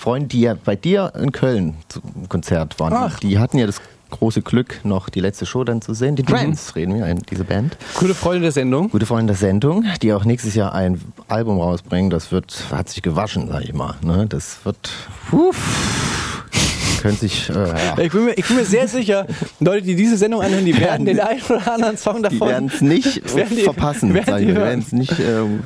[0.00, 2.94] Freunden, die ja bei dir in Köln zum Konzert waren.
[2.94, 3.20] Ach.
[3.20, 6.16] Die hatten ja das große Glück, noch die letzte Show dann zu sehen.
[6.16, 7.76] Die Trends reden wir, diese Band.
[7.94, 8.88] Coole Freude der Sendung.
[8.88, 12.08] Gute Freunde der Sendung, die auch nächstes Jahr ein Album rausbringen.
[12.08, 13.96] Das wird, hat sich gewaschen, sag ich mal.
[14.00, 14.26] Ne?
[14.26, 14.90] Das wird,
[15.32, 16.46] uff.
[17.00, 17.98] Können sich, äh, ja.
[17.98, 19.26] Ich bin, mir, ich bin mir sehr sicher,
[19.58, 22.48] Leute, die diese Sendung anhören, die werden den einen oder anderen Song Die davon.
[22.48, 24.14] werden es nicht werden die- verpassen.
[24.14, 24.48] werden sag die ich.
[24.50, 25.12] Die werden es nicht.
[25.18, 25.60] Ähm,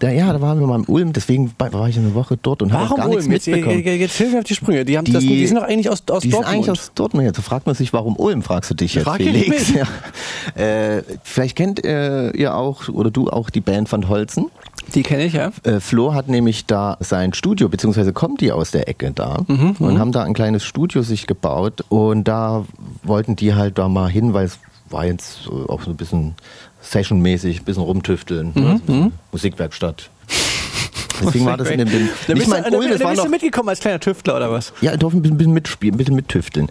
[0.00, 2.72] da, ja, da waren wir mal im Ulm, deswegen war ich eine Woche dort und
[2.72, 3.32] habe gar nichts Ulm?
[3.32, 3.82] Jetzt, mitbekommen.
[3.84, 4.84] jetzt, jetzt hilf mir auf die Sprünge.
[4.84, 6.54] Die, haben das, Die- die sind doch eigentlich aus, aus die sind Dortmund.
[6.54, 7.26] eigentlich aus Dortmund.
[7.26, 9.72] Jetzt fragt man sich, warum Ulm, fragst du dich jetzt, Frag ich Felix.
[9.74, 10.62] Ja.
[10.62, 14.50] Äh, vielleicht kennt äh, ihr auch oder du auch die Band Van Holzen.
[14.94, 15.50] Die kenne ich, ja.
[15.62, 19.76] Äh, Flo hat nämlich da sein Studio, beziehungsweise kommt die aus der Ecke da Mhm,
[19.78, 22.64] und haben da ein kleines Studio sich gebaut und da
[23.02, 24.58] wollten die halt da mal hin, weil es
[24.90, 26.34] war jetzt auch so ein bisschen
[26.82, 28.80] sessionmäßig, ein bisschen rumtüfteln, Mhm, ne?
[28.86, 30.10] so Musikwerkstatt.
[31.24, 33.10] Deswegen war das in dem, dem Da bist, mal du, in da, Ulm, da war
[33.10, 34.72] bist noch du mitgekommen als kleiner Tüftler oder was?
[34.80, 36.68] ja, doch ein bisschen, bisschen mitspielen, ein bisschen mittüfteln.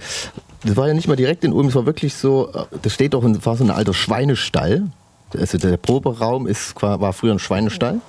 [0.66, 3.14] Das war ja nicht mal direkt in Ulm, es war wirklich so, äh, das steht
[3.14, 4.84] doch, in- war so ein alter Schweinestall.
[5.36, 8.00] Also der Proberaum ist, war früher ein Schweinestall.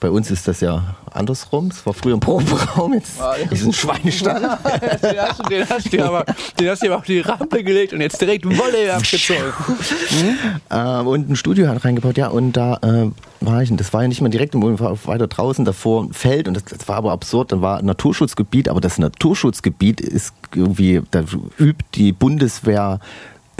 [0.00, 1.68] Bei uns ist das ja andersrum.
[1.68, 3.20] Es war früher ein Proberaum, jetzt
[3.50, 4.40] ist es ein Schweinestall.
[5.02, 6.24] den, hast du, den, hast du dir aber,
[6.58, 9.52] den hast du aber auf die Rampe gelegt und jetzt direkt Wolle abgezogen.
[10.70, 13.10] ähm, und ein Studio hat reingebaut, ja, und da äh,
[13.40, 16.14] war ich, und das war ja nicht mal direkt im war weiter draußen davor ein
[16.14, 20.32] Feld und das, das war aber absurd, dann war ein Naturschutzgebiet, aber das Naturschutzgebiet ist
[20.54, 21.24] irgendwie, da
[21.58, 23.00] übt die Bundeswehr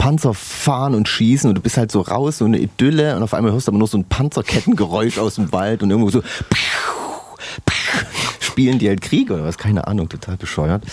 [0.01, 3.35] Panzer fahren und schießen und du bist halt so raus, so eine Idylle und auf
[3.35, 6.23] einmal hörst du aber nur so ein Panzerkettengeräusch aus dem Wald und irgendwo so
[8.39, 10.83] spielen die halt Krieg oder was, keine Ahnung, total bescheuert.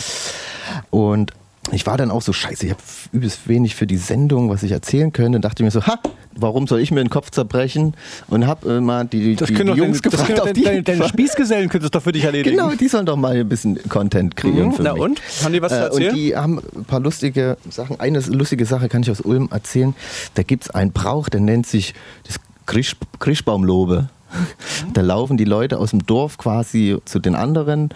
[0.90, 1.32] Und
[1.72, 2.82] ich war dann auch so, scheiße, ich habe
[3.12, 5.36] übelst wenig für die Sendung, was ich erzählen könnte.
[5.36, 5.98] Und dachte mir so, ha,
[6.34, 7.94] warum soll ich mir den Kopf zerbrechen?
[8.28, 10.78] Und hab äh, mal die, Das die, die Jungs deine, das gefragt, auf doch deine,
[10.78, 12.56] die deine Spießgesellen können das doch für dich erledigen.
[12.56, 15.02] Genau, die sollen doch mal ein bisschen Content kreieren Mhm, für na mich.
[15.02, 15.20] und?
[15.42, 16.08] Haben die was zu Äh, erzählen?
[16.10, 18.00] Und die haben ein paar lustige Sachen.
[18.00, 19.94] Eine lustige Sache kann ich aus Ulm erzählen.
[20.34, 21.94] Da gibt's einen Brauch, der nennt sich
[22.26, 22.36] das
[22.66, 24.08] Krisch, Krischbaumlobe.
[24.94, 27.90] Da laufen die Leute aus dem Dorf quasi zu den anderen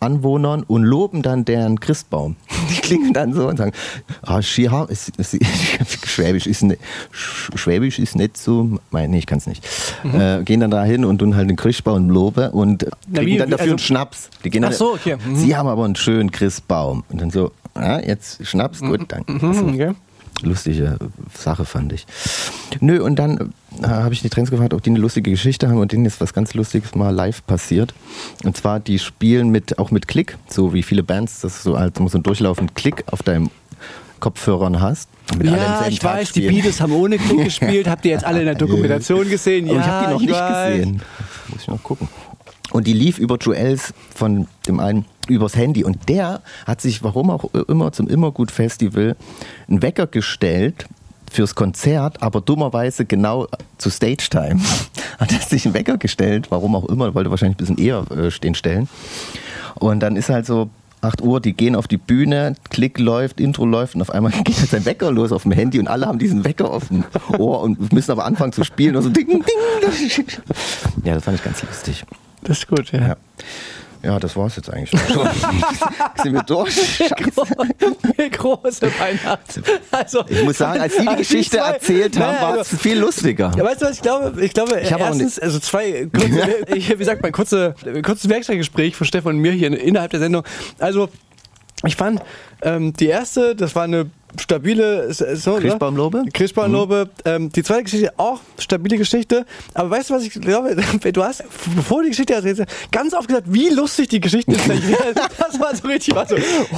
[0.00, 2.36] Anwohnern und loben dann deren Christbaum.
[2.70, 3.72] Die klingen dann so und sagen,
[4.22, 5.38] ah, Skiha, ist, ist,
[6.06, 6.76] Schwäbisch, ist ne,
[7.12, 9.64] Sch- Schwäbisch ist nicht so, mein, nee, ich kann es nicht.
[10.04, 13.50] Äh, gehen dann dahin und tun halt den Christbaum lobe und Na, kriegen wie- dann
[13.50, 14.30] dafür also- einen Schnaps.
[14.44, 15.16] Die gehen Ach dann, so, okay.
[15.24, 15.36] Mhm.
[15.36, 17.04] Sie haben aber einen schönen Christbaum.
[17.08, 19.32] Und dann so, ja, jetzt Schnaps, gut, danke.
[19.32, 19.92] Also, Mhm, okay.
[20.42, 20.98] Lustige
[21.36, 22.06] Sache, fand ich.
[22.80, 23.52] Nö, und dann
[23.82, 26.20] äh, habe ich die Trends gefragt, ob die eine lustige Geschichte haben und denen ist
[26.20, 27.94] was ganz Lustiges mal live passiert.
[28.44, 31.96] Und zwar, die spielen mit, auch mit Klick, so wie viele Bands das so halt
[31.96, 33.50] so einen durchlaufenden Klick auf deinem
[34.20, 35.08] Kopfhörern hast.
[35.42, 36.48] Ja, ich weiß, die.
[36.48, 37.88] Beatles haben ohne Klick gespielt.
[37.88, 39.68] Habt ihr jetzt alle in der Dokumentation gesehen?
[39.68, 40.72] Aber Ja, ich habe die noch nicht weiß.
[40.76, 41.02] gesehen.
[41.48, 42.08] Muss ich noch gucken.
[42.74, 45.84] Und die lief über Joels von dem einen übers Handy.
[45.84, 49.14] Und der hat sich, warum auch immer, zum Immergut Festival
[49.68, 50.86] einen Wecker gestellt
[51.30, 53.46] fürs Konzert, aber dummerweise genau
[53.78, 54.60] zu Stage Time.
[55.20, 58.32] Hat er sich einen Wecker gestellt, warum auch immer, wollte wahrscheinlich ein bisschen eher äh,
[58.32, 58.88] stehen stellen.
[59.76, 60.68] Und dann ist halt so
[61.00, 64.58] 8 Uhr, die gehen auf die Bühne, Klick läuft, Intro läuft und auf einmal geht
[64.58, 67.04] halt sein Wecker los auf dem Handy und alle haben diesen Wecker auf dem
[67.38, 69.42] Ohr und müssen aber anfangen zu spielen und so ding, ding.
[71.04, 72.04] Ja, das fand ich ganz lustig.
[72.44, 73.00] Das ist gut, ja.
[73.08, 73.16] Ja,
[74.02, 75.28] ja das war's jetzt eigentlich schon.
[76.22, 76.72] Sind wir durch?
[76.98, 78.30] Scheiße.
[78.30, 79.62] Große Weihnachten.
[79.90, 82.80] Also, Ich muss sagen, als Sie die also Geschichte zwei- erzählt haben, war also- es
[82.80, 83.50] viel lustiger.
[83.56, 87.04] Ja, weißt du was, ich glaube, ich glaube Ich erstens, also zwei kurze, ich, wie
[87.04, 90.44] sagt man, kurze, kurzes Werkstattgespräch von Stefan und mir hier innerhalb der Sendung.
[90.78, 91.08] Also,
[91.84, 92.20] ich fand,
[92.62, 96.24] ähm, die erste, das war eine stabile so, Christbaumlobe?
[96.24, 96.30] Ne?
[96.32, 97.10] Christbaumlobe.
[97.24, 99.46] Ähm, die zweite Geschichte auch stabile Geschichte.
[99.74, 100.76] Aber weißt du, was ich glaube?
[101.14, 101.44] Du hast,
[101.76, 104.64] bevor die Geschichte erzählst, ganz oft gesagt, wie lustig die Geschichte ist.
[105.38, 106.36] Das war so richtig, war so,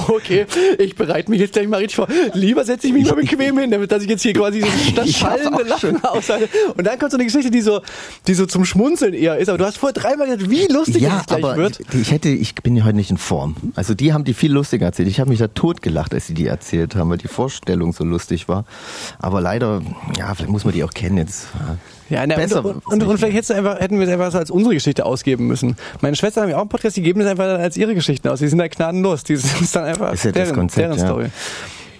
[0.09, 0.45] okay,
[0.77, 2.07] ich bereite mich jetzt gleich mal richtig vor.
[2.33, 5.11] Lieber setze ich mich mal bequem hin, damit dass ich jetzt hier quasi so das
[5.11, 5.63] schallende.
[5.63, 6.49] Lachen aushalte.
[6.75, 7.81] Und dann kommt so eine Geschichte, die so,
[8.27, 9.49] die so zum Schmunzeln eher ist.
[9.49, 11.79] Aber du hast vorher dreimal gesagt, wie lustig Ja, es gleich aber wird.
[11.93, 13.55] ich hätte, ich bin ja heute nicht in Form.
[13.75, 15.07] Also die haben die viel lustiger erzählt.
[15.07, 18.49] Ich habe mich da totgelacht, als sie die erzählt haben, weil die Vorstellung so lustig
[18.49, 18.65] war.
[19.19, 19.81] Aber leider,
[20.17, 21.47] ja, vielleicht muss man die auch kennen jetzt.
[22.09, 24.73] Ja, na, Besser und, und, und vielleicht einfach, hätten wir es einfach so als unsere
[24.73, 25.77] Geschichte ausgeben müssen.
[26.01, 28.39] Meine Schwestern haben ja auch einen Podcast, die geben es einfach als ihre Geschichten aus.
[28.39, 29.23] Die sind da gnadenlos.
[29.23, 31.05] Die sind dann einfach Ist ja das deren, Konzept, deren ja.
[31.05, 31.25] Story.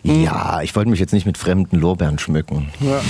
[0.03, 2.69] Ja, ich wollte mich jetzt nicht mit fremden Lorbeeren schmücken.
[2.79, 3.01] Ja.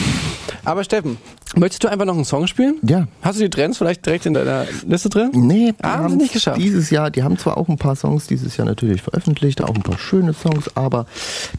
[0.63, 1.17] Aber Steffen,
[1.55, 2.75] möchtest du einfach noch einen Song spielen?
[2.83, 3.07] Ja.
[3.21, 5.31] Hast du die Trends vielleicht direkt in deiner Liste drin?
[5.33, 6.57] Nee, Ah, haben sie nicht geschafft.
[6.59, 9.83] Dieses Jahr, die haben zwar auch ein paar Songs dieses Jahr natürlich veröffentlicht, auch ein
[9.83, 11.05] paar schöne Songs, aber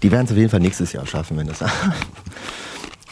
[0.02, 1.58] die werden es auf jeden Fall nächstes Jahr schaffen, wenn das.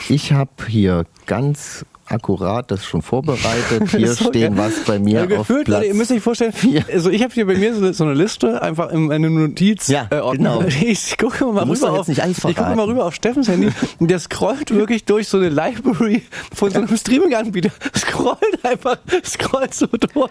[0.09, 3.91] Ich habe hier ganz akkurat das schon vorbereitet.
[3.91, 4.65] Hier So, stehen ja.
[4.65, 5.81] was bei mir auf gefühlt, Platz.
[5.81, 6.85] Leute, ihr müsst euch vorstellen, vier.
[6.93, 9.89] also ich habe hier bei mir so, so eine Liste, einfach in eine Notiz.
[9.89, 10.62] Ja, äh, genau.
[10.87, 14.19] Ich gucke mal Du rüber auf, ich gucke mal rüber auf Steffens Handy und der
[14.19, 16.23] scrollt wirklich durch so eine Library
[16.55, 17.70] von so einem Streaming-Anbieter.
[17.97, 20.31] Scrollt einfach, scrollt so durch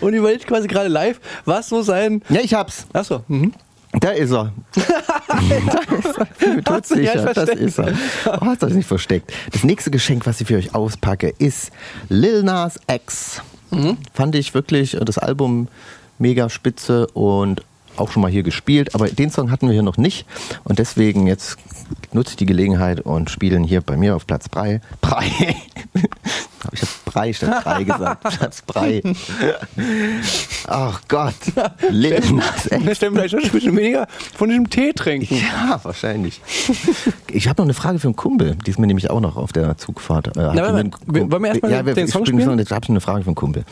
[0.00, 2.22] und überlegt quasi gerade live, was so sein.
[2.28, 2.86] Ja, ich hab's.
[2.92, 3.52] Achso, mhm.
[4.00, 4.52] Da ist er.
[4.74, 6.64] da ist er.
[6.64, 7.94] Todsicher, ja das ist er.
[8.26, 9.32] Oh, hast du das nicht versteckt.
[9.52, 11.70] Das nächste Geschenk, was ich für euch auspacke, ist
[12.08, 13.42] Lil Nas X.
[13.70, 13.96] Mhm.
[14.12, 15.68] Fand ich wirklich das Album
[16.18, 17.62] mega spitze und
[17.96, 20.26] auch schon mal hier gespielt, aber den Song hatten wir hier noch nicht
[20.64, 21.56] und deswegen jetzt
[22.12, 24.80] nutze ich die Gelegenheit und spielen hier bei mir auf Platz 3.
[25.00, 25.56] Brei.
[26.62, 28.22] Habe ich jetzt Brei statt Brei gesagt.
[28.38, 29.02] Platz Brei.
[30.68, 31.34] Ach Gott.
[31.88, 32.84] Lil Nas X.
[32.84, 34.06] Wir stellen vielleicht schon ein bisschen weniger
[34.36, 35.34] von diesem Tee trinken.
[35.34, 36.42] Ja, wahrscheinlich.
[37.32, 38.56] Ich habe noch eine Frage für einen Kumpel.
[38.66, 40.28] Die ist mir nämlich auch noch auf der Zugfahrt.
[40.28, 42.58] Äh, die warte wollen wir erst mal ja, den- ich Song spiele spielen?
[42.58, 43.64] Jetzt habe ich eine Frage für einen Kumpel.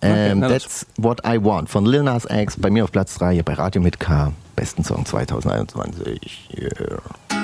[0.00, 0.62] Ähm, na los.
[0.62, 3.54] That's What I Want von Lil Nas X bei mir auf Platz 3 hier bei
[3.54, 4.32] Radio mit K.
[4.54, 6.48] Besten Song 2021.
[6.56, 7.43] Yeah.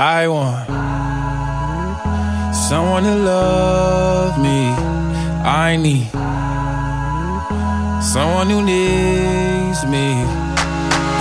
[0.00, 0.68] I want
[2.54, 4.70] someone to love me.
[5.42, 6.06] I need
[8.00, 10.22] someone who needs me.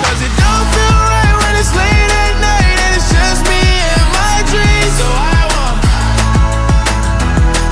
[0.04, 3.66] Cause it don't feel right when it's late at night and it's just me
[3.98, 4.94] and my dreams.
[5.02, 5.82] So I want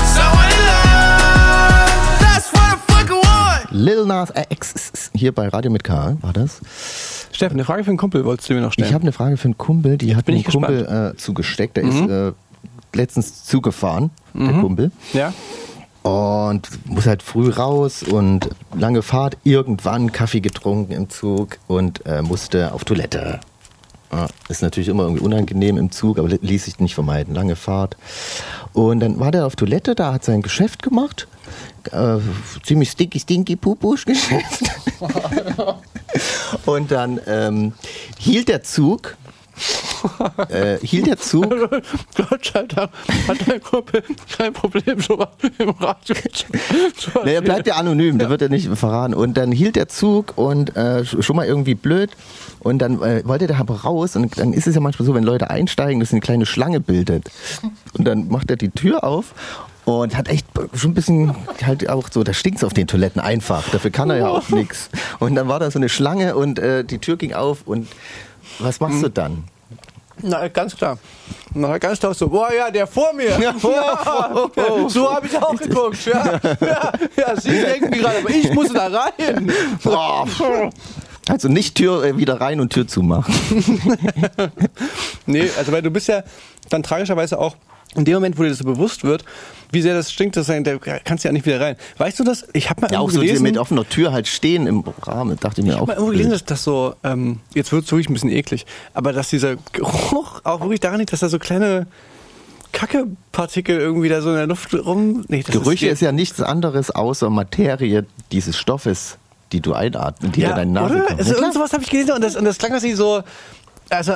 [0.09, 2.17] someone to love.
[2.19, 3.71] That's what I fucking want.
[3.71, 6.17] Lil Nas X hier bei Radio mit K.
[6.21, 6.61] War das?
[7.35, 8.87] Steffen, eine Frage für einen Kumpel wolltest du mir noch stellen.
[8.87, 11.77] Ich habe eine Frage für einen Kumpel, die hat bin mir ein Kumpel äh, zugesteckt.
[11.77, 12.31] Der ist äh,
[12.93, 14.91] letztens zugefahren, der Kumpel.
[15.13, 15.33] ja?
[16.03, 22.21] Und muss halt früh raus und lange Fahrt, irgendwann Kaffee getrunken im Zug und äh,
[22.21, 23.39] musste auf Toilette.
[24.11, 27.33] Ja, ist natürlich immer irgendwie unangenehm im Zug, aber li- ließ sich nicht vermeiden.
[27.33, 27.97] Lange Fahrt.
[28.71, 31.27] Und dann war der auf Toilette, da hat sein Geschäft gemacht.
[31.91, 32.17] Äh,
[32.63, 34.63] ziemlich stinky, stinky Pupusch-Geschäft.
[36.65, 37.73] und dann ähm,
[38.17, 39.15] hielt der Zug.
[40.49, 42.89] äh, hielt der Zug Gott sei Dank
[43.25, 44.03] hat dein Kumpel
[44.37, 46.13] kein Problem, sowas im Radio
[46.97, 49.13] zu Nee, er bleibt ja anonym, der wird ja nicht verraten.
[49.13, 52.11] Und dann hielt der Zug und äh, sch- schon mal irgendwie blöd.
[52.59, 54.17] Und dann äh, wollte der aber raus.
[54.17, 57.31] Und dann ist es ja manchmal so, wenn Leute einsteigen, dass eine kleine Schlange bildet.
[57.97, 59.33] Und dann macht er die Tür auf
[59.85, 63.69] und hat echt schon ein bisschen halt auch so, da stinkt's auf den Toiletten einfach.
[63.69, 64.89] Dafür kann er ja auch nichts.
[65.19, 67.59] Und dann war da so eine Schlange und äh, die Tür ging auf.
[67.65, 67.87] Und
[68.59, 69.43] was machst du dann?
[70.21, 70.97] Na, ganz klar.
[71.53, 73.37] Na, ganz klar so, boah, ja, der vor mir.
[73.39, 73.53] Ja,
[74.89, 76.05] so habe ich auch geguckt.
[76.05, 79.51] Ja, ja, ja, Sie denken gerade, aber ich muss da rein.
[81.27, 83.33] Also nicht Tür äh, wieder rein und Tür zumachen.
[85.27, 86.23] Nee, also weil du bist ja
[86.69, 87.55] dann tragischerweise auch
[87.95, 89.23] in dem Moment, wo dir das so bewusst wird,
[89.71, 91.75] wie sehr das stinkt, das, da kannst du ja nicht wieder rein.
[91.97, 92.45] Weißt du das?
[92.53, 95.61] Ich habe mal Ja, auch so gelesen, mit offener Tür halt stehen im Rahmen, dachte
[95.61, 95.81] ich mir Ich auch.
[95.81, 98.65] habe mal irgendwo gelesen, dass das so, ähm, jetzt wird es wirklich ein bisschen eklig,
[98.93, 101.87] aber dass dieser Geruch auch wirklich daran liegt, dass da so kleine
[102.71, 105.23] Kackepartikel irgendwie da so in der Luft rum.
[105.27, 109.17] Nee, Gerüche ist ja nichts anderes außer Materie dieses Stoffes,
[109.51, 111.03] die du einatmest, die ja, ja, deine Nase oder?
[111.05, 111.19] kommt.
[111.19, 113.23] Also, Ja, irgend sowas habe ich gelesen und das, und das klang, dass sie so
[113.89, 114.13] Also,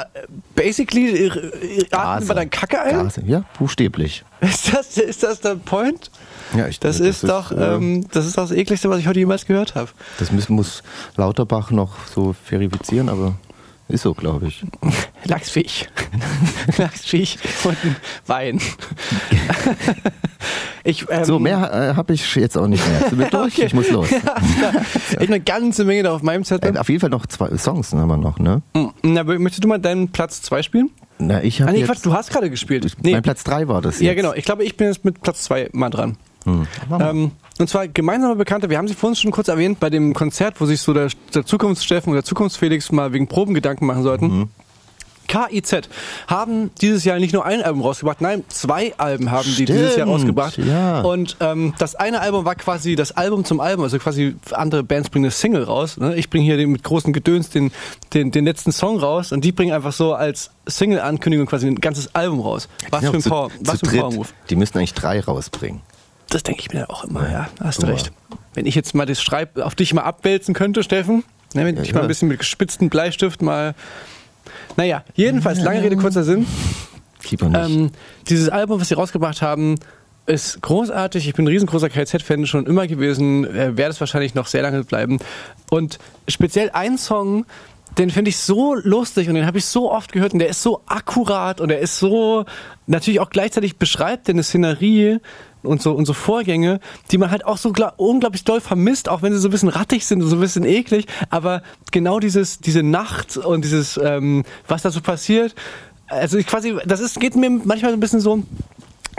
[0.56, 2.96] basically, äh, äh, atmen wir dann Kacke ein?
[3.04, 3.22] Gase.
[3.26, 4.24] Ja, buchstäblich.
[4.42, 6.10] Ist das, ist das der Point?
[6.56, 9.20] Ja, ich, Das, ist doch, äh, ähm, das ist doch das ekligste, was ich heute
[9.20, 9.90] jemals gehört habe.
[10.18, 10.82] das muss, muss
[11.18, 13.36] Lauterbach noch so verifizieren, aber
[13.90, 14.64] ist so, glaube ich.
[15.26, 15.86] Lachsfisch.
[16.78, 17.36] Lachsfisch
[17.66, 17.96] und ein
[18.28, 18.62] Wein.
[20.84, 23.10] ich, ähm, So, mehr äh, habe ich jetzt auch nicht mehr.
[23.10, 23.54] Sind wir durch?
[23.58, 23.66] Okay.
[23.68, 24.10] Ich muss los.
[24.10, 24.18] Ja,
[25.10, 26.76] ich habe eine ganze Menge da auf meinem Zettel.
[26.76, 28.62] Äh, auf jeden Fall noch zwei Songs haben wir noch, ne?
[29.04, 30.90] Na, möchtest du mal deinen Platz 2 spielen?
[31.18, 32.96] Na, ich Ah, habe nee, jetzt, Quatsch, du hast gerade gespielt.
[33.02, 33.12] Nee.
[33.12, 34.08] Mein Platz 3 war das jetzt.
[34.08, 34.34] Ja, genau.
[34.34, 36.18] Ich glaube, ich bin jetzt mit Platz 2 mal dran.
[36.46, 36.66] Hm.
[37.00, 40.60] Ähm, und zwar gemeinsame Bekannte, wir haben sie vorhin schon kurz erwähnt, bei dem Konzert,
[40.60, 44.26] wo sich so der, der Zukunftssteffen oder Zukunftsfelix mal wegen Proben Gedanken machen sollten.
[44.26, 44.50] Mhm.
[45.28, 45.82] KIZ
[46.28, 50.08] haben dieses Jahr nicht nur ein Album rausgebracht, nein, zwei Alben haben die dieses Jahr
[50.08, 50.58] Stimmt, rausgebracht.
[50.58, 51.02] ja.
[51.02, 55.12] Und ähm, das eine Album war quasi das Album zum Album, also quasi andere Bands
[55.12, 55.98] bringen eine Single raus.
[55.98, 56.16] Ne?
[56.16, 57.72] Ich bringe hier den, mit großen Gedöns den,
[58.16, 62.16] den, den letzten Song raus und die bringen einfach so als Single-Ankündigung quasi ein ganzes
[62.16, 62.68] Album raus.
[62.90, 64.02] Was Ja, für ein zu, Power, was zu für ein dritt.
[64.02, 64.28] Power-Move.
[64.50, 65.82] Die müssten eigentlich drei rausbringen.
[66.30, 67.50] Das denke ich mir auch immer, ja.
[67.62, 68.12] Hast du recht.
[68.54, 71.24] Wenn ich jetzt mal das Schreib auf dich mal abwälzen könnte, Steffen,
[71.54, 72.06] ne, wenn Ja, ich mal ja.
[72.06, 73.74] ein bisschen mit gespitzten Bleistift mal.
[74.78, 76.46] Naja, jedenfalls, lange Rede, kurzer Sinn.
[77.30, 77.70] Lieber nicht.
[77.70, 77.92] Ähm,
[78.28, 79.76] dieses Album, was sie rausgebracht haben,
[80.26, 81.28] ist großartig.
[81.28, 84.84] Ich bin ein riesengroßer KZ-Fan schon immer gewesen, äh, werde es wahrscheinlich noch sehr lange
[84.84, 85.20] bleiben.
[85.72, 85.98] Und
[86.28, 87.46] speziell ein Song,
[87.98, 90.62] den finde ich so lustig und den habe ich so oft gehört und der ist
[90.62, 92.46] so akkurat und der ist so
[92.86, 95.18] natürlich auch gleichzeitig beschreibt der eine Szenerie
[95.64, 96.80] und so und so Vorgänge,
[97.12, 99.70] die man halt auch so gla- unglaublich doll vermisst, auch wenn sie so ein bisschen
[99.70, 101.62] rattig sind und so ein bisschen eklig, aber
[101.92, 105.56] genau dieses diese Nacht und dieses ähm, was da so passiert,
[106.08, 108.44] also ich quasi das ist geht mir manchmal so ein bisschen so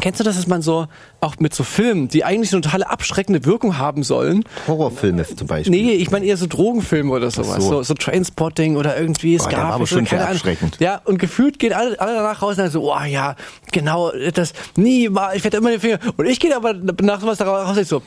[0.00, 0.86] Kennst du das, dass man so,
[1.20, 4.44] auch mit so Filmen, die eigentlich so eine totale abschreckende Wirkung haben sollen?
[4.66, 5.70] Horrorfilme zum Beispiel.
[5.70, 7.62] Nee, ich meine eher so Drogenfilme oder sowas.
[7.62, 7.70] So.
[7.70, 10.76] So, so Trainspotting oder irgendwie Boah, der war aber Scarface schon sehr abschreckend.
[10.80, 13.36] Ja, und gefühlt gehen alle, alle danach raus und sagen so, oh ja,
[13.72, 15.98] genau, das, nie, mal, ich werde immer den Finger.
[16.16, 18.02] Und ich gehe aber nach sowas da raus und ich so,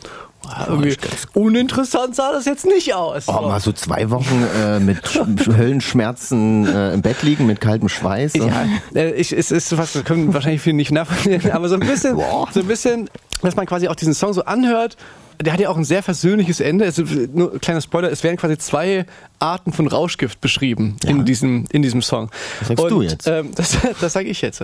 [0.67, 0.97] irgendwie,
[1.33, 3.27] uninteressant sah das jetzt nicht aus.
[3.27, 7.89] Oh, mal so zwei Wochen äh, mit Sch- Höllenschmerzen äh, im Bett liegen, mit kaltem
[7.89, 8.33] Schweiß.
[8.35, 8.65] Ja,
[8.95, 12.17] äh, ich, es ist was, das können wahrscheinlich viele nicht nachvollziehen, aber so ein bisschen,
[12.51, 13.09] so ein bisschen,
[13.41, 14.97] dass man quasi auch diesen Song so anhört.
[15.41, 16.85] Der hat ja auch ein sehr versöhnliches Ende.
[16.85, 17.03] Also,
[17.33, 19.05] nur kleiner Spoiler, es werden quasi zwei
[19.39, 22.29] Arten von Rauschgift beschrieben in, diesem, in diesem Song.
[22.59, 23.27] Was sagst und, du jetzt?
[23.27, 24.63] Ähm, das das sage ich jetzt.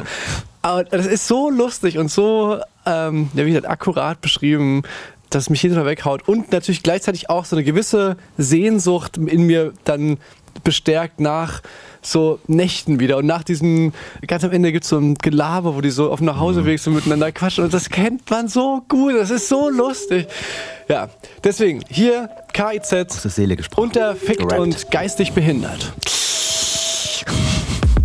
[0.62, 4.84] Aber das ist so lustig und so, ähm, ja, wie gesagt, akkurat beschrieben,
[5.30, 6.28] dass es mich jedes Mal weghaut.
[6.28, 10.18] Und natürlich gleichzeitig auch so eine gewisse Sehnsucht in mir dann
[10.64, 11.62] bestärkt nach
[12.02, 13.18] so Nächten wieder.
[13.18, 13.94] Und nach diesem,
[14.26, 16.92] ganz am Ende gibt es so ein Gelaber, wo die so auf dem Nachhauseweg so
[16.92, 17.64] miteinander quatschen.
[17.64, 19.14] Und das kennt man so gut.
[19.16, 20.28] Das ist so lustig.
[20.88, 21.10] Ja,
[21.44, 23.84] deswegen hier KIZ Aus der Seele gesprochen.
[23.90, 24.60] unterfickt Gerappt.
[24.60, 25.94] und geistig behindert.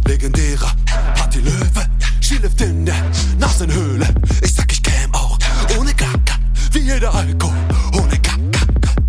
[0.06, 0.72] Legendärer
[1.16, 1.86] Partylöwe,
[2.22, 2.94] Skilift in der
[3.38, 4.06] Nasenhöhle.
[4.42, 4.53] Ich
[6.84, 7.52] Gaga, wie jeder Alko,
[7.94, 8.60] ohne Gaga.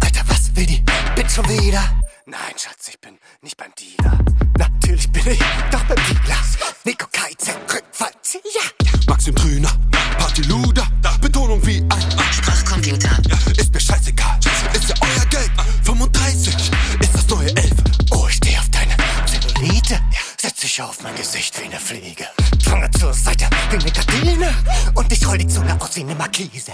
[0.02, 0.84] Alter, was will die
[1.16, 1.84] Bitch schon wieder?
[2.26, 4.18] Nein, Schatz, ich bin nicht beim Dealer.
[4.58, 5.40] Natürlich bin ich
[5.72, 6.40] doch beim Dealer.
[6.86, 8.64] Nico KZ, Rückfallzieher.
[9.08, 9.72] Maxim Trüner,
[10.18, 10.88] Partyluder,
[11.22, 13.18] Betonung wie ein Sprachcomputer.
[13.58, 14.40] Ist mir scheißegal,
[14.74, 15.52] ist ja euer Geld.
[15.84, 17.72] 35 ist das neue 11.
[18.12, 18.96] Oh, ich steh auf deine
[19.26, 20.00] Zellulite.
[20.42, 22.28] Setz dich auf mein Gesicht wie eine Fliege.
[22.66, 24.54] Fange zur Seite wie eine Gardine.
[24.96, 26.74] Und ich roll die Zunge aus wie eine Markise.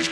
[0.00, 0.10] Ich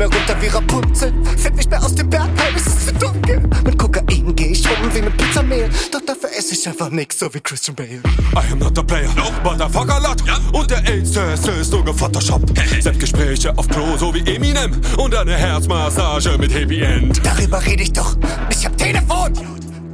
[0.00, 3.42] mehr runter wie Rapunzel, find nicht mehr aus dem Bergheim, es ist zu dunkel.
[3.64, 7.32] Mit Kokain geh ich rum wie mit Pizzamehl, doch dafür esse ich einfach nix, so
[7.34, 8.00] wie Christian Bale.
[8.34, 9.10] I am not a player,
[9.44, 10.22] but a fucker lot.
[10.54, 12.50] Und der AIDS-Test ist nur gefotoshoppt.
[12.80, 14.80] Selbstgespräche auf Klo, so wie Eminem.
[14.96, 17.20] Und eine Herzmassage mit Happy End.
[17.22, 18.16] Darüber rede ich doch,
[18.48, 19.34] ich hab Telefon.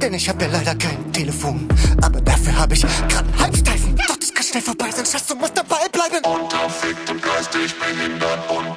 [0.01, 1.67] Denn ich hab ja leider kein Telefon.
[2.01, 3.95] Aber dafür hab ich grad einen Halbsteifen.
[4.07, 6.23] Doch das kann schnell vorbei sein, Schatz, du musst dabei bleiben.
[6.23, 8.39] Unterfickt und geistig behindert.
[8.47, 8.76] Unterfickt und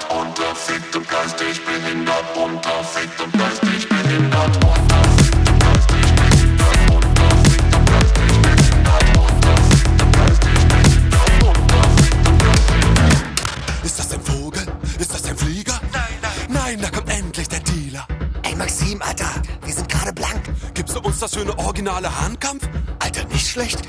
[0.00, 7.86] behindert, unterfickt und geistig behindert, unterfickt und geistig behindert, unterfickt und geistig behindert, unterfickt und
[7.86, 13.84] geistig behindert, unterfickt und geistig behindert, unterfickt und geistig behindert.
[13.84, 14.62] Ist das ein Vogel?
[14.98, 15.80] Ist das ein Flieger?
[15.92, 16.30] Nein, nein.
[16.48, 18.06] Nein, da kommt endlich der Dealer.
[18.42, 19.30] Ey Maxim, Alter,
[19.64, 20.42] wir sind gerade blank.
[20.74, 22.66] Gibst du uns das für eine originale Handkampf?
[22.98, 23.80] Alter, nicht schlecht.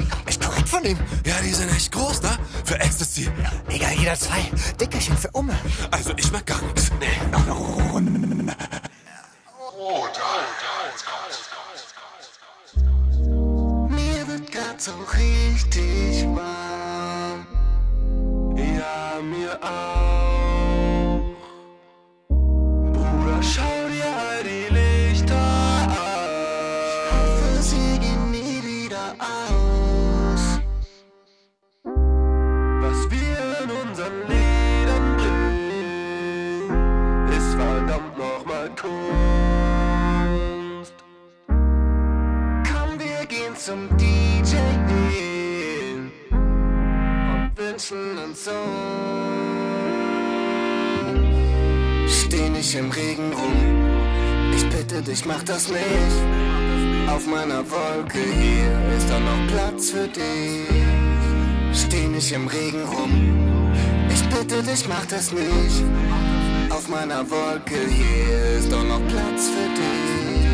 [0.71, 0.97] Von ihm.
[1.25, 2.29] Ja, die sind echt groß, ne?
[2.63, 3.29] Für Ecstasy.
[3.67, 4.49] Egal, jeder zwei.
[4.79, 5.53] Dickerchen für Umme.
[5.91, 6.89] Also ich merk gar nichts.
[6.97, 7.07] Nee.
[13.89, 16.60] Mir wird grad so richtig warm.
[55.51, 56.17] Das nicht.
[57.07, 60.69] Auf meiner Wolke hier ist doch noch Platz für dich.
[61.73, 63.11] Steh nicht im Regen rum,
[64.09, 65.83] ich bitte dich, mach das nicht.
[66.69, 70.47] Auf meiner Wolke hier ist doch noch Platz für dich.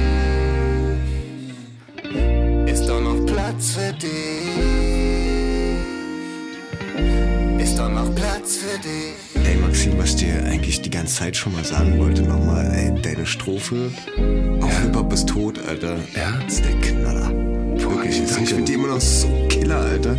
[2.74, 4.48] Ist doch noch Platz für dich.
[7.64, 9.46] Ist doch noch Platz für dich.
[9.46, 13.26] Ey Maxim, was dir eigentlich die ganze Zeit schon mal sagen wollte, nochmal, ey, deine
[13.26, 13.92] Strophe
[14.88, 15.98] Hip-Hop ist tot, Alter.
[16.16, 16.40] Ja?
[16.46, 17.30] Das ist der Knaller.
[17.78, 18.44] Wirklich, danke.
[18.44, 20.16] ich finde die immer noch so Killer, Alter.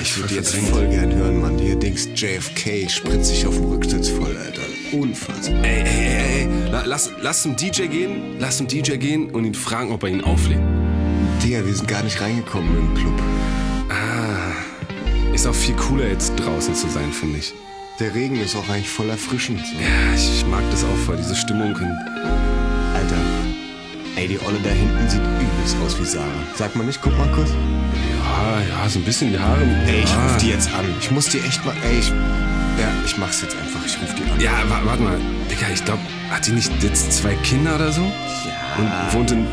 [0.00, 1.58] Ich würde die jetzt voll gern hören, Mann.
[1.58, 4.62] Hier Dings JFK spritzt sich auf dem Rücksitz voll, Alter.
[4.92, 5.62] Unfassbar.
[5.64, 6.70] Ey, ey, ey, ey.
[6.70, 10.08] La- Lass, lass zum DJ gehen, lass zum DJ gehen und ihn fragen, ob er
[10.08, 10.60] ihn auflegt.
[11.42, 13.20] Digga, wir sind gar nicht reingekommen im Club.
[13.90, 17.52] Ah, ist auch viel cooler jetzt draußen zu sein, finde ich.
[18.00, 19.60] Der Regen ist auch eigentlich voll erfrischend.
[19.60, 19.74] So.
[19.74, 21.74] Ja, ich, ich mag das auch voll, diese Stimmung.
[21.74, 21.96] Und
[24.16, 26.26] ey, die Olle da hinten sieht übelst aus wie Sarah.
[26.56, 27.50] Sag mal nicht, guck mal kurz.
[27.50, 29.62] ja, ja, so ein bisschen die Haare.
[29.86, 30.84] Ey, ich ruf die jetzt an.
[31.00, 33.80] Ich muss die echt mal, ey, ich, ja, ich mach's jetzt einfach.
[33.86, 34.40] Ich ruf die an.
[34.40, 35.18] Ja, wa- warte mal.
[35.50, 38.02] Digga, ich glaube, hat die nicht jetzt zwei Kinder oder so?
[38.02, 38.76] Ja.
[38.78, 39.46] Und wohnt in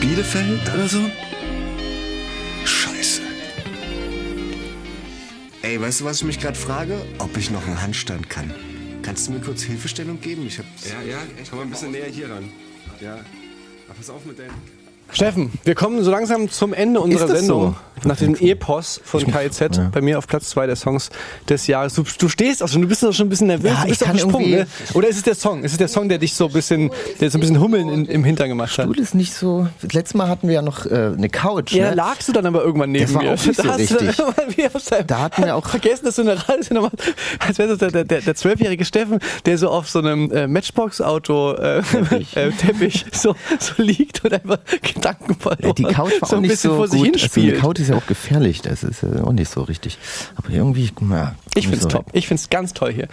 [0.00, 1.00] Bielefeld oder so?
[2.64, 3.22] Scheiße.
[5.62, 7.04] Ey, weißt du, was ich mich gerade frage?
[7.18, 8.52] Ob ich noch einen Handstand kann.
[9.02, 10.46] Kannst du mir kurz Hilfestellung geben?
[10.46, 10.88] Ich hab's.
[10.90, 11.18] Ja, ja,
[11.50, 12.48] komm mal ein bisschen näher hier ran.
[13.00, 13.16] Ja.
[13.86, 14.81] Aber pass auf mit deinem.
[15.10, 17.74] Steffen, wir kommen so langsam zum Ende unserer Sendung.
[18.02, 18.08] so?
[18.08, 19.62] Nach dem Epos von KIZ,
[19.92, 21.10] bei mir auf Platz zwei der Songs
[21.48, 21.94] des Jahres.
[21.94, 23.70] Du, du stehst auch schon, du bist doch schon ein bisschen nervös.
[23.70, 24.66] Ja, du bist ich auf dem kann Sprung, ne?
[24.94, 25.62] Oder ist es der Song?
[25.62, 28.06] Ist es der Song, der dich so ein bisschen, der so ein bisschen Hummeln in,
[28.06, 28.86] im Hintern gemacht hat?
[28.88, 29.68] Du das nicht so.
[29.82, 31.72] Letztes Mal hatten wir ja noch äh, eine Couch.
[31.74, 31.94] Ja, ne?
[31.94, 33.34] lagst du dann aber irgendwann neben Das war mir.
[33.34, 34.18] auch nicht so da richtig.
[35.12, 37.14] hatten wir auch- vergessen, dass du eine Radiosendung machst.
[37.38, 40.48] Als wäre das der, der, der, der zwölfjährige Steffen, der so auf so einem äh,
[40.48, 42.36] Matchbox-Auto äh, Teppich.
[42.36, 44.58] Äh, Teppich so, so liegt und einfach
[44.94, 45.74] Gedanken verloren.
[45.76, 47.22] Die Couch war so auch nicht so vor sich gut.
[47.22, 48.62] Also eine Couch ist ja auch gefährlich.
[48.62, 49.98] Das ist äh, auch nicht so richtig.
[50.36, 51.34] Aber irgendwie, ja.
[51.54, 51.88] ich find's so.
[51.88, 52.06] top.
[52.12, 53.08] Ich find's ganz toll hier.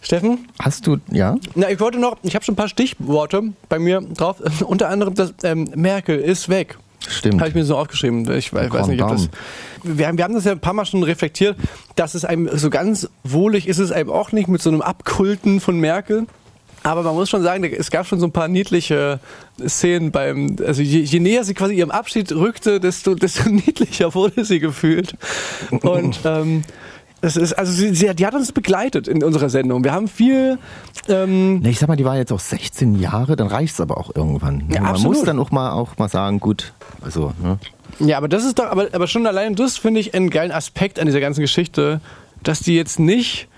[0.00, 0.48] Steffen?
[0.60, 1.36] Hast du, ja?
[1.54, 4.36] Na, ich wollte noch, ich habe schon ein paar Stichworte bei mir drauf.
[4.64, 6.78] Unter anderem das ähm, Merkel ist weg.
[7.08, 7.40] Stimmt.
[7.40, 8.30] Habe ich mir so aufgeschrieben.
[8.32, 9.28] Ich weiß, weiß nicht, ob das.
[9.82, 11.56] Wir, haben- wir haben das ja ein paar Mal schon reflektiert,
[11.96, 15.60] dass es einem so ganz wohlig ist es einem auch nicht mit so einem Abkulten
[15.60, 16.26] von Merkel.
[16.82, 19.20] Aber man muss schon sagen, es gab schon so ein paar niedliche
[19.66, 24.44] Szenen beim, also je, je näher sie quasi ihrem Abschied rückte, desto, desto niedlicher wurde
[24.44, 25.14] sie gefühlt.
[25.82, 26.62] Und ähm,
[27.20, 29.82] es ist, also sie, sie, die hat uns begleitet in unserer Sendung.
[29.82, 30.58] Wir haben viel
[31.08, 34.14] ähm, Ne, ich sag mal, die war jetzt auch 16 Jahre, dann reicht's aber auch
[34.14, 34.64] irgendwann.
[34.70, 35.16] Ja, Man absolut.
[35.16, 36.72] muss dann auch mal, auch mal sagen, gut,
[37.02, 37.58] also, ne?
[37.98, 41.00] Ja, aber das ist doch, aber, aber schon allein das finde ich einen geilen Aspekt
[41.00, 42.00] an dieser ganzen Geschichte,
[42.44, 43.48] dass die jetzt nicht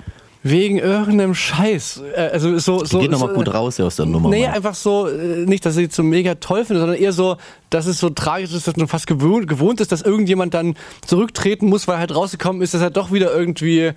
[0.43, 2.99] wegen irgendeinem Scheiß, äh, also so, Die so.
[3.01, 4.31] geht nochmal so, gut raus hier aus der Nummer.
[4.31, 4.55] Nee, Mann.
[4.55, 7.37] einfach so, äh, nicht, dass ich jetzt so mega toll finde, sondern eher so,
[7.69, 10.75] dass es so tragisch ist, dass man fast gewohnt, gewohnt ist, dass irgendjemand dann
[11.07, 13.93] zurücktreten muss, weil halt rausgekommen ist, dass er doch wieder irgendwie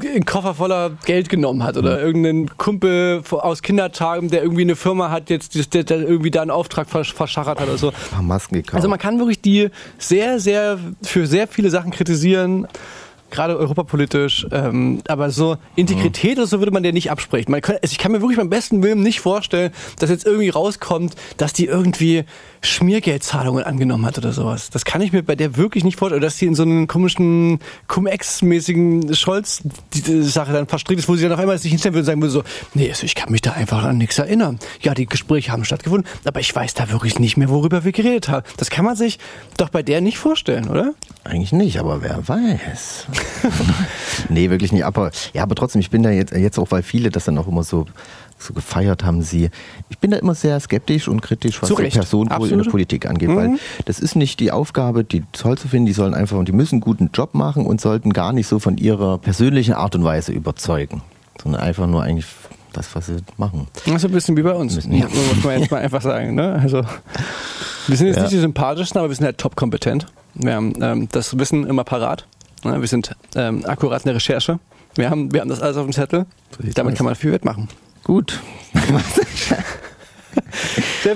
[0.00, 5.10] einen Koffer voller Geld genommen hat oder irgendeinen Kumpel aus Kindertagen, der irgendwie eine Firma
[5.10, 7.92] hat, jetzt der, der irgendwie da einen Auftrag versch verschachert hat oder so.
[8.20, 8.74] Masken gekauft.
[8.74, 12.66] Also man kann wirklich die sehr, sehr für sehr viele Sachen kritisieren,
[13.34, 17.50] gerade europapolitisch, ähm, aber so Integrität oder so würde man der nicht absprechen.
[17.50, 20.48] Man kann, also ich kann mir wirklich beim besten Willen nicht vorstellen, dass jetzt irgendwie
[20.48, 22.24] rauskommt, dass die irgendwie
[22.64, 24.70] Schmiergeldzahlungen angenommen hat oder sowas.
[24.70, 26.22] Das kann ich mir bei der wirklich nicht vorstellen.
[26.22, 31.38] Dass die in so einen komischen Cum-Ex-mäßigen Scholz-Sache dann verstrickt ist, wo sie dann auf
[31.38, 32.42] einmal sich hinstellen würde und sagen würde so,
[32.74, 34.58] nee, also ich kann mich da einfach an nichts erinnern.
[34.80, 38.28] Ja, die Gespräche haben stattgefunden, aber ich weiß da wirklich nicht mehr, worüber wir geredet
[38.28, 38.44] haben.
[38.56, 39.18] Das kann man sich
[39.56, 40.94] doch bei der nicht vorstellen, oder?
[41.24, 43.06] Eigentlich nicht, aber wer weiß.
[44.28, 44.84] nee, wirklich nicht.
[44.84, 47.48] Aber ja, aber trotzdem, ich bin da jetzt, jetzt auch, weil viele das dann auch
[47.48, 47.86] immer so,
[48.44, 49.50] so gefeiert haben sie.
[49.88, 51.74] Ich bin da immer sehr skeptisch und kritisch, was die.
[51.74, 53.36] Person wohl in der Politik angeht, Mhm.
[53.36, 53.50] weil
[53.86, 55.86] das ist nicht die Aufgabe, die toll zu finden.
[55.86, 58.58] Die sollen einfach und die müssen einen guten Job machen und sollten gar nicht so
[58.58, 61.02] von ihrer persönlichen Art und Weise überzeugen,
[61.42, 62.26] sondern einfach nur eigentlich
[62.72, 63.68] das, was sie machen.
[63.86, 64.74] Das ist ein bisschen wie bei uns.
[64.74, 65.06] Müssen- ja.
[65.06, 66.34] Muss man jetzt mal einfach sagen.
[66.34, 66.58] Ne?
[66.60, 66.82] Also,
[67.86, 68.22] wir sind jetzt Ja.
[68.22, 70.06] nicht die sympathischsten, aber wir sind halt top kompetent.
[70.34, 72.26] Wir haben ähm, das Wissen immer parat.
[72.64, 72.80] Ne?
[72.80, 74.58] Wir sind ähm, akkurat in der Recherche.
[74.96, 76.26] Wir haben, wir haben das alles auf dem Zettel.
[76.74, 77.68] Damit kann man viel wettmachen.
[78.04, 78.40] Gut.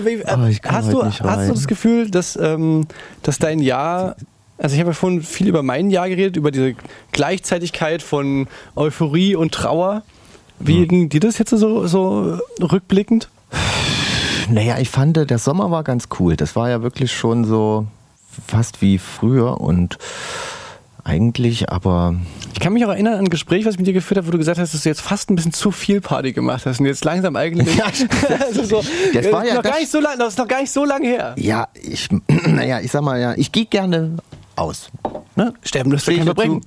[0.05, 0.31] Wie- Oh,
[0.65, 2.87] hast, du, hast du das Gefühl, dass, ähm,
[3.23, 4.17] dass dein Jahr,
[4.59, 6.75] also ich habe ja vorhin viel über mein Jahr geredet, über diese
[7.13, 8.47] Gleichzeitigkeit von
[8.77, 10.03] Euphorie und Trauer.
[10.59, 10.89] Wie Hm.
[10.89, 13.29] ging dir das jetzt so, so rückblickend?
[14.51, 16.37] Naja, ich fand, der Sommer war ganz cool.
[16.37, 17.87] Das war ja wirklich schon so
[18.47, 19.99] fast wie früher und
[21.09, 22.15] eigentlich, aber
[22.53, 24.31] Ich kann mich auch erinnern an ein Gespräch, was ich mit dir geführt habe, wo
[24.31, 26.87] du gesagt hast, dass du jetzt fast ein bisschen zu viel Party gemacht hast und
[26.87, 27.83] jetzt langsam eigentlich.
[28.47, 30.71] also so, Das war ja noch gar nicht so lang, das ist noch gar nicht
[30.73, 31.35] so lange her.
[31.39, 32.09] ja, ich,
[32.47, 34.17] naja, ich sag mal ja, ich gehe gerne
[34.57, 34.91] aus.
[35.37, 35.55] Ne?
[35.63, 36.61] Sterben Stehe kein Verbrechen.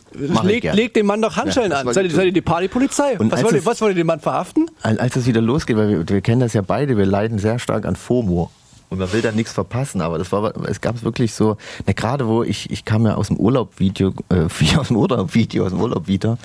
[0.43, 1.93] Leg, leg dem Mann doch Handschellen Ja, an.
[1.93, 3.19] Seid ihr, seid ihr die Partypolizei?
[3.19, 4.72] Und Was wollt, ihr, was wollt ihr den Mann verhaften?
[4.81, 7.59] Als als es wieder losgeht, weil wir, wir kennen das ja beide, wir leiden sehr
[7.59, 8.49] stark an FOMO.
[8.91, 11.55] Und man will da nichts verpassen, aber das war, es gab wirklich so,
[11.88, 14.47] ne, gerade wo ich, ich kam ja aus dem Urlaub-Video, äh,
[14.77, 16.38] aus dem Urlaub-Video, aus dem Urlaub wieder.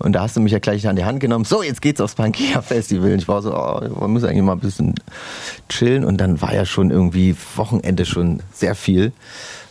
[0.00, 2.16] Und da hast du mich ja gleich an die Hand genommen, so, jetzt geht's aufs
[2.16, 3.12] Pangea-Festival.
[3.12, 4.96] Und ich war so, oh, man muss eigentlich mal ein bisschen
[5.68, 6.04] chillen.
[6.04, 9.12] Und dann war ja schon irgendwie Wochenende schon sehr viel.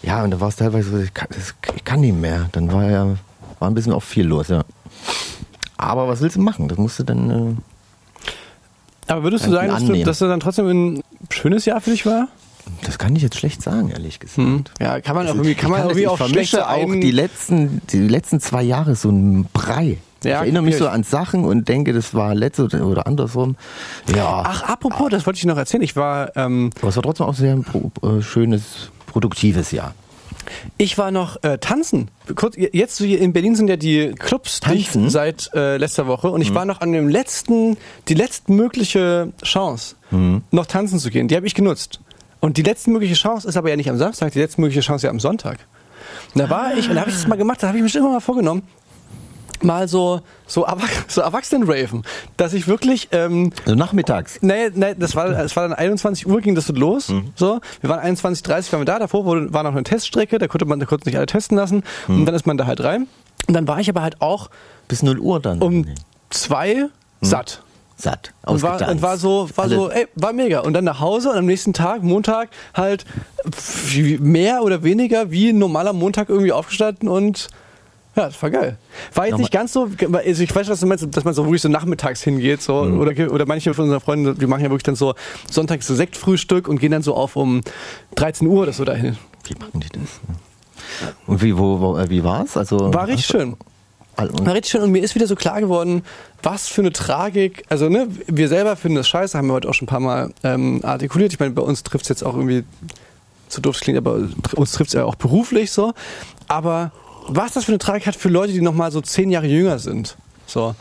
[0.02, 2.48] Ja, und da war es teilweise so, ich kann, das, ich kann nicht mehr.
[2.54, 3.08] Dann war ja,
[3.60, 4.64] war ein bisschen auch viel los, ja.
[5.76, 6.70] Aber was willst du machen?
[6.70, 10.68] Das musst du dann, äh, Aber würdest du sagen, dass du, dass du dann trotzdem
[10.68, 12.28] ein schönes Jahr für dich war?
[12.84, 14.38] Das kann ich jetzt schlecht sagen, ehrlich gesagt.
[14.38, 14.64] Hm.
[14.80, 17.82] Ja, kann man auch irgendwie, kann man ich irgendwie auch schlecht vermische auch die letzten,
[17.92, 19.98] die letzten zwei Jahre so ein Brei.
[20.24, 23.56] Ja, ich erinnere mich so an Sachen und denke, das war letzte oder, oder andersrum.
[24.16, 25.82] Ja, Ach, apropos, das wollte ich noch erzählen.
[25.82, 29.96] Ich war, ähm, aber es war trotzdem auch sehr ein pro, äh, schönes, produktives Jahr.
[30.78, 32.10] ich war noch äh, tanzen.
[32.36, 35.10] Kurz, jetzt in Berlin sind ja die Clubs dicht Tanzen?
[35.10, 37.78] seit äh, letzter Woche und ich war noch an dem letzten,
[38.08, 41.28] die letztmögliche Chance, noch tanzen zu gehen.
[41.28, 42.00] Die habe ich genutzt.
[42.40, 45.20] Und die letztmögliche Chance ist aber ja nicht am Samstag, die letztmögliche Chance ja am
[45.20, 45.60] Sonntag.
[46.34, 47.90] Und da war ich, und da habe ich das mal gemacht, da habe ich mir
[47.90, 48.64] schon immer mal vorgenommen,
[49.62, 50.66] mal so, so,
[51.08, 52.04] so Erwachsenen-Raven,
[52.38, 54.40] dass ich wirklich, ähm, Also nachmittags.
[54.42, 57.10] Nee, nee, das war, es war dann 21 Uhr ging das so los.
[57.10, 57.32] Mhm.
[57.36, 58.98] So, wir waren 21:30 waren wir da.
[59.00, 61.84] Davor wurde, war noch eine Teststrecke, da konnte man da kurz nicht alle testen lassen.
[62.08, 62.22] Mhm.
[62.22, 63.08] Und dann ist man da halt rein.
[63.48, 64.50] Und dann war ich aber halt auch
[64.88, 65.62] Bis 0 Uhr dann.
[65.62, 65.86] um
[66.32, 66.88] zwei
[67.22, 67.62] satt.
[68.02, 68.34] Satt.
[68.46, 70.60] Und war, und war so, war Alle- so, ey, war mega.
[70.62, 73.06] Und dann nach Hause und am nächsten Tag, Montag, halt
[74.20, 77.48] mehr oder weniger wie ein normaler Montag irgendwie aufgestanden und
[78.16, 78.78] ja, das war geil.
[79.14, 81.46] War jetzt Nochmal- nicht ganz so, also ich weiß, was du meinst, dass man so
[81.46, 83.00] wirklich so nachmittags hingeht, so, Mhm.
[83.00, 85.14] oder, oder manche von unseren Freunden, die machen ja wirklich dann so
[85.50, 87.62] sonntags so Sektfrühstück und gehen dann so auf um
[88.16, 89.18] 13 Uhr oder so dahin.
[89.46, 90.20] Wie machen die das?
[91.26, 92.58] Und wie, wo, wo, äh, wie war's?
[92.58, 93.56] Also, War richtig schön.
[94.18, 96.04] War richtig schön und mir ist wieder so klar geworden,
[96.44, 99.74] was für eine Tragik, also ne, wir selber finden das scheiße, haben wir heute auch
[99.74, 101.34] schon ein paar Mal ähm, artikuliert.
[101.34, 102.64] Ich meine, bei uns trifft es jetzt auch irgendwie,
[103.48, 105.94] zu doof es klingt, aber uns trifft es ja auch beruflich so.
[106.48, 106.92] Aber
[107.28, 110.18] was das für eine Tragik hat für Leute, die nochmal so zehn Jahre jünger sind.
[110.46, 110.76] So.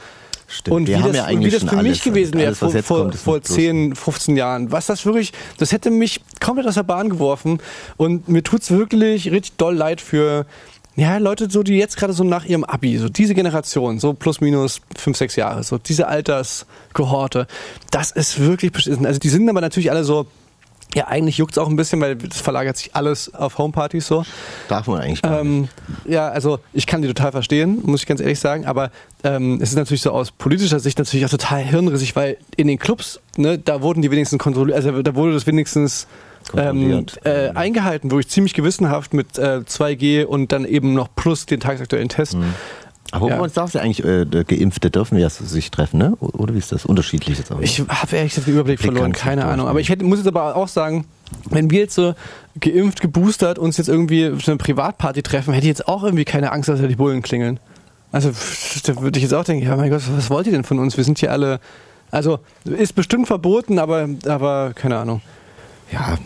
[0.51, 0.77] Stimmt.
[0.77, 3.43] Und wie das, ja und wie das für mich gewesen wäre vor, vor, vor bloß-
[3.43, 4.73] 10, 15 Jahren.
[4.73, 7.61] Was das wirklich, das hätte mich komplett aus der Bahn geworfen.
[7.97, 10.47] Und mir tut's wirklich richtig doll leid für
[11.01, 14.43] ja, Leute, so die jetzt gerade so nach ihrem Abi, so diese Generation, so plus
[14.43, 17.47] minus 5, 6 Jahre, so diese Alterskohorte,
[17.91, 19.07] das ist wirklich beschissen.
[19.07, 20.27] Also die sind aber natürlich alle so,
[20.95, 24.27] ja, eigentlich juckt's auch ein bisschen, weil das verlagert sich alles auf Homepartys so.
[24.69, 25.51] Darf man eigentlich gar nicht.
[25.51, 25.69] Ähm,
[26.05, 28.91] ja, also ich kann die total verstehen, muss ich ganz ehrlich sagen, aber
[29.25, 32.79] ähm, es ist natürlich so aus politischer Sicht natürlich auch total hirnrissig, weil in den
[32.79, 36.07] Clubs, ne, da wurden die wenigstens kontrolliert, also da wurde das wenigstens
[36.57, 41.61] ähm, äh, eingehalten, wirklich ziemlich gewissenhaft mit äh, 2G und dann eben noch plus den
[41.61, 42.37] tagesaktuellen Test.
[43.13, 43.41] Aber ja.
[43.41, 46.17] uns darf ja eigentlich, äh, Geimpfte dürfen ja sich treffen, ne?
[46.21, 46.87] Oder wie ist das?
[46.87, 47.61] Unterschiedlich jetzt auch.
[47.61, 49.67] Ich habe ehrlich gesagt den Überblick Blick verloren, keine Ahnung.
[49.67, 49.81] Aber ne?
[49.81, 51.07] ich hätte, muss jetzt aber auch sagen,
[51.49, 52.15] wenn wir jetzt so
[52.61, 56.53] geimpft, geboostert uns jetzt irgendwie für eine Privatparty treffen, hätte ich jetzt auch irgendwie keine
[56.53, 57.59] Angst, dass da die Bullen klingeln.
[58.13, 58.31] Also
[58.85, 60.97] da würde ich jetzt auch denken, ja mein Gott, was wollt ihr denn von uns?
[60.97, 61.61] Wir sind hier alle,
[62.11, 65.21] also ist bestimmt verboten, aber, aber keine Ahnung.
[65.93, 66.19] ja,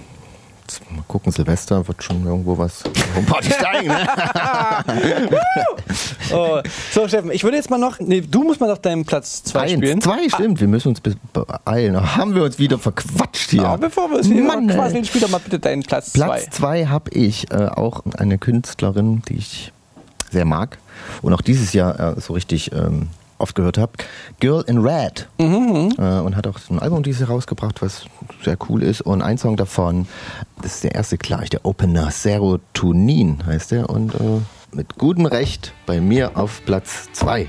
[0.91, 2.83] mal gucken, Silvester wird schon irgendwo was
[3.27, 4.07] Party steigen, ne?
[6.33, 6.61] Oh.
[6.93, 9.61] So Steffen, ich würde jetzt mal noch, nee, du musst mal noch deinen Platz 2
[9.61, 10.01] Eins, spielen.
[10.01, 10.61] zwei, stimmt.
[10.61, 12.17] Wir müssen uns be- beeilen.
[12.17, 13.63] Haben wir uns wieder verquatscht hier.
[13.63, 16.25] Ja, bevor wir es hier Mann, quasi spiel doch mal bitte deinen Platz 2.
[16.25, 19.73] Platz zwei habe ich äh, auch eine Künstlerin, die ich
[20.31, 20.79] sehr mag
[21.23, 23.09] und auch dieses Jahr äh, so richtig ähm,
[23.39, 23.93] oft gehört habe.
[24.41, 25.29] Girl in Red.
[25.39, 25.95] Mhm.
[25.99, 28.07] Äh, und hat auch ein Album dieses rausgebracht, was
[28.43, 29.01] sehr cool ist.
[29.01, 30.07] Und ein Song davon,
[30.63, 33.91] das ist der erste gleich, der Opener, Serotonin heißt der.
[33.91, 34.41] Und äh,
[34.73, 37.49] mit gutem Recht bei mir auf Platz 2.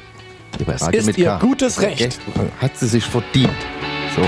[0.92, 2.20] Es ist ihr gutes Recht.
[2.62, 3.50] Hat sie sich verdient.
[4.16, 4.22] So.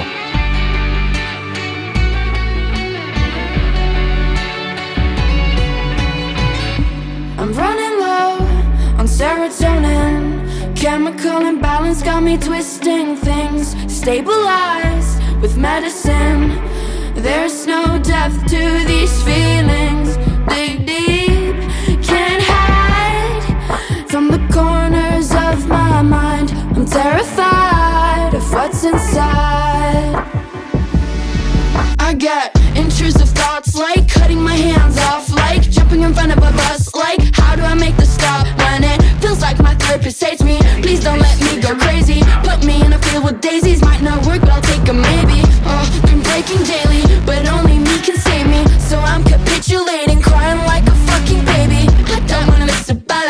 [10.77, 13.75] Chemical imbalance got me twisting things.
[13.91, 16.49] Stabilized with medicine.
[17.15, 20.17] There's no depth to these feelings.
[20.47, 21.55] Dig deep,
[22.03, 26.51] can't hide from the corners of my mind.
[26.51, 30.46] I'm terrified of what's inside.
[32.07, 36.53] I get intrusive thoughts like cutting my hands off, like jumping in front of a
[36.55, 40.41] bus, like how do I make the stop when it feels like my therapist hates
[40.41, 40.57] me?
[40.81, 42.21] Please don't let me go crazy.
[42.47, 45.43] Put me in a field with daisies, might not work, but I'll take a maybe.
[45.67, 48.63] Oh, been breaking daily, but only me can save me.
[48.79, 51.91] So I'm capitulating, crying like a fucking baby.
[52.15, 53.26] I don't wanna miss a bala,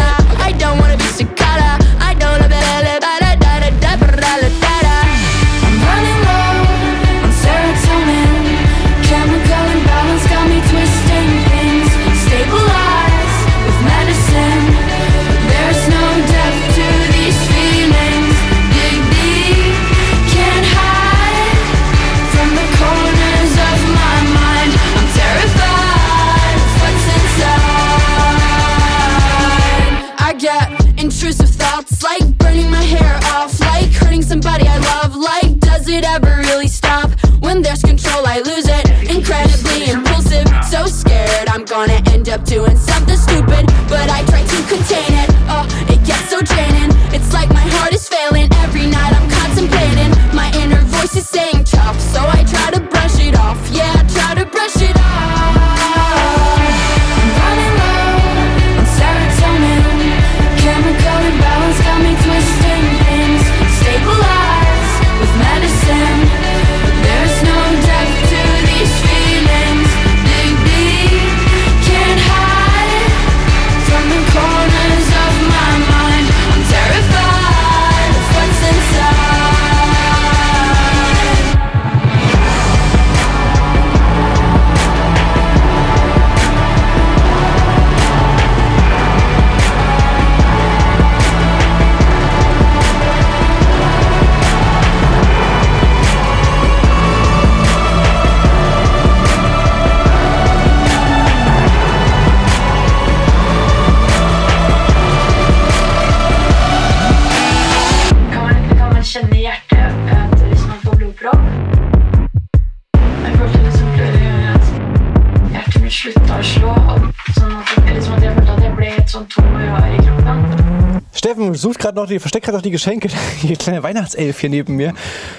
[121.98, 123.10] gerade noch die, versteckt gerade noch die Geschenke.
[123.44, 124.94] Die kleine Weihnachtself hier neben mir.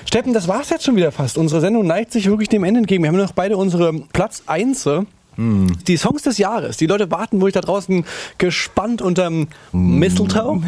[0.05, 1.39] Steffen, das war's jetzt schon wieder fast.
[1.39, 3.03] Unsere Sendung neigt sich wirklich dem Ende entgegen.
[3.03, 4.89] Wir haben noch beide unsere Platz 1.
[5.37, 6.79] Die Songs des Jahres.
[6.79, 8.05] Die Leute warten wirklich da draußen
[8.39, 10.61] gespannt unterm Mistletoe.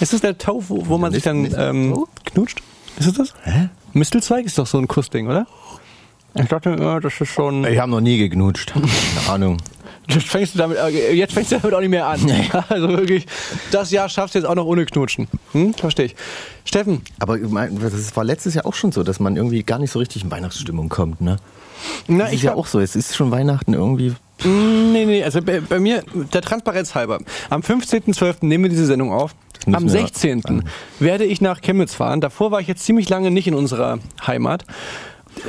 [0.00, 2.60] Ist das der Toe, wo, wo man sich dann ähm, knutscht?
[2.98, 3.34] Ist es das?
[3.44, 3.70] Hä?
[3.94, 5.46] Mistelzweig ist doch so ein Kussding, oder?
[6.34, 7.64] Ich dachte, ja, das ist schon.
[7.64, 8.72] Ich habe noch nie geknutscht.
[8.74, 9.56] Keine Ahnung.
[10.10, 12.20] Jetzt fängst du damit, äh, jetzt fängst du damit auch nicht mehr an.
[12.68, 13.26] Also wirklich,
[13.70, 15.28] das Jahr schaffst du jetzt auch noch ohne Knutschen.
[15.52, 15.74] Hm?
[15.74, 16.16] Verstehe ich.
[16.64, 17.02] Steffen.
[17.18, 20.24] Aber das war letztes Jahr auch schon so, dass man irgendwie gar nicht so richtig
[20.24, 21.36] in Weihnachtsstimmung kommt, ne?
[22.06, 22.80] Na, das ich ist ja auch so.
[22.80, 24.14] Es ist schon Weihnachten irgendwie.
[24.44, 26.02] Mm, Nee, nee, also bei, bei mir,
[26.32, 27.18] der Transparenz halber.
[27.50, 28.46] Am 15.12.
[28.46, 29.34] nehmen wir diese Sendung auf.
[29.66, 30.64] Am wir 16.
[30.98, 32.20] werde ich nach Chemnitz fahren.
[32.20, 34.64] Davor war ich jetzt ziemlich lange nicht in unserer Heimat.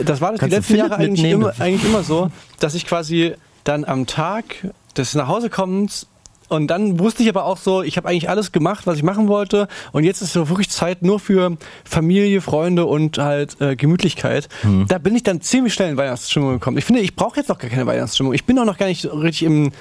[0.03, 2.29] Das war das die Kannst du letzten Jahre eigentlich immer, eigentlich immer so,
[2.59, 3.33] dass ich quasi
[3.63, 4.67] dann am Tag
[4.97, 6.07] des Nachhausekommens
[6.47, 9.27] und dann wusste ich aber auch so, ich habe eigentlich alles gemacht, was ich machen
[9.27, 9.67] wollte.
[9.91, 14.49] Und jetzt ist so wirklich Zeit nur für Familie, Freunde und halt äh, Gemütlichkeit.
[14.63, 14.87] Mhm.
[14.87, 16.77] Da bin ich dann ziemlich schnell in Weihnachtsstimmung gekommen.
[16.79, 18.33] Ich finde, ich brauche jetzt noch gar keine Weihnachtsstimmung.
[18.33, 19.71] Ich bin auch noch gar nicht richtig im.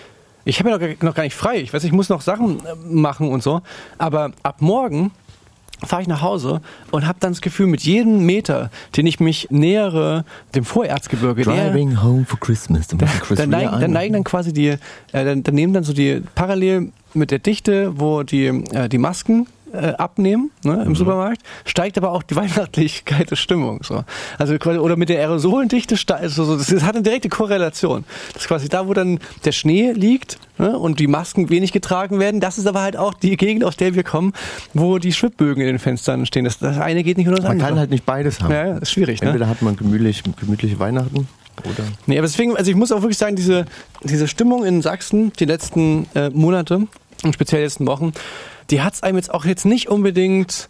[0.45, 1.57] Ich habe ja noch, gar- noch gar nicht frei.
[1.57, 3.63] Ich weiß, ich muss noch Sachen äh, machen und so.
[3.97, 5.11] Aber ab morgen
[5.85, 6.61] fahre ich nach Hause
[6.91, 10.25] und habe dann das Gefühl, mit jedem Meter, den ich mich nähere
[10.55, 12.89] dem Vorerzgebirge, näher- Driving home for Christmas.
[12.89, 14.79] Dann, Chris dann, neigen, dann neigen dann quasi die, äh,
[15.13, 19.47] dann, dann nehmen dann so die parallel mit der Dichte, wo die, äh, die Masken
[19.73, 23.83] äh, abnehmen ne, im Supermarkt, steigt aber auch die Weihnachtlichkeit der Stimmung.
[23.83, 24.05] So.
[24.39, 28.05] Also quasi, oder mit der Aerosolendichte, also so, das, hat eine direkte Korrelation.
[28.33, 32.19] Das ist quasi da, wo dann der Schnee liegt ne, und die Masken wenig getragen
[32.19, 34.33] werden, das ist aber halt auch die Gegend, aus der wir kommen,
[34.75, 36.45] wo die Schwibbögen in den Fenstern stehen.
[36.45, 37.69] Das, das eine geht nicht ohne das Man andere.
[37.69, 38.53] kann halt nicht beides haben.
[38.53, 39.21] Ja, ist schwierig.
[39.21, 39.29] Ne?
[39.29, 41.29] Entweder hat man gemütlich, gemütliche Weihnachten
[41.65, 41.85] oder.
[42.07, 43.65] Nee, aber deswegen, also ich muss auch wirklich sagen, diese,
[44.03, 46.87] diese Stimmung in Sachsen die letzten äh, Monate
[47.25, 48.13] und speziell die letzten Wochen,
[48.71, 50.69] die hat es einem jetzt auch jetzt nicht unbedingt.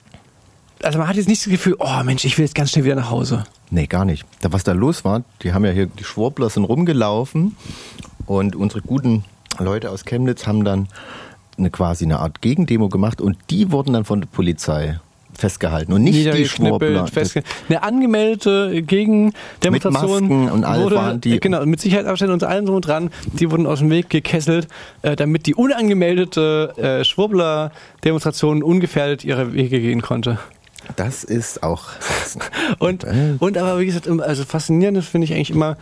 [0.82, 2.94] Also man hat jetzt nicht das Gefühl, oh Mensch, ich will jetzt ganz schnell wieder
[2.94, 3.44] nach Hause.
[3.70, 4.24] Nee, gar nicht.
[4.40, 7.56] Da, was da los war, die haben ja hier, die Schwurbler sind rumgelaufen
[8.26, 9.24] und unsere guten
[9.58, 10.88] Leute aus Chemnitz haben dann
[11.58, 15.00] eine, quasi eine Art Gegendemo gemacht und die wurden dann von der Polizei
[15.38, 17.06] festgehalten und nicht die Schwurbler.
[17.68, 22.66] Eine angemeldete Gegendemonstration Mit Masken und alle wurde, waren die- genau, mit Sicherheitsabständen und allem
[22.66, 24.66] drum und dran, die wurden aus dem Weg gekesselt,
[25.02, 30.38] äh, damit die unangemeldete äh, Schwurbler-Demonstration ungefährdet ihre Wege gehen konnte.
[30.96, 32.42] Das ist auch Sachsen.
[32.78, 33.04] Und,
[33.40, 35.76] und aber wie gesagt, also faszinierend finde ich eigentlich immer,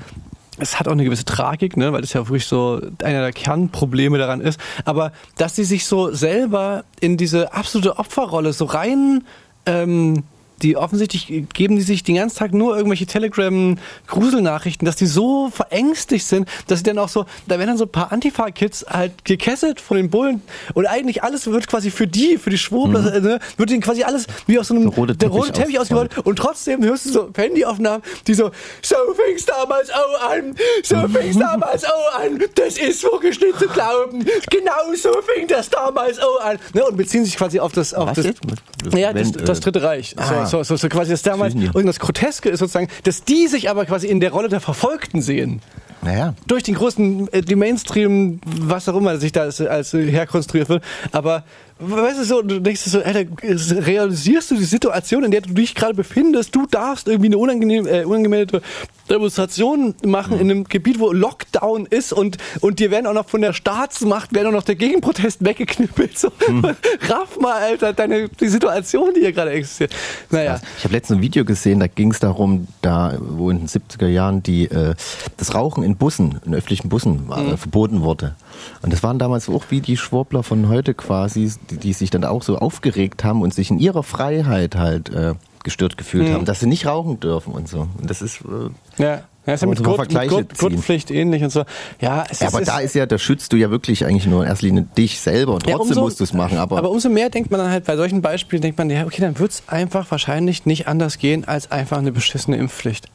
[0.59, 4.19] es hat auch eine gewisse Tragik, ne, weil das ja wirklich so einer der Kernprobleme
[4.19, 4.59] daran ist.
[4.85, 9.25] Aber dass sie sich so selber in diese absolute Opferrolle so rein,
[9.67, 10.23] ähm,
[10.63, 16.27] die offensichtlich geben die sich den ganzen Tag nur irgendwelche Telegram-Gruselnachrichten, dass die so verängstigt
[16.27, 19.81] sind, dass sie dann auch so, da werden dann so ein paar Antifa-Kids halt gekesselt
[19.81, 20.43] von den Bullen
[20.75, 24.27] und eigentlich alles wird quasi für die, für die Schwurbler, ne, wird ihnen quasi alles
[24.47, 27.31] wie aus so einem rote der rote Teppich Teppich ausgerollt und trotzdem hörst du so
[27.37, 28.51] Handyaufnahmen, die so,
[28.83, 28.97] so
[29.27, 34.25] fing's damals auch an, so fing's damals auch an, das ist wirklich nicht zu glauben,
[34.51, 36.59] genau so fing das damals auch an.
[36.75, 38.41] Ne, und beziehen sich quasi auf das, auf Was das, jetzt?
[38.85, 40.15] Das- ja, das, das äh, Dritte Reich.
[40.19, 40.46] ah.
[40.46, 43.71] So, so, so, so quasi das damals, und das Groteske ist sozusagen, dass die sich
[43.71, 45.61] aber quasi in der Rolle der Verfolgten sehen.
[46.03, 50.69] Naja, durch den großen, äh, die Mainstream, was auch immer sich da als, als herkonstruiert
[50.69, 50.85] wird.
[51.11, 51.43] Aber
[51.79, 55.75] weißt du so, du denkst so, Alter, realisierst du die Situation, in der du dich
[55.75, 56.55] gerade befindest?
[56.55, 58.63] Du darfst irgendwie eine unangenehm, äh, unangemeldete
[59.11, 63.41] Demonstration machen in einem Gebiet, wo Lockdown ist und, und dir werden auch noch von
[63.41, 66.19] der Staatsmacht werden auch noch der Gegenprotest weggeknüppelt.
[66.19, 66.29] So,
[67.09, 69.95] raff mal, Alter, deine, die Situation, die hier gerade existiert.
[70.31, 70.61] Naja.
[70.79, 74.09] Ich habe letztens ein Video gesehen, da ging es darum, da wo in den 70er
[74.09, 74.95] Jahren die, äh,
[75.37, 77.53] das Rauchen in Bussen, in öffentlichen Bussen war, Mhm.
[77.53, 78.35] äh, verboten wurde.
[78.83, 82.25] Und das waren damals auch wie die Schwurbler von heute quasi, die, die sich dann
[82.25, 85.35] auch so aufgeregt haben und sich in ihrer Freiheit halt äh,
[85.65, 86.33] gestört gefühlt Mhm.
[86.35, 87.89] haben, dass sie nicht rauchen dürfen und so.
[87.99, 90.57] Und das ist äh, Ja, ja ist ja mit, Gurt, mit Gurt.
[90.59, 91.65] Gurtpflicht ähnlich und so.
[92.01, 94.27] Ja, es ja, ist, aber es da ist ja, da schützt du ja wirklich eigentlich
[94.27, 96.59] nur in erster Linie dich selber und Ja, trotzdem umso- musst du es machen.
[96.59, 99.21] Aber, Aber umso mehr denkt man dann halt bei solchen Beispielen, denkt man, ja, okay,
[99.23, 103.09] dann wird es einfach wahrscheinlich nicht anders gehen als einfach eine beschissene Impfpflicht.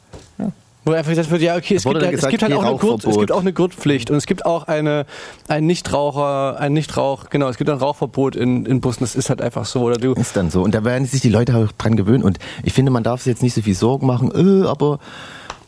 [0.84, 2.76] Wo einfach gesagt wird, ja, okay, es gibt, halt- es gesagt, gibt halt auch eine,
[2.76, 5.06] Gurt, es gibt auch eine Gurtpflicht und es gibt auch eine,
[5.46, 9.40] ein Nichtraucher, ein Nichtrauch, genau, es gibt ein Rauchverbot in, in Bussen, das ist halt
[9.40, 9.82] einfach so.
[9.82, 10.62] Oder du, ist dann so.
[10.62, 12.24] Und da werden sich die Leute auch dran gewöhnen.
[12.24, 14.98] Und ich finde, man darf sich jetzt nicht so viel Sorgen machen, äh, aber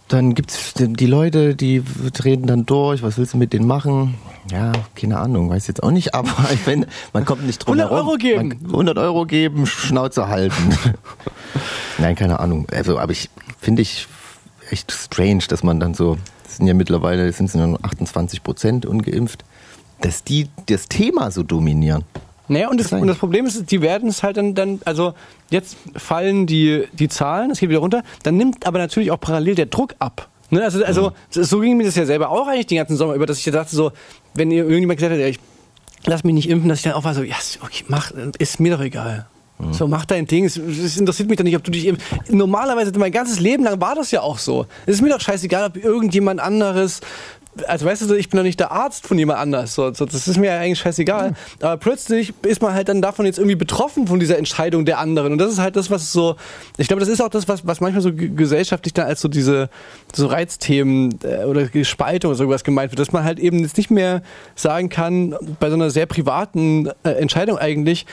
[0.09, 1.83] dann gibt's die die Leute, die
[2.13, 4.17] treten dann durch, was willst du mit denen machen?
[4.51, 7.91] Ja, keine Ahnung, weiß jetzt auch nicht, aber ich finde, man kommt nicht drum 100
[7.91, 8.09] herum.
[8.09, 8.49] Euro geben.
[8.49, 10.77] Man, 100 Euro geben, Schnauze halten.
[11.99, 12.67] Nein, keine Ahnung.
[12.73, 13.31] Also, aber ich
[13.61, 14.09] finde ich
[14.71, 16.17] echt strange, dass man dann so,
[16.47, 19.45] es sind ja mittlerweile, sind es nur noch 28 Prozent ungeimpft,
[20.01, 22.05] dass die das Thema so dominieren.
[22.47, 25.15] Naja, und das, und das Problem ist, die werden es halt dann, dann, also
[25.51, 29.55] jetzt fallen die, die Zahlen, es geht wieder runter, dann nimmt aber natürlich auch parallel
[29.55, 30.29] der Druck ab.
[30.51, 30.63] Ne?
[30.63, 33.39] Also, also so ging mir das ja selber auch eigentlich den ganzen Sommer über, dass
[33.39, 33.93] ich dachte so,
[34.35, 35.41] wenn ihr irgendjemand gesagt hat, ja, ich
[36.05, 38.77] lass mich nicht impfen, dass ich dann auch war so, ja, okay, mach, ist mir
[38.77, 39.27] doch egal.
[39.71, 40.45] So, mach dein Ding.
[40.45, 42.05] Es, es interessiert mich doch nicht, ob du dich impfst.
[42.31, 44.67] Normalerweise, mein ganzes Leben lang war das ja auch so.
[44.87, 47.01] Es ist mir doch scheißegal, ob irgendjemand anderes
[47.67, 49.75] also weißt du, ich bin doch nicht der Arzt von jemand anders.
[49.75, 51.35] So, das ist mir ja eigentlich scheißegal.
[51.61, 55.33] Aber plötzlich ist man halt dann davon jetzt irgendwie betroffen von dieser Entscheidung der anderen.
[55.33, 56.37] Und das ist halt das, was so,
[56.77, 59.69] ich glaube, das ist auch das, was, was manchmal so gesellschaftlich dann als so diese
[60.13, 63.91] so Reizthemen äh, oder Spaltung oder sowas gemeint wird, dass man halt eben jetzt nicht
[63.91, 64.23] mehr
[64.57, 68.07] sagen kann, bei so einer sehr privaten äh, Entscheidung eigentlich,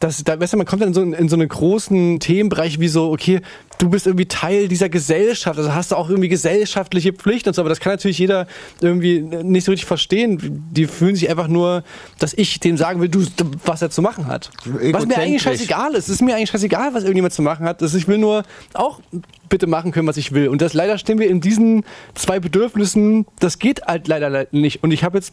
[0.00, 2.86] das, da, weißt du, man kommt dann so in, in so einen großen Themenbereich wie
[2.86, 3.40] so, okay,
[3.78, 7.62] du bist irgendwie Teil dieser Gesellschaft, also hast du auch irgendwie gesellschaftliche Pflichten und so,
[7.62, 8.46] aber das kann natürlich jeder
[8.80, 10.64] irgendwie nicht so richtig verstehen.
[10.70, 11.82] Die fühlen sich einfach nur,
[12.20, 13.24] dass ich dem sagen will, du,
[13.64, 14.50] was er zu machen hat.
[14.92, 16.04] Was mir eigentlich scheißegal ist.
[16.08, 17.82] Es ist mir eigentlich scheißegal, was irgendjemand zu machen hat.
[17.82, 18.44] Das- Ich will nur
[18.74, 19.00] auch
[19.48, 20.46] bitte machen können, was ich will.
[20.48, 21.84] Und das leider stehen wir in diesen
[22.14, 24.82] zwei Bedürfnissen, das geht halt leider le- nicht.
[24.84, 25.32] Und ich habe jetzt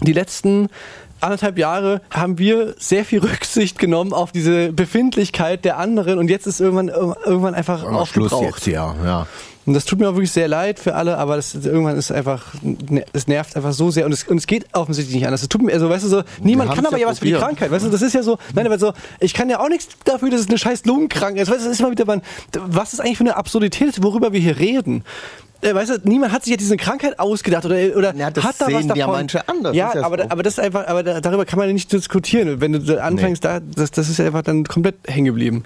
[0.00, 0.68] die letzten
[1.20, 6.46] anderthalb Jahre haben wir sehr viel Rücksicht genommen auf diese Befindlichkeit der anderen und jetzt
[6.46, 8.66] ist irgendwann irgendwann einfach Ja, Schluss aufgebraucht.
[8.66, 9.26] jetzt, ja, ja.
[9.66, 12.54] Und das tut mir auch wirklich sehr leid für alle, aber das irgendwann ist einfach,
[12.62, 15.42] ne, es nervt einfach so sehr und es, und es geht offensichtlich nicht anders.
[15.42, 17.32] Es tut mir, also weißt du so, niemand kann aber ja ja was für die.
[17.32, 17.70] Krankheit.
[17.70, 20.30] Weißt du, das ist ja so, nein, aber so, ich kann ja auch nichts dafür,
[20.30, 21.50] dass es eine scheiß Lungenkrankheit ist.
[21.50, 22.22] Weißt du, das ist immer wieder, man,
[22.54, 25.04] was ist eigentlich für eine Absurdität, worüber wir hier reden?
[25.60, 28.66] Äh, Weißt du, niemand hat sich ja diese Krankheit ausgedacht oder, oder das hat da
[28.72, 28.96] was davon.
[28.96, 31.58] ja manche anders, Ja, ist ja aber, aber das ist einfach, aber da- darüber kann
[31.58, 32.60] man ja nicht diskutieren.
[32.60, 35.64] Wenn du anfängst, da, das, das ist ja einfach dann komplett hängen geblieben.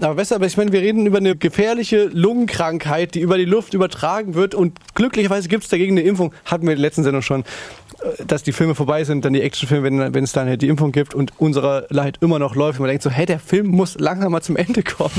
[0.00, 3.44] Aber weißt du, aber ich meine, wir reden über eine gefährliche Lungenkrankheit, die über die
[3.44, 6.32] Luft übertragen wird und glücklicherweise gibt es dagegen eine Impfung.
[6.44, 9.40] Hatten wir in der letzten Sendung schon, äh, dass die Filme vorbei sind, dann die
[9.42, 12.78] Actionfilme, wenn, wenn es dann halt die Impfung gibt und unserer Leid immer noch läuft.
[12.78, 15.10] Und man denkt so, hey, der Film muss langsam mal zum Ende kommen.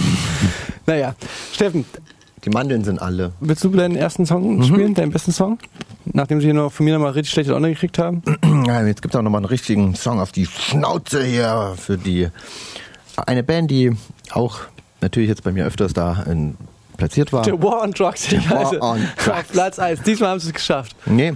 [0.85, 1.13] naja,
[1.51, 1.83] Steffen,
[2.45, 3.31] Die Mandeln sind alle.
[3.39, 4.63] willst du deinen ersten Song Mhm.
[4.63, 5.59] spielen, deinen besten Song?
[6.05, 8.21] Nachdem sie noch von mir nochmal richtig schlechte Laune gekriegt haben?
[8.67, 12.29] Ja, jetzt gibt es auch nochmal einen richtigen Song auf die Schnauze hier für die
[13.25, 13.91] eine Band, die
[14.31, 14.59] auch
[15.01, 16.35] natürlich jetzt bei mir öfters da äh,
[16.97, 17.43] platziert war.
[17.43, 18.29] The War on Drugs.
[18.29, 19.01] The War Also, on
[19.31, 20.01] Auf Platz 1.
[20.03, 20.95] Diesmal haben sie es geschafft.
[21.05, 21.33] Nee.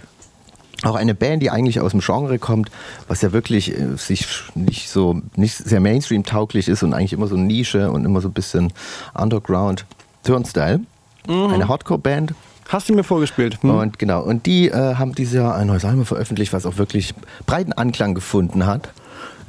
[0.84, 2.70] Auch eine Band, die eigentlich aus dem Genre kommt,
[3.08, 4.26] was ja wirklich äh, sich
[4.56, 8.34] nicht so nicht sehr Mainstream-tauglich ist und eigentlich immer so Nische und immer so ein
[8.34, 8.72] bisschen
[9.14, 9.86] Underground.
[10.24, 10.82] Turnstyle,
[11.28, 12.34] eine Hardcore-Band.
[12.70, 13.62] Hast du mir vorgespielt?
[13.62, 13.70] Hm?
[13.72, 17.14] Und genau, und die äh, haben dieses Jahr ein neues Album veröffentlicht, was auch wirklich
[17.46, 18.90] breiten Anklang gefunden hat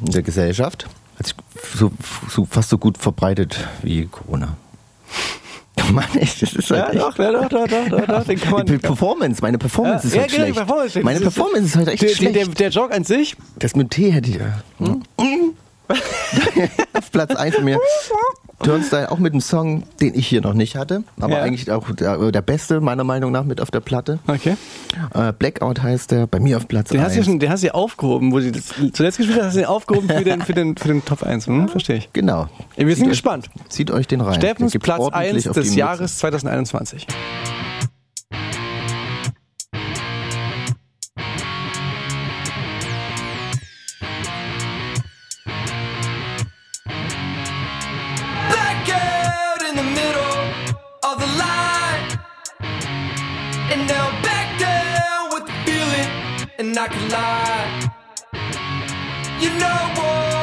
[0.05, 0.86] in der Gesellschaft.
[1.18, 1.34] Hat sich
[1.74, 1.90] so,
[2.28, 4.56] so fast so gut verbreitet wie Corona.
[5.92, 8.52] Mann, echt, das ist halt Ja, doch, ja, doch, doch, doch, doch, doch, den kann
[8.52, 10.56] man- Die Performance, meine Performance ist ja, halt genau, schlecht.
[10.59, 11.00] Performance.
[11.02, 12.34] Meine Das ist- Performance ist halt echt der, schlecht.
[12.36, 14.36] Der, der, der Joke an sich, Das mit T hätte ich.
[14.36, 14.62] ja.
[16.93, 17.78] Auf Platz 1 von mir.
[18.62, 21.43] Turnstyle auch mit einem Song, den ich hier noch nicht hatte, aber Ja.
[21.43, 24.19] eigentlich auch der, der beste meiner Meinung nach mit auf der Platte.
[24.27, 24.56] Okay.
[25.15, 27.27] Äh, Blackout heißt der, bei mir auf Platz den hast, du ja 1.
[27.27, 29.69] schon, den hast du ja aufgehoben, wo sie das zuletzt gespielt hast, hast du den
[29.69, 31.47] aufgehoben für den, für den, für den Top 1.
[31.47, 32.12] Hm, verstehe ich.
[32.12, 32.48] Genau.
[32.77, 33.51] Wir sind Zieht euch- gespannt.
[33.69, 34.35] Zieht euch den rein.
[34.35, 35.77] Steffens Platz ordentlich 1 auf des.
[35.77, 37.06] Jahres 2021.
[56.59, 57.90] And I can lie.
[59.40, 60.38] You know it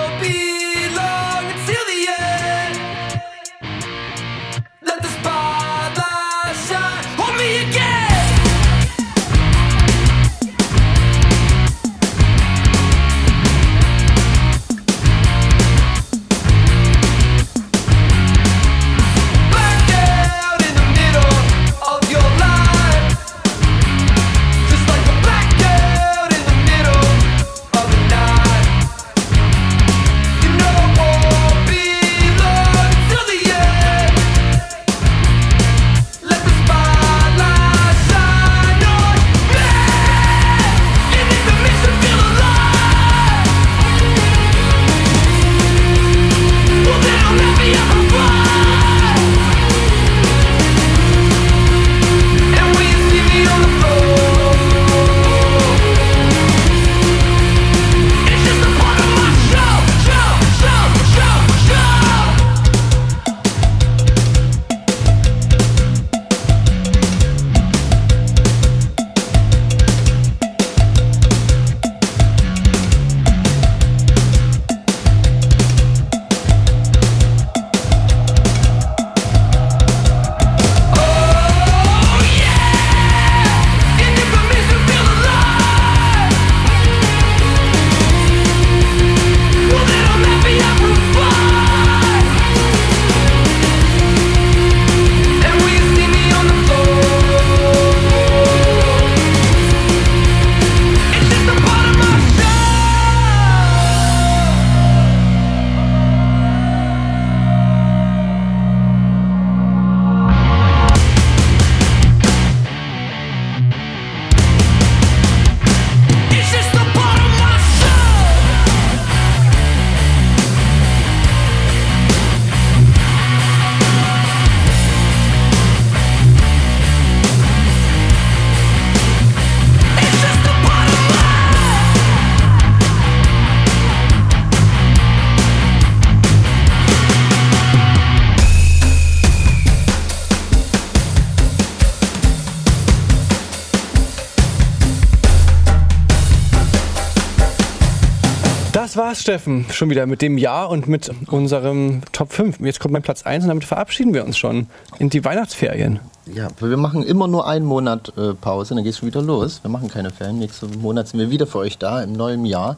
[149.26, 149.66] Steffen.
[149.72, 152.60] Schon wieder mit dem Jahr und mit unserem Top 5.
[152.60, 154.68] Jetzt kommt mein Platz 1 und damit verabschieden wir uns schon
[155.00, 156.00] in die Weihnachtsferien.
[156.32, 159.64] Ja, wir machen immer nur einen Monat äh, Pause, dann geht's schon wieder los.
[159.64, 160.38] Wir machen keine Ferien.
[160.38, 162.78] Nächsten Monat sind wir wieder für euch da im neuen Jahr.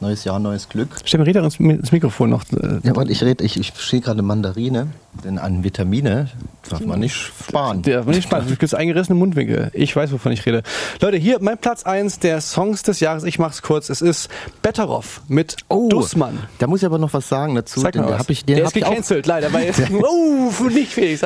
[0.00, 0.88] Neues Jahr, neues Glück.
[1.04, 2.42] Stell mir Reda ins, ins Mikrofon noch.
[2.50, 4.88] äh, Ja, warte, ich rede, ich, ich stehe gerade Mandarine,
[5.24, 6.28] denn an Vitamine
[6.68, 7.82] darf man nicht sparen.
[7.82, 8.50] Der war nicht spannend.
[8.50, 9.70] Du kriegst eingerissene Mundwinkel.
[9.72, 10.62] Ich weiß, wovon ich rede.
[11.00, 13.24] Leute, hier mein Platz 1 der Songs des Jahres.
[13.24, 13.88] Ich mach's kurz.
[13.90, 14.28] Es ist
[14.62, 16.38] Betteroff mit Dussmann.
[16.58, 17.80] Da muss ich aber noch was sagen dazu.
[17.80, 18.18] Sag der was.
[18.18, 19.52] hab ich, den der hab ist gecancelt, leider.
[19.52, 21.22] Weil jetzt, oh, nicht Felix.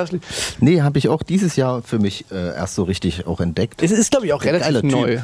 [0.60, 3.82] nee, habe ich auch dieses Jahr für mich äh, erst so richtig auch entdeckt.
[3.82, 4.90] Es ist, glaube ich, auch relativ Geiler Typ.
[4.90, 5.18] neu.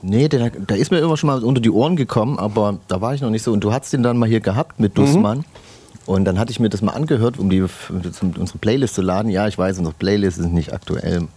[0.00, 3.14] Nee, der, der ist mir immer schon mal unter die Ohren gekommen, aber da war
[3.14, 3.52] ich noch nicht so.
[3.52, 5.44] Und du hast den dann mal hier gehabt mit Dussmann.
[6.08, 7.68] Und dann hatte ich mir das mal angehört, um die um
[8.38, 9.30] unsere Playlist zu laden.
[9.30, 11.28] Ja, ich weiß, unsere Playlist ist nicht aktuell.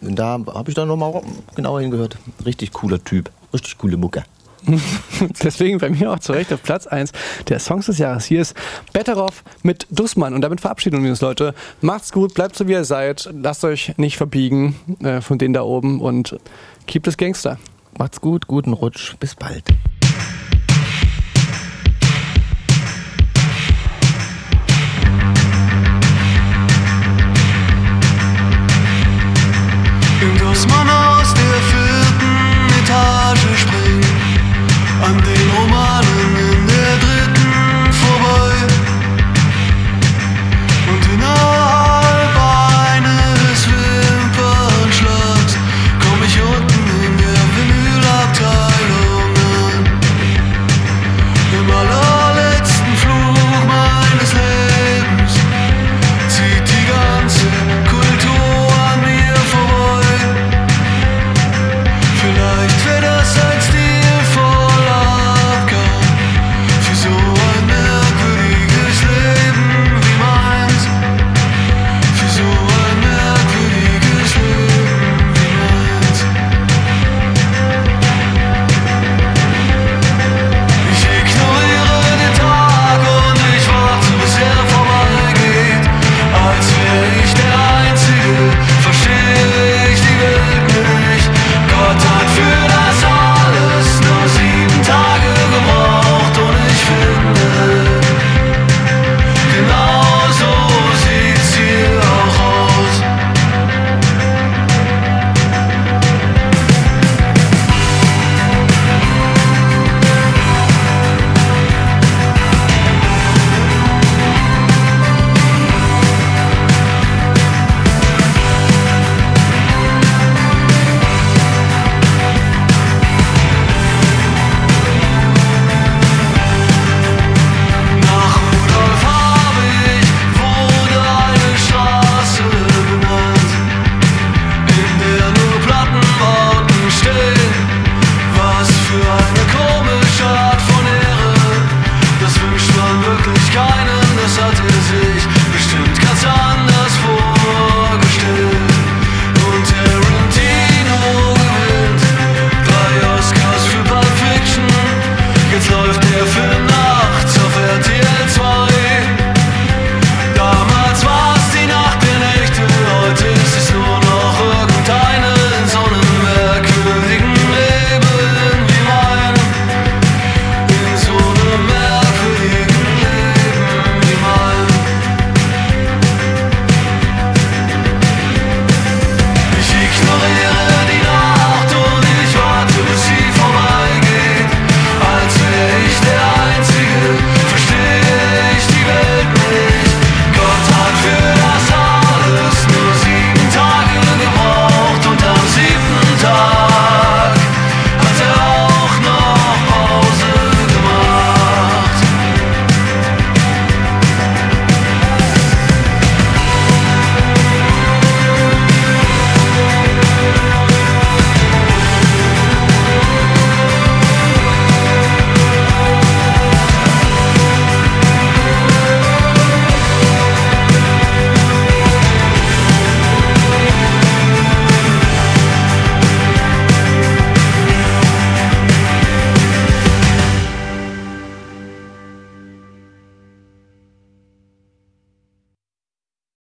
[0.00, 1.20] Und da habe ich dann nochmal
[1.54, 2.16] genauer hingehört.
[2.46, 3.30] Richtig cooler Typ.
[3.52, 4.24] Richtig coole Mucke.
[5.42, 7.12] Deswegen bei mir auch zu Recht auf Platz 1
[7.48, 8.24] der Songs des Jahres.
[8.24, 8.56] Hier ist
[8.94, 10.32] Betteroff mit Dussmann.
[10.32, 11.54] Und damit verabschieden wir uns, Leute.
[11.82, 13.28] Macht's gut, bleibt so wie ihr seid.
[13.34, 16.38] Lasst euch nicht verbiegen äh, von denen da oben und
[16.86, 17.58] keep es Gangster.
[17.98, 19.14] Macht's gut, guten Rutsch.
[19.20, 19.64] Bis bald.